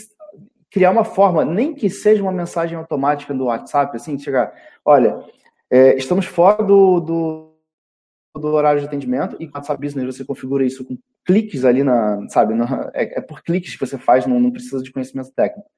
criar 0.71 0.91
uma 0.91 1.05
forma, 1.05 1.45
nem 1.45 1.75
que 1.75 1.91
seja 1.91 2.23
uma 2.23 2.33
mensagem 2.33 2.79
automática 2.79 3.35
do 3.35 3.45
WhatsApp, 3.45 3.95
assim, 3.95 4.19
chegar, 4.19 4.51
olha, 4.83 5.23
é, 5.71 5.95
estamos 5.97 6.25
fora 6.25 6.65
do, 6.65 7.01
do, 7.01 7.55
do, 8.37 8.49
horário 8.49 8.81
de 8.81 8.87
atendimento 8.87 9.37
e 9.39 9.47
com 9.47 9.53
o 9.53 9.59
WhatsApp 9.59 9.79
Business 9.79 10.17
você 10.17 10.25
configura 10.25 10.65
isso 10.65 10.83
com 10.83 10.97
cliques 11.27 11.63
ali 11.67 11.83
na, 11.83 12.27
sabe, 12.31 12.55
na, 12.55 12.91
é, 12.95 13.19
é, 13.19 13.21
por 13.21 13.43
cliques 13.43 13.75
que 13.75 13.87
você 13.87 13.99
faz, 13.99 14.27
não, 14.27 14.41
não 14.41 14.51
precisa 14.51 14.83
de 14.83 14.91
conhecimento 14.91 15.31
técnico. 15.33 15.69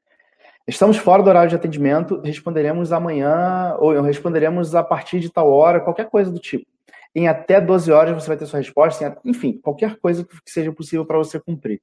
Estamos 0.64 0.96
fora 0.96 1.24
do 1.24 1.28
horário 1.28 1.50
de 1.50 1.56
atendimento, 1.56 2.20
responderemos 2.20 2.92
amanhã, 2.92 3.74
ou 3.80 4.00
responderemos 4.00 4.76
a 4.76 4.84
partir 4.84 5.18
de 5.18 5.28
tal 5.28 5.50
hora, 5.50 5.80
qualquer 5.80 6.08
coisa 6.08 6.30
do 6.30 6.38
tipo. 6.38 6.66
Em 7.14 7.26
até 7.26 7.60
12 7.60 7.90
horas 7.90 8.14
você 8.14 8.28
vai 8.28 8.36
ter 8.36 8.46
sua 8.46 8.60
resposta, 8.60 9.18
enfim, 9.24 9.58
qualquer 9.60 9.98
coisa 9.98 10.24
que 10.24 10.50
seja 10.50 10.72
possível 10.72 11.04
para 11.04 11.18
você 11.18 11.40
cumprir. 11.40 11.82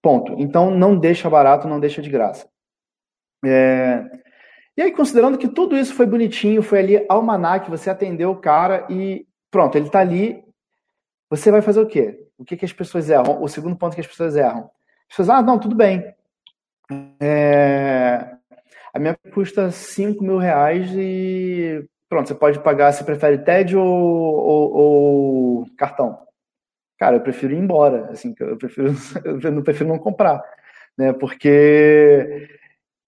Ponto. 0.00 0.34
Então, 0.38 0.70
não 0.70 0.98
deixa 0.98 1.28
barato, 1.28 1.68
não 1.68 1.80
deixa 1.80 2.00
de 2.00 2.10
graça. 2.10 2.48
É... 3.44 4.04
E 4.76 4.82
aí, 4.82 4.92
considerando 4.92 5.38
que 5.38 5.48
tudo 5.48 5.76
isso 5.76 5.94
foi 5.94 6.06
bonitinho, 6.06 6.62
foi 6.62 6.80
ali 6.80 7.06
almanac, 7.08 7.70
você 7.70 7.88
atendeu 7.88 8.30
o 8.30 8.40
cara 8.40 8.86
e 8.90 9.26
pronto, 9.50 9.76
ele 9.76 9.86
está 9.86 10.00
ali, 10.00 10.44
você 11.30 11.50
vai 11.50 11.62
fazer 11.62 11.80
o 11.80 11.86
quê? 11.86 12.18
O 12.38 12.44
que, 12.44 12.56
que 12.56 12.64
as 12.64 12.72
pessoas 12.72 13.08
erram? 13.08 13.42
O 13.42 13.48
segundo 13.48 13.76
ponto 13.76 13.94
que 13.94 14.00
as 14.00 14.06
pessoas 14.06 14.36
erram. 14.36 14.70
As 15.08 15.16
pessoas, 15.16 15.30
ah, 15.30 15.42
não, 15.42 15.58
tudo 15.58 15.74
bem. 15.74 16.14
É... 17.20 18.36
A 18.92 18.98
minha 18.98 19.16
custa 19.32 19.70
5 19.70 20.22
mil 20.22 20.38
reais 20.38 20.90
e 20.94 21.86
pronto, 22.08 22.28
você 22.28 22.34
pode 22.34 22.60
pagar, 22.60 22.92
se 22.92 23.04
prefere 23.04 23.38
TED 23.38 23.76
ou, 23.76 23.86
ou, 23.86 24.72
ou, 24.72 25.66
cartão. 25.76 26.18
Cara, 26.98 27.16
eu 27.16 27.20
prefiro 27.20 27.54
ir 27.54 27.58
embora, 27.58 28.10
assim, 28.10 28.34
eu 28.40 28.56
prefiro, 28.56 28.92
eu 29.42 29.52
não 29.52 29.62
prefiro 29.62 29.88
não 29.88 29.98
comprar, 29.98 30.42
né? 30.96 31.12
Porque 31.12 32.48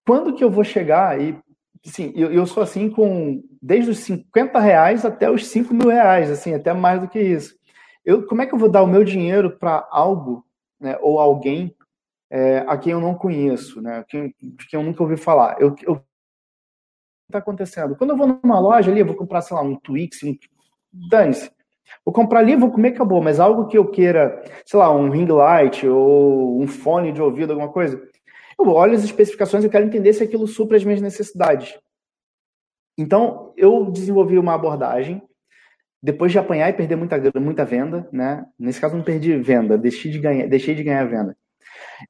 quando 0.07 0.35
que 0.35 0.45
eu 0.45 0.51
vou 0.51 0.65
chegar 0.65 1.21
e 1.21 1.39
Sim, 1.85 2.13
eu, 2.17 2.33
eu 2.33 2.47
sou 2.47 2.63
assim 2.63 2.91
com 2.91 3.43
desde 3.63 3.91
os 3.91 3.99
50 4.01 4.59
reais 4.59 5.05
até 5.05 5.31
os 5.31 5.47
5 5.47 5.73
mil 5.75 5.89
reais, 5.89 6.31
assim, 6.31 6.55
até 6.55 6.73
mais 6.73 7.01
do 7.01 7.09
que 7.09 7.21
isso. 7.21 7.55
Eu, 8.05 8.27
como 8.27 8.43
é 8.43 8.47
que 8.47 8.55
eu 8.55 8.59
vou 8.59 8.71
dar 8.71 8.83
o 8.83 8.87
meu 8.87 9.05
dinheiro 9.05 9.57
para 9.59 9.87
algo, 9.91 10.45
né, 10.81 10.99
ou 11.01 11.19
alguém 11.19 11.75
é, 12.31 12.59
a 12.67 12.77
quem 12.77 12.93
eu 12.93 13.01
não 13.01 13.15
conheço, 13.15 13.81
né, 13.81 14.05
quem, 14.09 14.35
de 14.41 14.67
quem 14.69 14.81
eu 14.81 14.85
nunca 14.85 15.03
ouvi 15.03 15.17
falar? 15.17 15.57
Eu, 15.61 15.75
eu 15.83 16.03
está 17.29 17.39
acontecendo? 17.39 17.95
Quando 17.95 18.11
eu 18.11 18.17
vou 18.17 18.27
numa 18.27 18.59
loja 18.59 18.91
ali, 18.91 19.03
vou 19.03 19.15
comprar, 19.15 19.43
sei 19.43 19.55
lá, 19.55 19.63
um 19.63 19.77
Twix, 19.77 20.23
um... 20.23 20.35
dane-se. 20.93 21.51
Vou 22.05 22.13
comprar 22.13 22.41
ali, 22.41 22.57
vou 22.57 22.71
comer, 22.71 22.89
acabou. 22.89 23.23
Mas 23.23 23.39
algo 23.39 23.67
que 23.67 23.77
eu 23.77 23.87
queira, 23.87 24.43
sei 24.65 24.79
lá, 24.79 24.91
um 24.91 25.11
ring 25.11 25.27
light 25.27 25.87
ou 25.87 26.61
um 26.61 26.67
fone 26.67 27.13
de 27.13 27.21
ouvido, 27.21 27.53
alguma 27.53 27.71
coisa, 27.71 28.03
eu 28.59 28.69
olho 28.69 28.95
as 28.95 29.05
especificações 29.05 29.63
e 29.63 29.69
quero 29.69 29.85
entender 29.85 30.13
se 30.15 30.23
aquilo 30.23 30.47
supra 30.47 30.77
as 30.77 30.85
minhas 30.85 31.03
necessidades. 31.03 31.79
Então, 32.97 33.53
eu 33.57 33.91
desenvolvi 33.91 34.39
uma 34.39 34.55
abordagem, 34.55 35.23
depois 36.03 36.33
de 36.33 36.39
apanhar 36.39 36.69
e 36.69 36.73
perder 36.73 36.97
muita, 36.97 37.21
muita 37.39 37.65
venda, 37.65 38.09
né? 38.11 38.47
Nesse 38.59 38.81
caso, 38.81 38.97
não 38.97 39.05
perdi 39.05 39.37
venda, 39.37 39.77
deixei 39.77 40.11
de 40.11 40.19
ganhar, 40.19 40.49
deixei 40.49 40.75
de 40.75 40.83
ganhar 40.83 41.05
venda. 41.05 41.37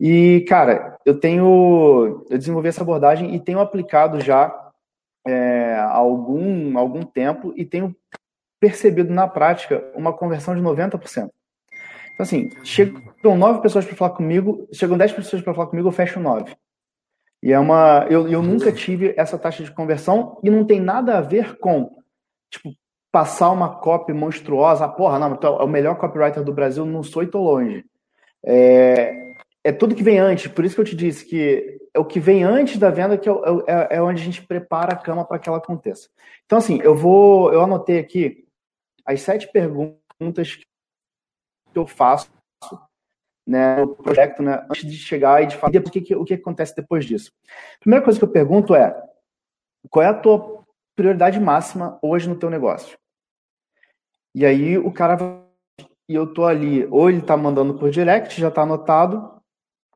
E, 0.01 0.45
cara, 0.49 0.97
eu 1.05 1.19
tenho. 1.19 2.25
Eu 2.31 2.39
desenvolvi 2.39 2.69
essa 2.69 2.83
abordagem 2.83 3.35
e 3.35 3.41
tenho 3.41 3.61
aplicado 3.61 4.21
já 4.21 4.68
é, 5.29 5.77
algum, 5.91 6.79
algum 6.79 7.03
tempo 7.03 7.53
e 7.55 7.65
tenho 7.65 7.95
percebido 8.59 9.13
na 9.13 9.29
prática 9.29 9.85
uma 9.95 10.13
conversão 10.13 10.55
de 10.55 10.63
90%. 10.63 10.99
Então, 11.15 11.31
assim, 12.21 12.49
chegam 12.65 13.37
nove 13.37 13.61
pessoas 13.61 13.85
para 13.85 13.95
falar 13.95 14.11
comigo, 14.11 14.67
chegam 14.73 14.97
dez 14.97 15.13
pessoas 15.13 15.43
para 15.43 15.55
falar 15.55 15.69
comigo, 15.69 15.87
eu 15.87 15.93
fecho 15.93 16.19
nove. 16.19 16.57
E 17.43 17.53
é 17.53 17.59
uma. 17.59 18.07
Eu, 18.11 18.27
eu 18.27 18.43
nunca 18.43 18.73
tive 18.73 19.15
essa 19.17 19.39
taxa 19.39 19.63
de 19.63 19.71
conversão 19.71 20.41
e 20.43 20.51
não 20.51 20.65
tem 20.65 20.81
nada 20.81 21.19
a 21.19 21.21
ver 21.21 21.57
com, 21.59 21.97
tipo, 22.51 22.71
passar 23.13 23.51
uma 23.51 23.77
copy 23.77 24.13
monstruosa. 24.13 24.87
Ah, 24.87 24.89
porra, 24.89 25.19
não, 25.19 25.35
é 25.35 25.63
o 25.63 25.69
melhor 25.69 25.97
copywriter 25.97 26.43
do 26.43 26.53
Brasil, 26.53 26.85
não 26.85 27.05
sou 27.05 27.23
e 27.23 27.29
tô 27.29 27.41
longe. 27.41 27.85
É, 28.45 29.35
é 29.63 29.71
tudo 29.71 29.95
que 29.95 30.03
vem 30.03 30.19
antes. 30.19 30.51
Por 30.51 30.65
isso 30.65 30.75
que 30.75 30.81
eu 30.81 30.87
te 30.87 30.97
disse 30.97 31.25
que 31.25 31.79
é 31.95 31.99
o 31.99 32.05
que 32.05 32.21
vem 32.21 32.43
antes 32.43 32.79
da 32.79 32.91
venda 32.91 33.17
que 33.17 33.29
é, 33.29 33.33
é, 33.67 33.97
é 33.97 34.03
onde 34.03 34.21
a 34.21 34.25
gente 34.25 34.43
prepara 34.43 34.93
a 34.93 34.99
cama 34.99 35.25
para 35.25 35.39
que 35.39 35.49
ela 35.49 35.59
aconteça. 35.59 36.09
Então, 36.45 36.59
assim, 36.59 36.81
eu 36.83 36.95
vou. 36.95 37.53
Eu 37.53 37.63
anotei 37.63 37.99
aqui 37.99 38.47
as 39.05 39.23
sete 39.23 39.51
perguntas 39.51 40.55
que 40.55 40.65
eu 41.75 41.87
faço 41.87 42.31
né, 43.47 43.81
no 43.81 43.97
projeto, 43.97 44.43
né, 44.43 44.67
antes 44.71 44.85
de 44.85 44.97
chegar 44.99 45.43
e 45.43 45.47
de 45.47 45.57
falar 45.57 45.77
o 45.77 45.91
que, 45.91 46.15
o 46.15 46.25
que 46.25 46.35
acontece 46.35 46.77
depois 46.77 47.07
disso. 47.07 47.33
A 47.77 47.81
primeira 47.81 48.05
coisa 48.05 48.19
que 48.19 48.25
eu 48.25 48.31
pergunto 48.31 48.75
é, 48.75 48.95
qual 49.89 50.05
é 50.05 50.09
a 50.09 50.15
tua 50.15 50.65
prioridade 50.95 51.41
máxima 51.41 51.99
hoje 52.03 52.29
no 52.29 52.39
teu 52.39 52.51
negócio? 52.51 52.99
E 54.35 54.45
aí 54.45 54.77
o 54.77 54.93
cara 54.93 55.17
e 56.09 56.15
eu 56.15 56.33
tô 56.33 56.47
ali, 56.47 56.87
ou 56.87 57.11
ele 57.11 57.21
tá 57.21 57.37
mandando 57.37 57.79
por 57.79 57.91
direct, 57.91 58.41
já 58.41 58.51
tá 58.51 58.63
anotado, 58.63 59.38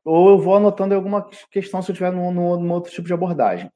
ou 0.03 0.29
eu 0.29 0.39
vou 0.39 0.55
anotando 0.55 0.93
alguma 0.93 1.27
questão 1.51 1.81
se 1.81 1.91
eu 1.91 1.95
tiver 1.95 2.11
num, 2.11 2.31
num 2.31 2.71
outro 2.71 2.91
tipo 2.91 3.07
de 3.07 3.13
abordagem. 3.13 3.71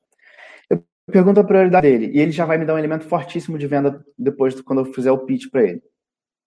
Eu 0.70 0.84
pergunto 1.12 1.40
a 1.40 1.44
prioridade 1.44 1.88
dele 1.88 2.12
e 2.14 2.20
ele 2.20 2.32
já 2.32 2.46
vai 2.46 2.58
me 2.58 2.66
dar 2.66 2.74
um 2.76 2.80
elemento 2.80 3.06
fortíssimo 3.06 3.58
de 3.58 3.68
venda 3.68 4.06
depois 4.18 4.60
quando 4.62 4.80
eu 4.80 4.94
fizer 4.94 5.12
o 5.12 5.20
pitch 5.20 5.50
para 5.50 5.64
ele. 5.64 5.82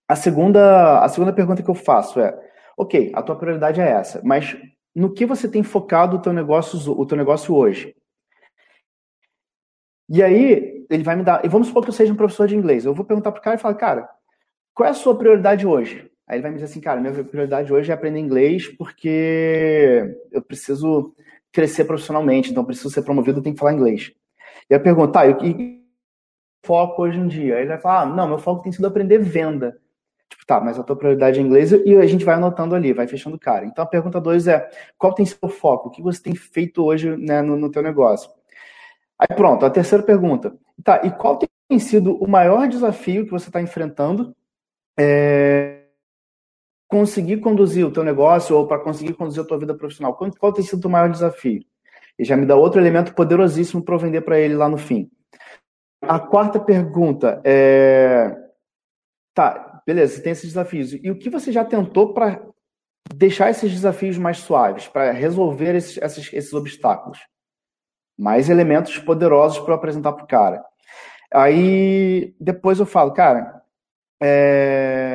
A 0.09 0.17
segunda, 0.17 1.01
a 1.03 1.09
segunda 1.09 1.33
pergunta 1.33 1.63
que 1.63 1.71
eu 1.71 1.75
faço 1.75 2.21
é: 2.21 2.39
ok, 2.77 3.13
a 3.15 3.23
tua 3.23 3.37
prioridade 3.37 3.81
é 3.81 3.89
essa, 3.89 4.21
mas 4.25 4.57
no 4.95 5.13
que 5.13 5.25
você 5.25 5.49
tem 5.49 5.63
focado 5.63 6.17
o 6.17 6.21
teu 6.21 6.33
negócio, 6.33 6.93
o 6.93 7.07
teu 7.07 7.17
negócio 7.17 7.55
hoje? 7.55 7.95
E 10.09 10.23
aí, 10.23 10.85
ele 10.91 11.05
vai 11.05 11.15
me 11.15 11.23
dar. 11.23 11.45
E 11.45 11.49
vamos 11.49 11.69
supor 11.69 11.85
que 11.85 11.91
eu 11.91 11.95
seja 11.95 12.13
um 12.13 12.17
professor 12.17 12.49
de 12.49 12.57
inglês. 12.57 12.85
Eu 12.85 12.93
vou 12.93 13.05
perguntar 13.05 13.31
pro 13.31 13.41
cara 13.41 13.57
e 13.57 13.61
falar, 13.61 13.75
cara, 13.75 14.11
qual 14.75 14.89
é 14.89 14.91
a 14.91 14.95
sua 14.95 15.17
prioridade 15.17 15.65
hoje? 15.65 16.10
Aí 16.31 16.37
ele 16.37 16.43
vai 16.43 16.53
me 16.53 16.59
dizer 16.59 16.71
assim, 16.71 16.81
cara, 16.81 17.01
minha 17.01 17.25
prioridade 17.25 17.73
hoje 17.73 17.91
é 17.91 17.95
aprender 17.95 18.21
inglês 18.21 18.69
porque 18.69 20.17
eu 20.31 20.41
preciso 20.41 21.13
crescer 21.51 21.85
profissionalmente, 21.85 22.53
então 22.53 22.65
preciso 22.65 22.89
ser 22.89 23.03
promovido, 23.03 23.41
eu 23.41 23.43
tenho 23.43 23.57
que 23.57 23.59
falar 23.59 23.73
inglês. 23.73 24.13
E 24.71 24.73
eu 24.73 24.81
pergunto, 24.81 25.11
tá, 25.11 25.27
e 25.27 25.31
o 25.31 25.37
que 25.37 25.83
foco 26.65 27.03
hoje 27.03 27.19
em 27.19 27.27
dia? 27.27 27.57
Aí 27.57 27.63
ele 27.63 27.71
vai 27.71 27.81
falar, 27.81 28.03
ah, 28.03 28.07
não, 28.07 28.29
meu 28.29 28.39
foco 28.39 28.63
tem 28.63 28.71
sido 28.71 28.87
aprender 28.87 29.19
venda. 29.19 29.77
Tipo, 30.29 30.47
tá, 30.47 30.61
mas 30.61 30.79
a 30.79 30.85
tua 30.85 30.95
prioridade 30.95 31.41
é 31.41 31.43
inglês 31.43 31.73
e 31.73 31.97
a 31.97 32.07
gente 32.07 32.25
vai 32.25 32.37
anotando 32.37 32.77
ali, 32.77 32.93
vai 32.93 33.09
fechando 33.09 33.35
o 33.35 33.41
cara. 33.41 33.67
Então 33.67 33.83
a 33.83 33.89
pergunta 33.89 34.21
dois 34.21 34.47
é: 34.47 34.71
qual 34.97 35.13
tem 35.13 35.27
seu 35.27 35.49
foco? 35.49 35.89
O 35.89 35.91
que 35.91 36.01
você 36.01 36.23
tem 36.23 36.37
feito 36.37 36.85
hoje 36.85 37.17
né, 37.17 37.43
no, 37.43 37.57
no 37.57 37.73
teu 37.73 37.83
negócio? 37.83 38.31
Aí 39.19 39.27
pronto, 39.37 39.67
a 39.67 39.71
terceira 39.71 40.05
pergunta. 40.05 40.57
Tá, 40.85 41.01
e 41.05 41.11
qual 41.11 41.37
tem 41.37 41.79
sido 41.81 42.15
o 42.23 42.29
maior 42.29 42.69
desafio 42.69 43.25
que 43.25 43.33
você 43.33 43.49
está 43.49 43.61
enfrentando 43.61 44.33
é, 44.97 45.80
conseguir 46.91 47.39
conduzir 47.39 47.87
o 47.87 47.93
teu 47.93 48.03
negócio 48.03 48.57
ou 48.57 48.67
para 48.67 48.81
conseguir 48.81 49.15
conduzir 49.15 49.43
a 49.43 49.47
tua 49.47 49.59
vida 49.59 49.75
profissional? 49.75 50.15
Qual, 50.15 50.31
qual 50.39 50.53
tem 50.53 50.65
sido 50.65 50.79
o 50.79 50.83
teu 50.83 50.91
maior 50.91 51.09
desafio? 51.09 51.63
E 52.19 52.25
já 52.25 52.37
me 52.37 52.45
dá 52.45 52.57
outro 52.57 52.81
elemento 52.81 53.15
poderosíssimo 53.15 53.83
para 53.83 53.97
vender 53.97 54.23
para 54.23 54.39
ele 54.39 54.55
lá 54.55 54.69
no 54.69 54.77
fim. 54.77 55.09
A 56.03 56.19
quarta 56.19 56.59
pergunta 56.59 57.41
é. 57.45 58.37
Tá, 59.33 59.81
beleza, 59.87 60.17
você 60.17 60.23
tem 60.23 60.33
esses 60.33 60.49
desafios. 60.49 60.93
E 60.93 61.11
o 61.11 61.19
que 61.19 61.31
você 61.31 61.53
já 61.53 61.65
tentou 61.65 62.13
para 62.13 62.43
deixar 63.15 63.51
esses 63.51 63.71
desafios 63.71 64.19
mais 64.19 64.39
suaves, 64.39 64.89
para 64.89 65.13
resolver 65.13 65.77
esses, 65.77 65.97
esses, 65.97 66.33
esses 66.33 66.53
obstáculos? 66.53 67.19
Mais 68.19 68.51
elementos 68.51 68.99
poderosos 68.99 69.61
para 69.61 69.77
apresentar 69.77 70.13
para 70.13 70.25
o 70.25 70.29
cara. 70.29 70.65
Aí 71.33 72.35
depois 72.41 72.81
eu 72.81 72.87
falo, 72.87 73.13
cara, 73.13 73.63
é... 74.21 75.10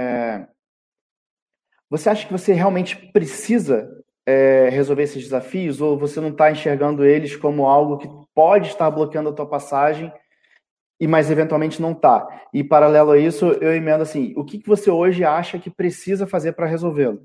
você 1.89 2.09
acha 2.09 2.25
que 2.25 2.31
você 2.31 2.53
realmente 2.53 2.95
precisa 3.11 3.89
é, 4.25 4.69
resolver 4.69 5.03
esses 5.03 5.23
desafios 5.23 5.79
ou 5.81 5.97
você 5.97 6.19
não 6.19 6.29
está 6.29 6.51
enxergando 6.51 7.05
eles 7.05 7.35
como 7.35 7.67
algo 7.67 7.97
que 7.97 8.09
pode 8.33 8.69
estar 8.69 8.89
bloqueando 8.89 9.29
a 9.29 9.33
tua 9.33 9.45
passagem 9.45 10.11
e 10.99 11.07
mas 11.07 11.29
eventualmente 11.29 11.81
não 11.81 11.91
está. 11.91 12.27
E 12.53 12.63
paralelo 12.63 13.11
a 13.11 13.17
isso, 13.17 13.45
eu 13.45 13.75
emendo 13.75 14.03
assim, 14.03 14.33
o 14.35 14.43
que, 14.43 14.57
que 14.57 14.67
você 14.67 14.89
hoje 14.89 15.23
acha 15.23 15.59
que 15.59 15.69
precisa 15.69 16.25
fazer 16.25 16.53
para 16.53 16.65
resolvê-lo? 16.65 17.21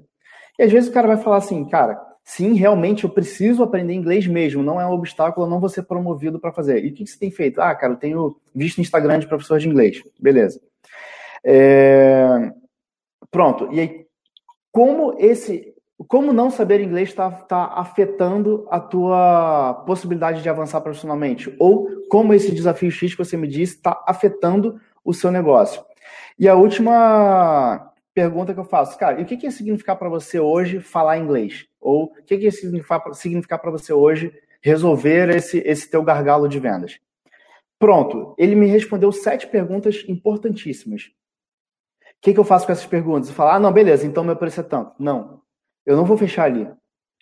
E 0.59 0.63
às 0.63 0.73
vezes 0.73 0.91
o 0.91 0.93
cara 0.93 1.09
vai 1.09 1.17
falar 1.17 1.37
assim, 1.37 1.65
cara, 1.67 2.01
sim, 2.25 2.55
realmente 2.55 3.05
eu 3.05 3.11
preciso 3.11 3.63
aprender 3.63 3.95
inglês 3.95 4.27
mesmo, 4.27 4.63
não 4.63 4.81
é 4.81 4.87
um 4.87 4.93
obstáculo, 4.93 5.47
eu 5.47 5.51
não 5.51 5.61
vou 5.61 5.69
ser 5.69 5.85
promovido 5.85 6.39
para 6.39 6.53
fazer. 6.53 6.85
E 6.85 6.89
o 6.89 6.95
que, 6.95 7.07
você 7.07 7.19
tem 7.19 7.31
feito? 7.31 7.61
Ah, 7.61 7.75
cara, 7.75 7.93
eu 7.95 7.97
tenho 7.97 8.37
visto 8.55 8.81
Instagram 8.81 9.21
de 9.21 9.29
professor 9.29 9.59
de 9.59 9.69
inglês. 9.69 10.03
Beleza. 10.19 10.61
É... 11.45 12.53
Pronto. 13.31 13.69
E 13.73 13.81
aí, 13.81 14.00
como 14.81 15.15
esse 15.19 15.75
como 16.09 16.33
não 16.33 16.51
saber 16.51 16.81
inglês 16.81 17.11
está 17.11 17.31
tá 17.31 17.67
afetando 17.75 18.67
a 18.71 18.81
tua 18.81 19.75
possibilidade 19.87 20.43
de 20.43 20.49
avançar 20.49 20.81
profissionalmente? 20.81 21.55
Ou 21.59 21.87
como 22.09 22.33
esse 22.33 22.51
desafio 22.51 22.91
X 22.91 23.13
que 23.13 23.23
você 23.23 23.37
me 23.37 23.47
disse 23.47 23.75
está 23.75 24.03
afetando 24.09 24.81
o 25.05 25.13
seu 25.13 25.31
negócio? 25.31 25.85
E 26.39 26.49
a 26.49 26.55
última 26.55 27.93
pergunta 28.15 28.55
que 28.55 28.61
eu 28.61 28.65
faço, 28.65 28.99
cara, 28.99 29.21
e 29.21 29.23
o 29.25 29.27
que, 29.27 29.37
que 29.37 29.45
ia 29.45 29.51
significar 29.51 29.99
para 29.99 30.09
você 30.09 30.41
hoje 30.41 30.81
falar 30.81 31.19
inglês? 31.19 31.67
Ou 31.79 32.05
o 32.05 32.25
que, 32.25 32.39
que 32.39 32.45
ia 32.45 32.51
significar 32.51 33.59
para 33.59 33.71
você 33.71 33.93
hoje 33.93 34.33
resolver 34.63 35.29
esse, 35.29 35.59
esse 35.59 35.91
teu 35.91 36.03
gargalo 36.03 36.49
de 36.49 36.59
vendas? 36.59 36.99
Pronto, 37.79 38.35
ele 38.39 38.55
me 38.55 38.65
respondeu 38.65 39.13
sete 39.13 39.47
perguntas 39.47 40.07
importantíssimas. 40.09 41.11
O 42.21 42.23
que, 42.23 42.35
que 42.35 42.39
eu 42.39 42.45
faço 42.45 42.67
com 42.67 42.73
essas 42.73 42.85
perguntas? 42.85 43.31
Eu 43.31 43.35
falo, 43.35 43.53
ah, 43.53 43.59
não, 43.59 43.73
beleza, 43.73 44.07
então 44.07 44.23
meu 44.23 44.37
preço 44.37 44.61
é 44.61 44.63
tanto. 44.63 44.93
Não, 44.99 45.41
eu 45.87 45.97
não 45.97 46.05
vou 46.05 46.19
fechar 46.19 46.45
ali. 46.45 46.71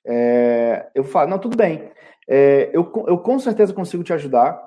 É, 0.05 0.91
eu 0.93 1.05
falo, 1.05 1.31
não, 1.31 1.39
tudo 1.39 1.57
bem. 1.57 1.89
É, 2.29 2.69
eu, 2.73 2.91
eu 3.07 3.17
com 3.19 3.39
certeza 3.39 3.73
consigo 3.73 4.03
te 4.03 4.13
ajudar 4.13 4.61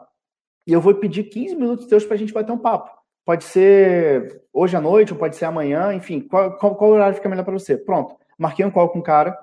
e 0.66 0.72
eu 0.72 0.80
vou 0.80 0.96
pedir 0.96 1.26
15 1.26 1.56
minutos 1.56 1.86
teus 1.86 2.06
para 2.06 2.16
a 2.16 2.18
gente 2.18 2.34
bater 2.34 2.54
um 2.54 2.58
papo. 2.58 2.90
Pode 3.26 3.44
ser 3.44 4.42
hoje 4.54 4.78
à 4.78 4.80
noite 4.80 5.12
ou 5.12 5.20
pode 5.20 5.36
ser 5.36 5.46
amanhã, 5.46 5.94
enfim, 5.94 6.22
qual, 6.22 6.58
qual, 6.58 6.76
qual 6.76 6.92
horário 6.92 7.16
fica 7.16 7.28
melhor 7.28 7.44
para 7.44 7.54
você? 7.54 7.76
Pronto, 7.76 8.16
marquei 8.38 8.66
um 8.66 8.72
call 8.72 8.88
com 8.88 9.00
o 9.00 9.04
cara 9.04 9.38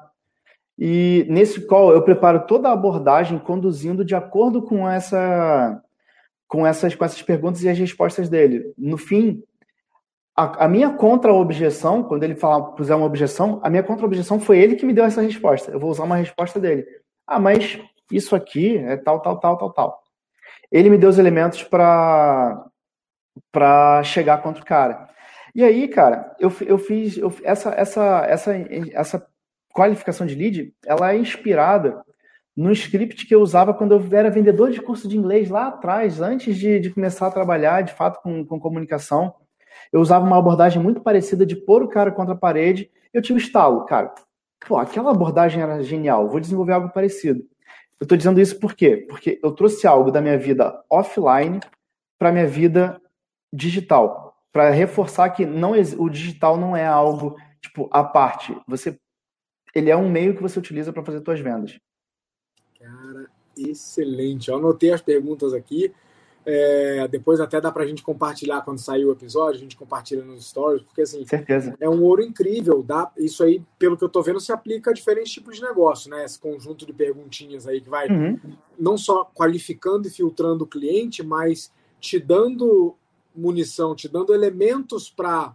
e 0.78 1.26
nesse 1.28 1.66
call 1.66 1.92
eu 1.92 2.02
preparo 2.02 2.46
toda 2.46 2.70
a 2.70 2.72
abordagem 2.72 3.38
conduzindo 3.38 4.04
de 4.04 4.14
acordo 4.14 4.62
com 4.62 4.88
essa 4.88 5.82
com 6.48 6.66
essas, 6.66 6.94
com 6.94 7.04
essas 7.04 7.20
perguntas 7.20 7.62
e 7.62 7.68
as 7.68 7.78
respostas 7.78 8.28
dele. 8.28 8.72
No 8.78 8.96
fim, 8.96 9.42
a, 10.38 10.66
a 10.66 10.68
minha 10.68 10.90
contra-objeção, 10.90 12.04
quando 12.04 12.22
ele 12.22 12.36
falar, 12.36 12.62
puser 12.72 12.96
uma 12.96 13.06
objeção, 13.06 13.58
a 13.60 13.68
minha 13.68 13.82
contra-objeção 13.82 14.38
foi 14.38 14.60
ele 14.60 14.76
que 14.76 14.86
me 14.86 14.92
deu 14.92 15.04
essa 15.04 15.20
resposta. 15.20 15.72
Eu 15.72 15.80
vou 15.80 15.90
usar 15.90 16.04
uma 16.04 16.14
resposta 16.14 16.60
dele. 16.60 16.86
Ah, 17.26 17.40
mas 17.40 17.76
isso 18.12 18.36
aqui 18.36 18.76
é 18.76 18.96
tal, 18.96 19.20
tal, 19.20 19.40
tal, 19.40 19.58
tal, 19.58 19.72
tal. 19.72 20.02
Ele 20.70 20.90
me 20.90 20.96
deu 20.96 21.10
os 21.10 21.18
elementos 21.18 21.64
para 21.64 22.64
para 23.50 24.02
chegar 24.04 24.42
contra 24.42 24.62
o 24.62 24.66
cara. 24.66 25.08
E 25.54 25.64
aí, 25.64 25.88
cara, 25.88 26.34
eu, 26.38 26.52
eu 26.66 26.78
fiz 26.78 27.16
eu, 27.16 27.32
essa, 27.42 27.70
essa, 27.70 28.26
essa, 28.28 28.52
essa 28.92 29.26
qualificação 29.72 30.26
de 30.26 30.34
lead, 30.34 30.72
ela 30.86 31.12
é 31.12 31.16
inspirada 31.16 32.02
no 32.56 32.72
script 32.72 33.26
que 33.26 33.34
eu 33.34 33.40
usava 33.40 33.74
quando 33.74 33.92
eu 33.92 34.16
era 34.16 34.30
vendedor 34.30 34.70
de 34.70 34.82
curso 34.82 35.08
de 35.08 35.16
inglês 35.16 35.50
lá 35.50 35.68
atrás, 35.68 36.20
antes 36.20 36.56
de, 36.56 36.78
de 36.80 36.90
começar 36.90 37.26
a 37.26 37.32
trabalhar 37.32 37.82
de 37.82 37.92
fato 37.92 38.20
com, 38.22 38.44
com 38.44 38.60
comunicação 38.60 39.34
eu 39.92 40.00
usava 40.00 40.24
uma 40.24 40.38
abordagem 40.38 40.82
muito 40.82 41.00
parecida 41.00 41.46
de 41.46 41.56
pôr 41.56 41.82
o 41.82 41.88
cara 41.88 42.10
contra 42.12 42.34
a 42.34 42.38
parede. 42.38 42.90
Eu 43.12 43.22
tive 43.22 43.38
estalo, 43.38 43.84
cara. 43.84 44.14
Pô, 44.66 44.76
aquela 44.76 45.10
abordagem 45.10 45.62
era 45.62 45.82
genial, 45.82 46.28
vou 46.28 46.40
desenvolver 46.40 46.72
algo 46.72 46.90
parecido. 46.90 47.40
Eu 48.00 48.04
estou 48.04 48.16
dizendo 48.16 48.40
isso 48.40 48.58
por 48.60 48.74
quê? 48.74 49.04
Porque 49.08 49.40
eu 49.42 49.52
trouxe 49.52 49.86
algo 49.86 50.10
da 50.10 50.20
minha 50.20 50.38
vida 50.38 50.84
offline 50.88 51.60
para 52.18 52.32
minha 52.32 52.46
vida 52.46 53.00
digital, 53.52 54.36
para 54.52 54.70
reforçar 54.70 55.30
que 55.30 55.46
não 55.46 55.72
o 55.72 56.08
digital 56.08 56.56
não 56.56 56.76
é 56.76 56.86
algo 56.86 57.36
tipo 57.60 57.88
à 57.90 58.04
parte. 58.04 58.56
Você, 58.66 58.98
ele 59.74 59.90
é 59.90 59.96
um 59.96 60.08
meio 60.08 60.34
que 60.34 60.42
você 60.42 60.58
utiliza 60.58 60.92
para 60.92 61.04
fazer 61.04 61.22
suas 61.24 61.40
vendas. 61.40 61.78
Cara, 62.78 63.28
excelente. 63.56 64.48
Eu 64.48 64.56
anotei 64.56 64.92
as 64.92 65.02
perguntas 65.02 65.52
aqui. 65.52 65.92
É, 66.46 67.06
depois 67.08 67.40
até 67.40 67.60
dá 67.60 67.70
para 67.70 67.82
a 67.82 67.86
gente 67.86 68.02
compartilhar 68.02 68.62
quando 68.62 68.78
sair 68.78 69.04
o 69.04 69.12
episódio, 69.12 69.58
a 69.58 69.62
gente 69.62 69.76
compartilha 69.76 70.24
nos 70.24 70.48
stories, 70.48 70.82
porque 70.82 71.02
assim, 71.02 71.26
Certeza. 71.26 71.76
é 71.78 71.88
um 71.88 72.02
ouro 72.02 72.22
incrível. 72.22 72.82
Dá, 72.82 73.10
isso 73.18 73.42
aí, 73.42 73.62
pelo 73.78 73.96
que 73.96 74.04
eu 74.04 74.06
estou 74.08 74.22
vendo, 74.22 74.40
se 74.40 74.50
aplica 74.50 74.90
a 74.90 74.94
diferentes 74.94 75.32
tipos 75.32 75.56
de 75.56 75.62
negócio, 75.62 76.10
né? 76.10 76.24
Esse 76.24 76.38
conjunto 76.38 76.86
de 76.86 76.92
perguntinhas 76.92 77.66
aí 77.66 77.80
que 77.80 77.90
vai 77.90 78.08
uhum. 78.08 78.38
não 78.78 78.96
só 78.96 79.24
qualificando 79.34 80.08
e 80.08 80.10
filtrando 80.10 80.64
o 80.64 80.66
cliente, 80.66 81.22
mas 81.22 81.70
te 82.00 82.18
dando 82.18 82.94
munição, 83.34 83.94
te 83.94 84.08
dando 84.08 84.32
elementos 84.32 85.10
para 85.10 85.54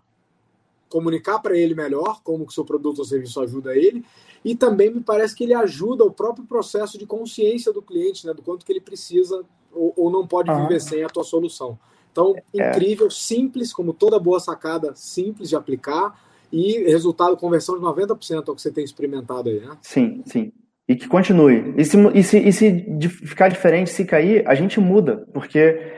comunicar 0.89 1.39
para 1.39 1.57
ele 1.57 1.73
melhor 1.73 2.21
como 2.23 2.45
que 2.45 2.51
o 2.51 2.53
seu 2.53 2.63
produto 2.63 2.99
ou 2.99 3.05
serviço 3.05 3.41
ajuda 3.41 3.75
ele 3.75 4.05
e 4.45 4.55
também 4.55 4.93
me 4.93 5.01
parece 5.01 5.35
que 5.35 5.43
ele 5.43 5.53
ajuda 5.53 6.03
o 6.03 6.11
próprio 6.11 6.45
processo 6.45 6.97
de 6.99 7.05
consciência 7.07 7.73
do 7.73 7.81
cliente, 7.81 8.27
né, 8.27 8.33
do 8.33 8.41
quanto 8.41 8.65
que 8.65 8.71
ele 8.71 8.81
precisa 8.81 9.43
ou, 9.73 9.93
ou 9.95 10.11
não 10.11 10.27
pode 10.27 10.53
viver 10.53 10.79
sem 10.79 11.03
a 11.03 11.07
tua 11.07 11.23
solução. 11.23 11.77
Então, 12.11 12.35
é. 12.55 12.69
incrível, 12.69 13.09
simples, 13.09 13.73
como 13.73 13.93
toda 13.93 14.19
boa 14.19 14.39
sacada, 14.39 14.93
simples 14.95 15.49
de 15.49 15.55
aplicar 15.55 16.17
e 16.51 16.83
resultado, 16.83 17.35
conversão 17.35 17.75
de 17.75 17.83
90% 17.83 18.47
é 18.47 18.51
o 18.51 18.55
que 18.55 18.61
você 18.61 18.71
tem 18.71 18.83
experimentado 18.83 19.49
aí, 19.49 19.59
né? 19.59 19.75
Sim, 19.81 20.21
sim. 20.25 20.51
E 20.87 20.95
que 20.95 21.07
continue. 21.07 21.73
E 21.75 21.83
se, 21.83 21.97
e 22.13 22.23
se, 22.23 22.37
e 22.37 22.53
se 22.53 23.09
ficar 23.09 23.49
diferente, 23.49 23.89
se 23.89 24.05
cair, 24.05 24.47
a 24.47 24.53
gente 24.53 24.79
muda, 24.79 25.27
porque 25.33 25.92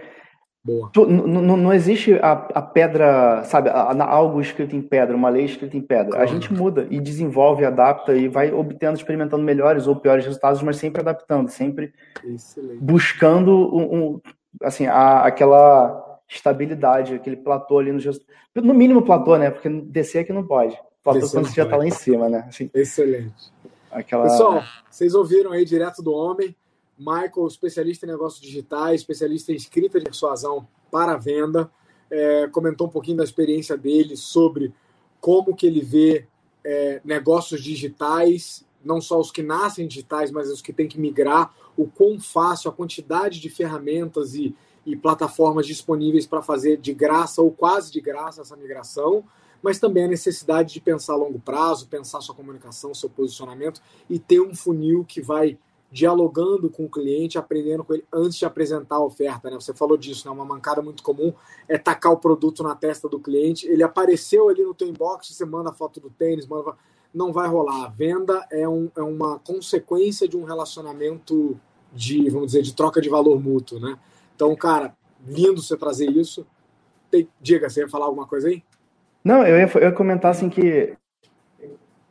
Tu, 0.91 1.06
não 1.06 1.71
existe 1.71 2.15
a, 2.15 2.32
a 2.32 2.62
pedra, 2.62 3.43
sabe, 3.43 3.69
a, 3.69 3.91
a, 3.91 4.10
algo 4.10 4.41
escrito 4.41 4.75
em 4.75 4.82
pedra, 4.82 5.15
uma 5.15 5.30
lei 5.30 5.45
escrita 5.45 5.78
em 5.78 5.82
pedra. 5.82 6.13
Claro. 6.13 6.23
A 6.23 6.25
gente 6.25 6.51
muda 6.51 6.88
e 6.89 6.99
desenvolve, 6.99 7.63
adapta 7.63 8.15
e 8.15 8.28
vai 8.28 8.51
obtendo, 8.51 8.97
experimentando 8.97 9.43
melhores 9.43 9.86
ou 9.86 9.95
piores 9.95 10.25
resultados, 10.25 10.63
mas 10.63 10.78
sempre 10.78 11.01
adaptando, 11.01 11.49
sempre 11.49 11.93
Excelente. 12.23 12.84
buscando 12.84 13.51
um, 13.51 13.95
um, 13.95 14.21
assim, 14.63 14.88
a, 14.88 15.21
aquela 15.21 16.19
estabilidade, 16.28 17.13
aquele 17.13 17.38
platô 17.38 17.78
ali 17.78 17.91
no 17.91 17.99
No 18.56 18.73
mínimo 18.73 19.04
platô, 19.04 19.38
né? 19.38 19.51
Porque 19.51 19.69
descer 19.69 20.19
aqui 20.19 20.34
não 20.34 20.47
pode. 20.47 20.75
Platô 21.04 21.19
descer 21.19 21.38
quando 21.38 21.47
você 21.47 21.56
já 21.56 21.63
está 21.63 21.78
lá 21.78 21.86
em 21.86 21.91
cima, 21.91 22.28
né? 22.28 22.45
Assim, 22.47 22.71
Excelente. 22.73 23.54
Aquela... 23.91 24.23
Pessoal, 24.23 24.63
vocês 24.89 25.13
ouviram 25.13 25.51
aí 25.51 25.63
direto 25.63 26.01
do 26.01 26.12
homem. 26.12 26.56
Michael, 26.97 27.47
especialista 27.47 28.05
em 28.05 28.10
negócios 28.10 28.41
digitais, 28.41 29.01
especialista 29.01 29.51
em 29.51 29.55
escrita 29.55 29.99
de 29.99 30.05
persuasão 30.05 30.67
para 30.89 31.17
venda, 31.17 31.69
é, 32.10 32.47
comentou 32.47 32.88
um 32.88 32.89
pouquinho 32.89 33.17
da 33.17 33.23
experiência 33.23 33.75
dele 33.75 34.15
sobre 34.15 34.73
como 35.19 35.55
que 35.55 35.65
ele 35.65 35.81
vê 35.81 36.27
é, 36.63 37.01
negócios 37.03 37.62
digitais, 37.62 38.65
não 38.84 39.01
só 39.01 39.20
os 39.20 39.32
que 39.32 39.41
nascem 39.41 39.88
digitais, 39.88 40.32
mas 40.32 40.49
os 40.49 40.61
que 40.61 40.72
têm 40.72 40.88
que 40.88 40.99
migrar, 40.99 41.53
o 41.76 41.88
quão 41.88 42.20
fácil, 42.20 42.70
a 42.70 42.74
quantidade 42.74 43.39
de 43.39 43.49
ferramentas 43.49 44.36
e, 44.36 44.55
e 44.86 44.95
plataformas 44.95 45.65
disponíveis 45.65 46.26
para 46.26 46.41
fazer 46.41 46.78
de 46.78 46.93
graça 46.93 47.41
ou 47.41 47.51
quase 47.51 47.91
de 47.91 47.99
graça 47.99 48.41
essa 48.41 48.55
migração, 48.55 49.24
mas 49.61 49.80
também 49.80 50.05
a 50.05 50.07
necessidade 50.07 50.74
de 50.74 50.80
pensar 50.80 51.13
a 51.13 51.17
longo 51.17 51.39
prazo, 51.39 51.88
pensar 51.88 52.22
sua 52.22 52.36
comunicação, 52.36 52.93
seu 52.93 53.09
posicionamento 53.09 53.82
e 54.09 54.20
ter 54.20 54.39
um 54.39 54.53
funil 54.53 55.03
que 55.03 55.22
vai 55.22 55.57
dialogando 55.91 56.69
com 56.69 56.86
o 56.86 56.89
cliente, 56.89 57.38
aprendendo 57.38 57.83
com 57.83 57.93
ele 57.93 58.05
antes 58.11 58.38
de 58.38 58.45
apresentar 58.45 58.95
a 58.95 59.03
oferta. 59.03 59.49
Né? 59.49 59.55
Você 59.55 59.73
falou 59.73 59.97
disso, 59.97 60.27
né? 60.27 60.33
uma 60.33 60.45
mancada 60.45 60.81
muito 60.81 61.03
comum 61.03 61.33
é 61.67 61.77
tacar 61.77 62.11
o 62.11 62.17
produto 62.17 62.63
na 62.63 62.75
testa 62.75 63.07
do 63.07 63.19
cliente. 63.19 63.67
Ele 63.67 63.83
apareceu 63.83 64.49
ali 64.49 64.63
no 64.63 64.73
teu 64.73 64.88
inbox, 64.88 65.29
você 65.29 65.45
manda 65.45 65.69
a 65.69 65.73
foto 65.73 65.99
do 65.99 66.09
tênis, 66.09 66.47
manda... 66.47 66.73
não 67.13 67.31
vai 67.31 67.47
rolar. 67.47 67.86
A 67.86 67.89
venda 67.89 68.45
é, 68.51 68.67
um, 68.67 68.89
é 68.95 69.01
uma 69.01 69.39
consequência 69.39 70.27
de 70.27 70.36
um 70.36 70.43
relacionamento 70.43 71.57
de, 71.93 72.29
vamos 72.29 72.47
dizer, 72.47 72.61
de 72.61 72.73
troca 72.73 72.99
de 72.99 73.09
valor 73.09 73.39
mútuo. 73.41 73.79
Né? 73.79 73.97
Então, 74.36 74.53
cara, 74.55 74.95
lindo 75.25 75.61
você 75.61 75.77
trazer 75.77 76.09
isso. 76.09 76.45
Diga, 77.39 77.69
você 77.69 77.81
ia 77.81 77.89
falar 77.89 78.05
alguma 78.05 78.27
coisa 78.27 78.49
aí? 78.49 78.61
Não, 79.23 79.45
eu 79.47 79.57
ia, 79.57 79.71
eu 79.75 79.81
ia 79.81 79.91
comentar 79.91 80.31
assim 80.31 80.49
que 80.49 80.95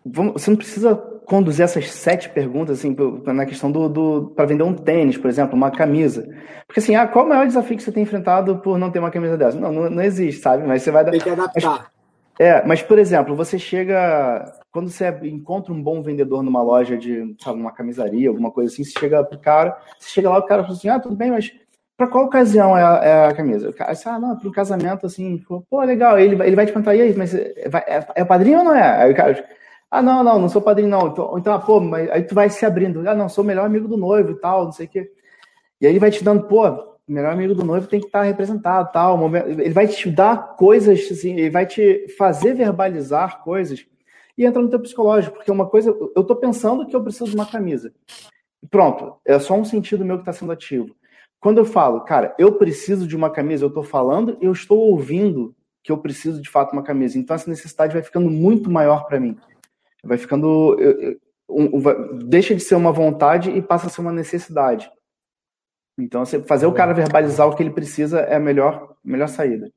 você 0.04 0.50
não 0.50 0.56
precisa 0.56 1.13
conduzir 1.26 1.64
essas 1.64 1.90
sete 1.90 2.28
perguntas 2.28 2.78
assim 2.78 2.94
na 3.26 3.46
questão 3.46 3.70
do, 3.70 3.88
do 3.88 4.32
para 4.36 4.46
vender 4.46 4.62
um 4.62 4.74
tênis, 4.74 5.16
por 5.16 5.28
exemplo, 5.28 5.54
uma 5.54 5.70
camisa. 5.70 6.28
Porque 6.66 6.80
assim, 6.80 6.94
ah, 6.94 7.06
qual 7.06 7.24
o 7.24 7.28
maior 7.28 7.46
desafio 7.46 7.76
que 7.76 7.82
você 7.82 7.92
tem 7.92 8.02
enfrentado 8.02 8.58
por 8.58 8.78
não 8.78 8.90
ter 8.90 8.98
uma 8.98 9.10
camisa 9.10 9.36
dessa? 9.36 9.58
Não, 9.58 9.72
não, 9.72 9.90
não 9.90 10.02
existe, 10.02 10.40
sabe? 10.40 10.66
Mas 10.66 10.82
você 10.82 10.90
vai 10.90 11.04
Tem 11.04 11.20
que 11.20 11.30
adaptar. 11.30 11.70
Mas, 11.70 11.94
é, 12.38 12.66
mas 12.66 12.82
por 12.82 12.98
exemplo, 12.98 13.36
você 13.36 13.58
chega 13.58 14.44
quando 14.72 14.90
você 14.90 15.08
encontra 15.22 15.72
um 15.72 15.80
bom 15.80 16.02
vendedor 16.02 16.42
numa 16.42 16.62
loja 16.62 16.96
de, 16.96 17.36
sabe, 17.40 17.60
uma 17.60 17.70
camisaria, 17.70 18.28
alguma 18.28 18.50
coisa 18.50 18.72
assim, 18.72 18.82
você 18.82 18.98
chega 18.98 19.22
pro 19.22 19.38
cara, 19.38 19.78
você 19.98 20.10
chega 20.10 20.28
lá, 20.28 20.38
o 20.38 20.46
cara 20.46 20.62
fala 20.62 20.74
assim: 20.74 20.88
"Ah, 20.88 20.98
tudo 20.98 21.14
bem, 21.14 21.30
mas 21.30 21.52
para 21.96 22.08
qual 22.08 22.24
ocasião 22.24 22.76
é 22.76 22.82
a, 22.82 23.04
é 23.04 23.26
a 23.26 23.34
camisa? 23.34 23.70
O 23.70 23.72
cara, 23.72 23.92
assim, 23.92 24.08
ah, 24.08 24.18
não, 24.18 24.36
para 24.36 24.48
um 24.48 24.52
casamento 24.52 25.06
assim, 25.06 25.38
pô, 25.70 25.82
legal. 25.82 26.18
Ele, 26.18 26.34
ele 26.42 26.56
vai 26.56 26.66
te 26.66 26.72
perguntar, 26.72 26.94
e 26.96 27.02
aí, 27.02 27.14
mas 27.16 27.34
é, 27.34 27.54
é, 27.56 28.06
é 28.16 28.24
padrinho 28.24 28.58
ou 28.58 28.64
não 28.64 28.74
é? 28.74 29.02
Aí 29.02 29.12
o 29.12 29.16
cara, 29.16 29.44
ah, 29.98 30.02
não, 30.02 30.24
não, 30.24 30.38
não 30.40 30.48
sou 30.48 30.60
padrinho, 30.60 30.88
não. 30.88 31.08
Então, 31.08 31.38
então 31.38 31.60
pô, 31.60 31.80
mas 31.80 32.10
aí 32.10 32.22
tu 32.22 32.34
vai 32.34 32.50
se 32.50 32.66
abrindo. 32.66 33.08
Ah, 33.08 33.14
não, 33.14 33.28
sou 33.28 33.44
o 33.44 33.46
melhor 33.46 33.64
amigo 33.64 33.88
do 33.88 33.96
noivo 33.96 34.32
e 34.32 34.34
tal, 34.36 34.64
não 34.64 34.72
sei 34.72 34.86
o 34.86 34.88
quê. 34.88 35.10
E 35.80 35.86
aí 35.86 35.92
ele 35.92 36.00
vai 36.00 36.10
te 36.10 36.24
dando, 36.24 36.44
pô, 36.44 36.66
o 36.68 36.96
melhor 37.06 37.32
amigo 37.32 37.54
do 37.54 37.64
noivo 37.64 37.86
tem 37.86 38.00
que 38.00 38.06
estar 38.06 38.22
representado, 38.22 38.90
tal. 38.92 39.18
Ele 39.36 39.70
vai 39.70 39.86
te 39.86 40.10
dar 40.10 40.56
coisas, 40.56 41.10
assim, 41.10 41.32
ele 41.34 41.50
vai 41.50 41.66
te 41.66 42.08
fazer 42.16 42.54
verbalizar 42.54 43.42
coisas 43.42 43.86
e 44.36 44.44
entra 44.44 44.60
no 44.60 44.68
teu 44.68 44.80
psicológico, 44.80 45.36
porque 45.36 45.50
uma 45.50 45.66
coisa, 45.66 45.96
eu 46.16 46.24
tô 46.24 46.34
pensando 46.34 46.86
que 46.86 46.96
eu 46.96 47.02
preciso 47.02 47.30
de 47.30 47.36
uma 47.36 47.46
camisa. 47.46 47.92
Pronto, 48.70 49.16
é 49.24 49.38
só 49.38 49.54
um 49.54 49.64
sentido 49.64 50.04
meu 50.04 50.16
que 50.16 50.22
está 50.22 50.32
sendo 50.32 50.50
ativo. 50.50 50.94
Quando 51.38 51.58
eu 51.58 51.64
falo, 51.64 52.00
cara, 52.00 52.34
eu 52.38 52.52
preciso 52.52 53.06
de 53.06 53.14
uma 53.14 53.30
camisa, 53.30 53.64
eu 53.64 53.68
estou 53.68 53.84
falando, 53.84 54.36
eu 54.40 54.50
estou 54.50 54.78
ouvindo 54.78 55.54
que 55.82 55.92
eu 55.92 55.98
preciso 55.98 56.40
de 56.40 56.48
fato 56.48 56.72
uma 56.72 56.82
camisa. 56.82 57.18
Então 57.18 57.36
essa 57.36 57.50
necessidade 57.50 57.92
vai 57.92 58.02
ficando 58.02 58.30
muito 58.30 58.70
maior 58.70 59.06
para 59.06 59.20
mim. 59.20 59.36
Vai 60.04 60.18
ficando. 60.18 60.76
Um, 61.48 61.76
um, 61.76 62.18
deixa 62.18 62.54
de 62.54 62.62
ser 62.62 62.74
uma 62.74 62.92
vontade 62.92 63.50
e 63.50 63.62
passa 63.62 63.86
a 63.86 63.90
ser 63.90 64.00
uma 64.00 64.12
necessidade. 64.12 64.90
Então, 65.98 66.24
fazer 66.46 66.66
o 66.66 66.72
cara 66.72 66.92
verbalizar 66.92 67.48
o 67.48 67.54
que 67.54 67.62
ele 67.62 67.70
precisa 67.70 68.20
é 68.20 68.36
a 68.36 68.40
melhor, 68.40 68.96
melhor 69.04 69.28
saída. 69.28 69.70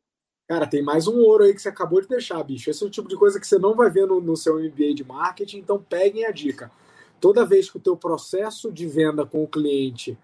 Cara, 0.47 0.65
tem 0.65 0.81
mais 0.81 1.07
um 1.07 1.19
ouro 1.19 1.43
aí 1.43 1.53
que 1.53 1.61
você 1.61 1.69
acabou 1.69 2.01
de 2.01 2.07
deixar, 2.07 2.41
bicho. 2.43 2.69
Esse 2.69 2.83
é 2.83 2.87
o 2.87 2.89
tipo 2.89 3.09
de 3.09 3.17
coisa 3.17 3.39
que 3.39 3.45
você 3.45 3.59
não 3.59 3.75
vai 3.75 3.89
ver 3.89 4.07
no, 4.07 4.21
no 4.21 4.35
seu 4.35 4.57
MBA 4.57 4.93
de 4.95 5.03
marketing, 5.03 5.59
então 5.59 5.77
peguem 5.77 6.25
a 6.25 6.31
dica. 6.31 6.71
Toda 7.19 7.45
vez 7.45 7.69
que 7.69 7.77
o 7.77 7.81
teu 7.81 7.97
processo 7.97 8.71
de 8.71 8.87
venda 8.87 9.25
com 9.25 9.43
o 9.43 9.47
cliente 9.47 10.17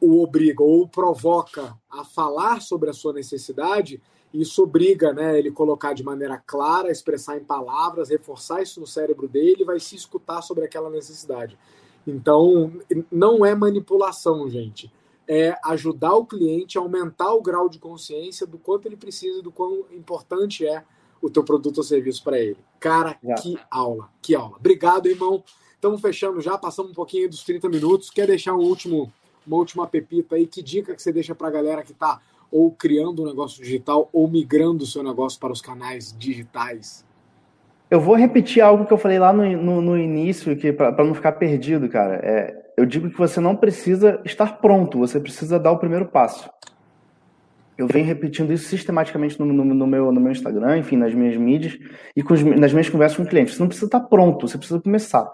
o 0.00 0.22
obriga 0.22 0.62
ou 0.62 0.82
o 0.82 0.88
provoca 0.88 1.74
a 1.90 2.04
falar 2.04 2.60
sobre 2.60 2.90
a 2.90 2.92
sua 2.92 3.14
necessidade, 3.14 4.02
isso 4.34 4.64
obriga 4.64 5.12
né, 5.12 5.38
ele 5.38 5.52
colocar 5.52 5.92
de 5.92 6.02
maneira 6.02 6.42
clara, 6.44 6.90
expressar 6.90 7.36
em 7.36 7.44
palavras, 7.44 8.08
reforçar 8.08 8.60
isso 8.62 8.80
no 8.80 8.86
cérebro 8.86 9.28
dele 9.28 9.58
e 9.60 9.64
vai 9.64 9.78
se 9.78 9.94
escutar 9.94 10.42
sobre 10.42 10.64
aquela 10.64 10.90
necessidade. 10.90 11.56
Então, 12.04 12.72
não 13.10 13.46
é 13.46 13.54
manipulação, 13.54 14.50
gente. 14.50 14.92
É 15.26 15.56
ajudar 15.64 16.14
o 16.14 16.26
cliente 16.26 16.76
a 16.76 16.80
aumentar 16.80 17.32
o 17.32 17.40
grau 17.40 17.68
de 17.68 17.78
consciência 17.78 18.46
do 18.46 18.58
quanto 18.58 18.86
ele 18.86 18.96
precisa, 18.96 19.40
do 19.40 19.52
quão 19.52 19.84
importante 19.92 20.66
é 20.66 20.84
o 21.22 21.30
teu 21.30 21.44
produto 21.44 21.78
ou 21.78 21.84
serviço 21.84 22.22
para 22.22 22.38
ele. 22.38 22.58
Cara, 22.80 23.16
que 23.40 23.56
aula, 23.70 24.10
que 24.20 24.34
aula. 24.34 24.56
Obrigado, 24.56 25.06
irmão. 25.06 25.42
Estamos 25.74 26.00
fechando 26.00 26.40
já, 26.40 26.58
passamos 26.58 26.90
um 26.90 26.94
pouquinho 26.94 27.30
dos 27.30 27.44
30 27.44 27.68
minutos. 27.68 28.10
Quer 28.10 28.26
deixar 28.26 28.54
um 28.54 28.60
último, 28.60 29.10
uma 29.46 29.56
última 29.56 29.86
pepita 29.86 30.34
aí? 30.34 30.46
Que 30.46 30.60
dica 30.60 30.94
que 30.94 31.00
você 31.00 31.12
deixa 31.12 31.34
para 31.34 31.48
a 31.48 31.52
galera 31.52 31.82
que 31.82 31.92
está 31.92 32.20
ou 32.54 32.70
criando 32.70 33.24
um 33.24 33.26
negócio 33.26 33.60
digital 33.60 34.08
ou 34.12 34.28
migrando 34.28 34.84
o 34.84 34.86
seu 34.86 35.02
negócio 35.02 35.40
para 35.40 35.52
os 35.52 35.60
canais 35.60 36.16
digitais? 36.16 37.04
Eu 37.90 38.00
vou 38.00 38.14
repetir 38.14 38.62
algo 38.62 38.86
que 38.86 38.92
eu 38.92 38.96
falei 38.96 39.18
lá 39.18 39.32
no, 39.32 39.44
no, 39.56 39.80
no 39.80 39.98
início, 39.98 40.56
que 40.56 40.72
para 40.72 41.04
não 41.04 41.14
ficar 41.14 41.32
perdido, 41.32 41.88
cara. 41.88 42.14
É, 42.22 42.72
eu 42.76 42.86
digo 42.86 43.10
que 43.10 43.18
você 43.18 43.40
não 43.40 43.56
precisa 43.56 44.22
estar 44.24 44.58
pronto, 44.58 45.00
você 45.00 45.18
precisa 45.18 45.58
dar 45.58 45.72
o 45.72 45.78
primeiro 45.78 46.06
passo. 46.06 46.48
Eu 47.76 47.88
venho 47.88 48.06
repetindo 48.06 48.52
isso 48.52 48.68
sistematicamente 48.68 49.38
no, 49.40 49.46
no, 49.46 49.64
no, 49.64 49.86
meu, 49.86 50.12
no 50.12 50.20
meu 50.20 50.30
Instagram, 50.30 50.78
enfim, 50.78 50.96
nas 50.96 51.12
minhas 51.12 51.36
mídias 51.36 51.76
e 52.14 52.22
com, 52.22 52.34
nas 52.56 52.72
minhas 52.72 52.88
conversas 52.88 53.16
com 53.18 53.26
clientes. 53.26 53.54
Você 53.54 53.60
não 53.60 53.66
precisa 53.66 53.86
estar 53.86 54.00
pronto, 54.00 54.46
você 54.46 54.56
precisa 54.56 54.80
começar. 54.80 55.28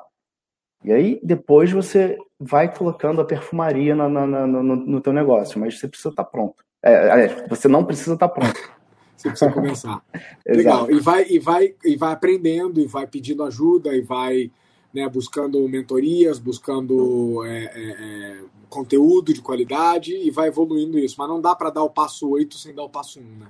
E 0.82 0.90
aí, 0.90 1.20
depois 1.22 1.70
você 1.70 2.16
vai 2.38 2.74
colocando 2.74 3.20
a 3.20 3.26
perfumaria 3.26 3.94
no, 3.94 4.08
no, 4.08 4.62
no 4.62 5.00
teu 5.02 5.12
negócio, 5.12 5.60
mas 5.60 5.78
você 5.78 5.86
precisa 5.86 6.08
estar 6.08 6.24
pronto. 6.24 6.64
É, 6.82 7.46
você 7.48 7.68
não 7.68 7.84
precisa 7.84 8.14
estar 8.14 8.28
pronto. 8.28 8.58
Você 9.16 9.28
precisa 9.28 9.52
começar. 9.52 10.02
Legal. 10.48 10.90
E 10.90 10.98
vai, 10.98 11.26
e, 11.28 11.38
vai, 11.38 11.74
e 11.84 11.94
vai 11.94 12.10
aprendendo, 12.10 12.80
e 12.80 12.86
vai 12.86 13.06
pedindo 13.06 13.44
ajuda, 13.44 13.94
e 13.94 14.00
vai 14.00 14.50
né, 14.94 15.06
buscando 15.10 15.68
mentorias, 15.68 16.38
buscando 16.38 17.44
é, 17.44 17.64
é, 17.64 17.90
é 17.90 18.38
conteúdo 18.70 19.34
de 19.34 19.42
qualidade, 19.42 20.14
e 20.16 20.30
vai 20.30 20.48
evoluindo 20.48 20.98
isso. 20.98 21.16
Mas 21.18 21.28
não 21.28 21.38
dá 21.38 21.54
para 21.54 21.68
dar 21.68 21.82
o 21.82 21.90
passo 21.90 22.30
8 22.30 22.56
sem 22.56 22.74
dar 22.74 22.84
o 22.84 22.88
passo 22.88 23.20
1, 23.20 23.22
né? 23.22 23.46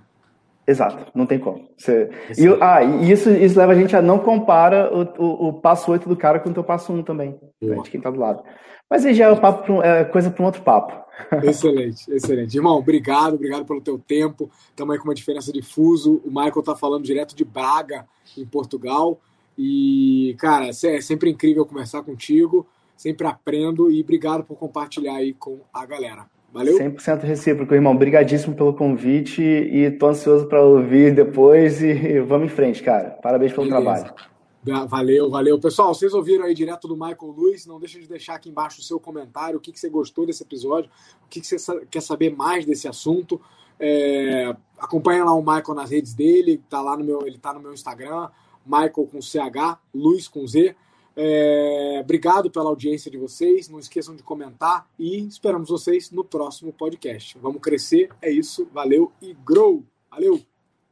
Exato, 0.66 1.10
não 1.14 1.26
tem 1.26 1.38
como. 1.38 1.68
Você... 1.76 2.10
E, 2.38 2.46
ah, 2.60 2.82
e 2.82 3.10
isso, 3.10 3.30
isso 3.30 3.58
leva 3.58 3.72
a 3.72 3.74
gente 3.74 3.96
a 3.96 4.02
não 4.02 4.18
compara 4.18 4.90
o, 4.92 5.02
o, 5.22 5.48
o 5.48 5.52
passo 5.54 5.90
8 5.90 6.08
do 6.08 6.16
cara 6.16 6.38
com 6.38 6.50
o 6.50 6.54
teu 6.54 6.62
passo 6.62 6.92
1 6.92 7.02
também, 7.02 7.38
de 7.60 7.90
quem 7.90 8.00
tá 8.00 8.10
do 8.10 8.20
lado. 8.20 8.42
Mas 8.88 9.06
aí 9.06 9.14
já 9.14 9.28
é, 9.28 9.36
papo, 9.36 9.82
é 9.82 10.04
coisa 10.04 10.30
para 10.30 10.42
um 10.42 10.46
outro 10.46 10.62
papo. 10.62 10.98
Excelente, 11.44 12.10
excelente. 12.10 12.56
Irmão, 12.56 12.78
obrigado, 12.78 13.34
obrigado 13.34 13.64
pelo 13.66 13.80
teu 13.80 13.98
tempo. 13.98 14.50
Estamos 14.70 14.94
aí 14.94 14.98
com 14.98 15.06
uma 15.06 15.14
diferença 15.14 15.52
de 15.52 15.60
fuso. 15.60 16.20
O 16.24 16.28
Michael 16.28 16.62
tá 16.62 16.74
falando 16.74 17.04
direto 17.04 17.36
de 17.36 17.44
Braga, 17.44 18.06
em 18.38 18.46
Portugal. 18.46 19.20
E, 19.56 20.34
cara, 20.38 20.68
é 20.68 20.72
sempre 20.72 21.30
incrível 21.30 21.66
conversar 21.66 22.02
contigo. 22.02 22.66
Sempre 22.96 23.26
aprendo 23.26 23.90
e 23.90 24.00
obrigado 24.02 24.44
por 24.44 24.56
compartilhar 24.56 25.16
aí 25.16 25.34
com 25.34 25.60
a 25.72 25.84
galera. 25.84 26.26
Valeu? 26.52 26.76
100% 26.76 27.22
recíproco, 27.22 27.74
irmão. 27.74 27.94
Obrigadíssimo 27.94 28.54
pelo 28.54 28.74
convite 28.74 29.42
e 29.42 29.90
tô 29.92 30.08
ansioso 30.08 30.46
para 30.46 30.62
ouvir 30.62 31.14
depois 31.14 31.80
e 31.80 32.18
vamos 32.20 32.50
em 32.50 32.54
frente, 32.54 32.82
cara. 32.82 33.10
Parabéns 33.22 33.52
pelo 33.52 33.68
Beleza. 33.68 34.04
trabalho. 34.04 34.88
Valeu, 34.88 35.30
valeu. 35.30 35.58
Pessoal, 35.58 35.94
vocês 35.94 36.12
ouviram 36.12 36.44
aí 36.44 36.54
direto 36.54 36.86
do 36.86 36.94
Michael 36.94 37.32
Luiz. 37.34 37.64
Não 37.66 37.78
deixe 37.78 37.98
de 38.00 38.06
deixar 38.06 38.34
aqui 38.34 38.50
embaixo 38.50 38.80
o 38.80 38.84
seu 38.84 39.00
comentário, 39.00 39.56
o 39.56 39.60
que, 39.60 39.72
que 39.72 39.80
você 39.80 39.88
gostou 39.88 40.26
desse 40.26 40.42
episódio, 40.42 40.90
o 41.24 41.28
que, 41.28 41.40
que 41.40 41.46
você 41.46 41.86
quer 41.86 42.02
saber 42.02 42.34
mais 42.34 42.66
desse 42.66 42.86
assunto. 42.86 43.40
É, 43.78 44.54
acompanha 44.78 45.24
lá 45.24 45.32
o 45.32 45.40
Michael 45.40 45.74
nas 45.74 45.90
redes 45.90 46.12
dele, 46.12 46.62
tá 46.68 46.82
lá 46.82 46.96
no 46.96 47.04
meu, 47.04 47.26
ele 47.26 47.38
tá 47.38 47.54
no 47.54 47.60
meu 47.60 47.72
Instagram, 47.72 48.28
Michael 48.66 49.08
com 49.10 49.22
CH, 49.22 49.78
Luiz 49.94 50.28
com 50.28 50.46
Z. 50.46 50.76
É, 51.16 52.00
obrigado 52.02 52.50
pela 52.50 52.68
audiência 52.68 53.10
de 53.10 53.18
vocês. 53.18 53.68
Não 53.68 53.78
esqueçam 53.78 54.14
de 54.14 54.22
comentar 54.22 54.88
e 54.98 55.26
esperamos 55.26 55.68
vocês 55.68 56.10
no 56.10 56.24
próximo 56.24 56.72
podcast. 56.72 57.38
Vamos 57.38 57.60
crescer, 57.60 58.10
é 58.22 58.30
isso. 58.30 58.68
Valeu 58.72 59.12
e 59.20 59.34
grow. 59.34 59.84
Valeu. 60.10 60.40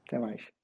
Até 0.06 0.18
mais. 0.18 0.57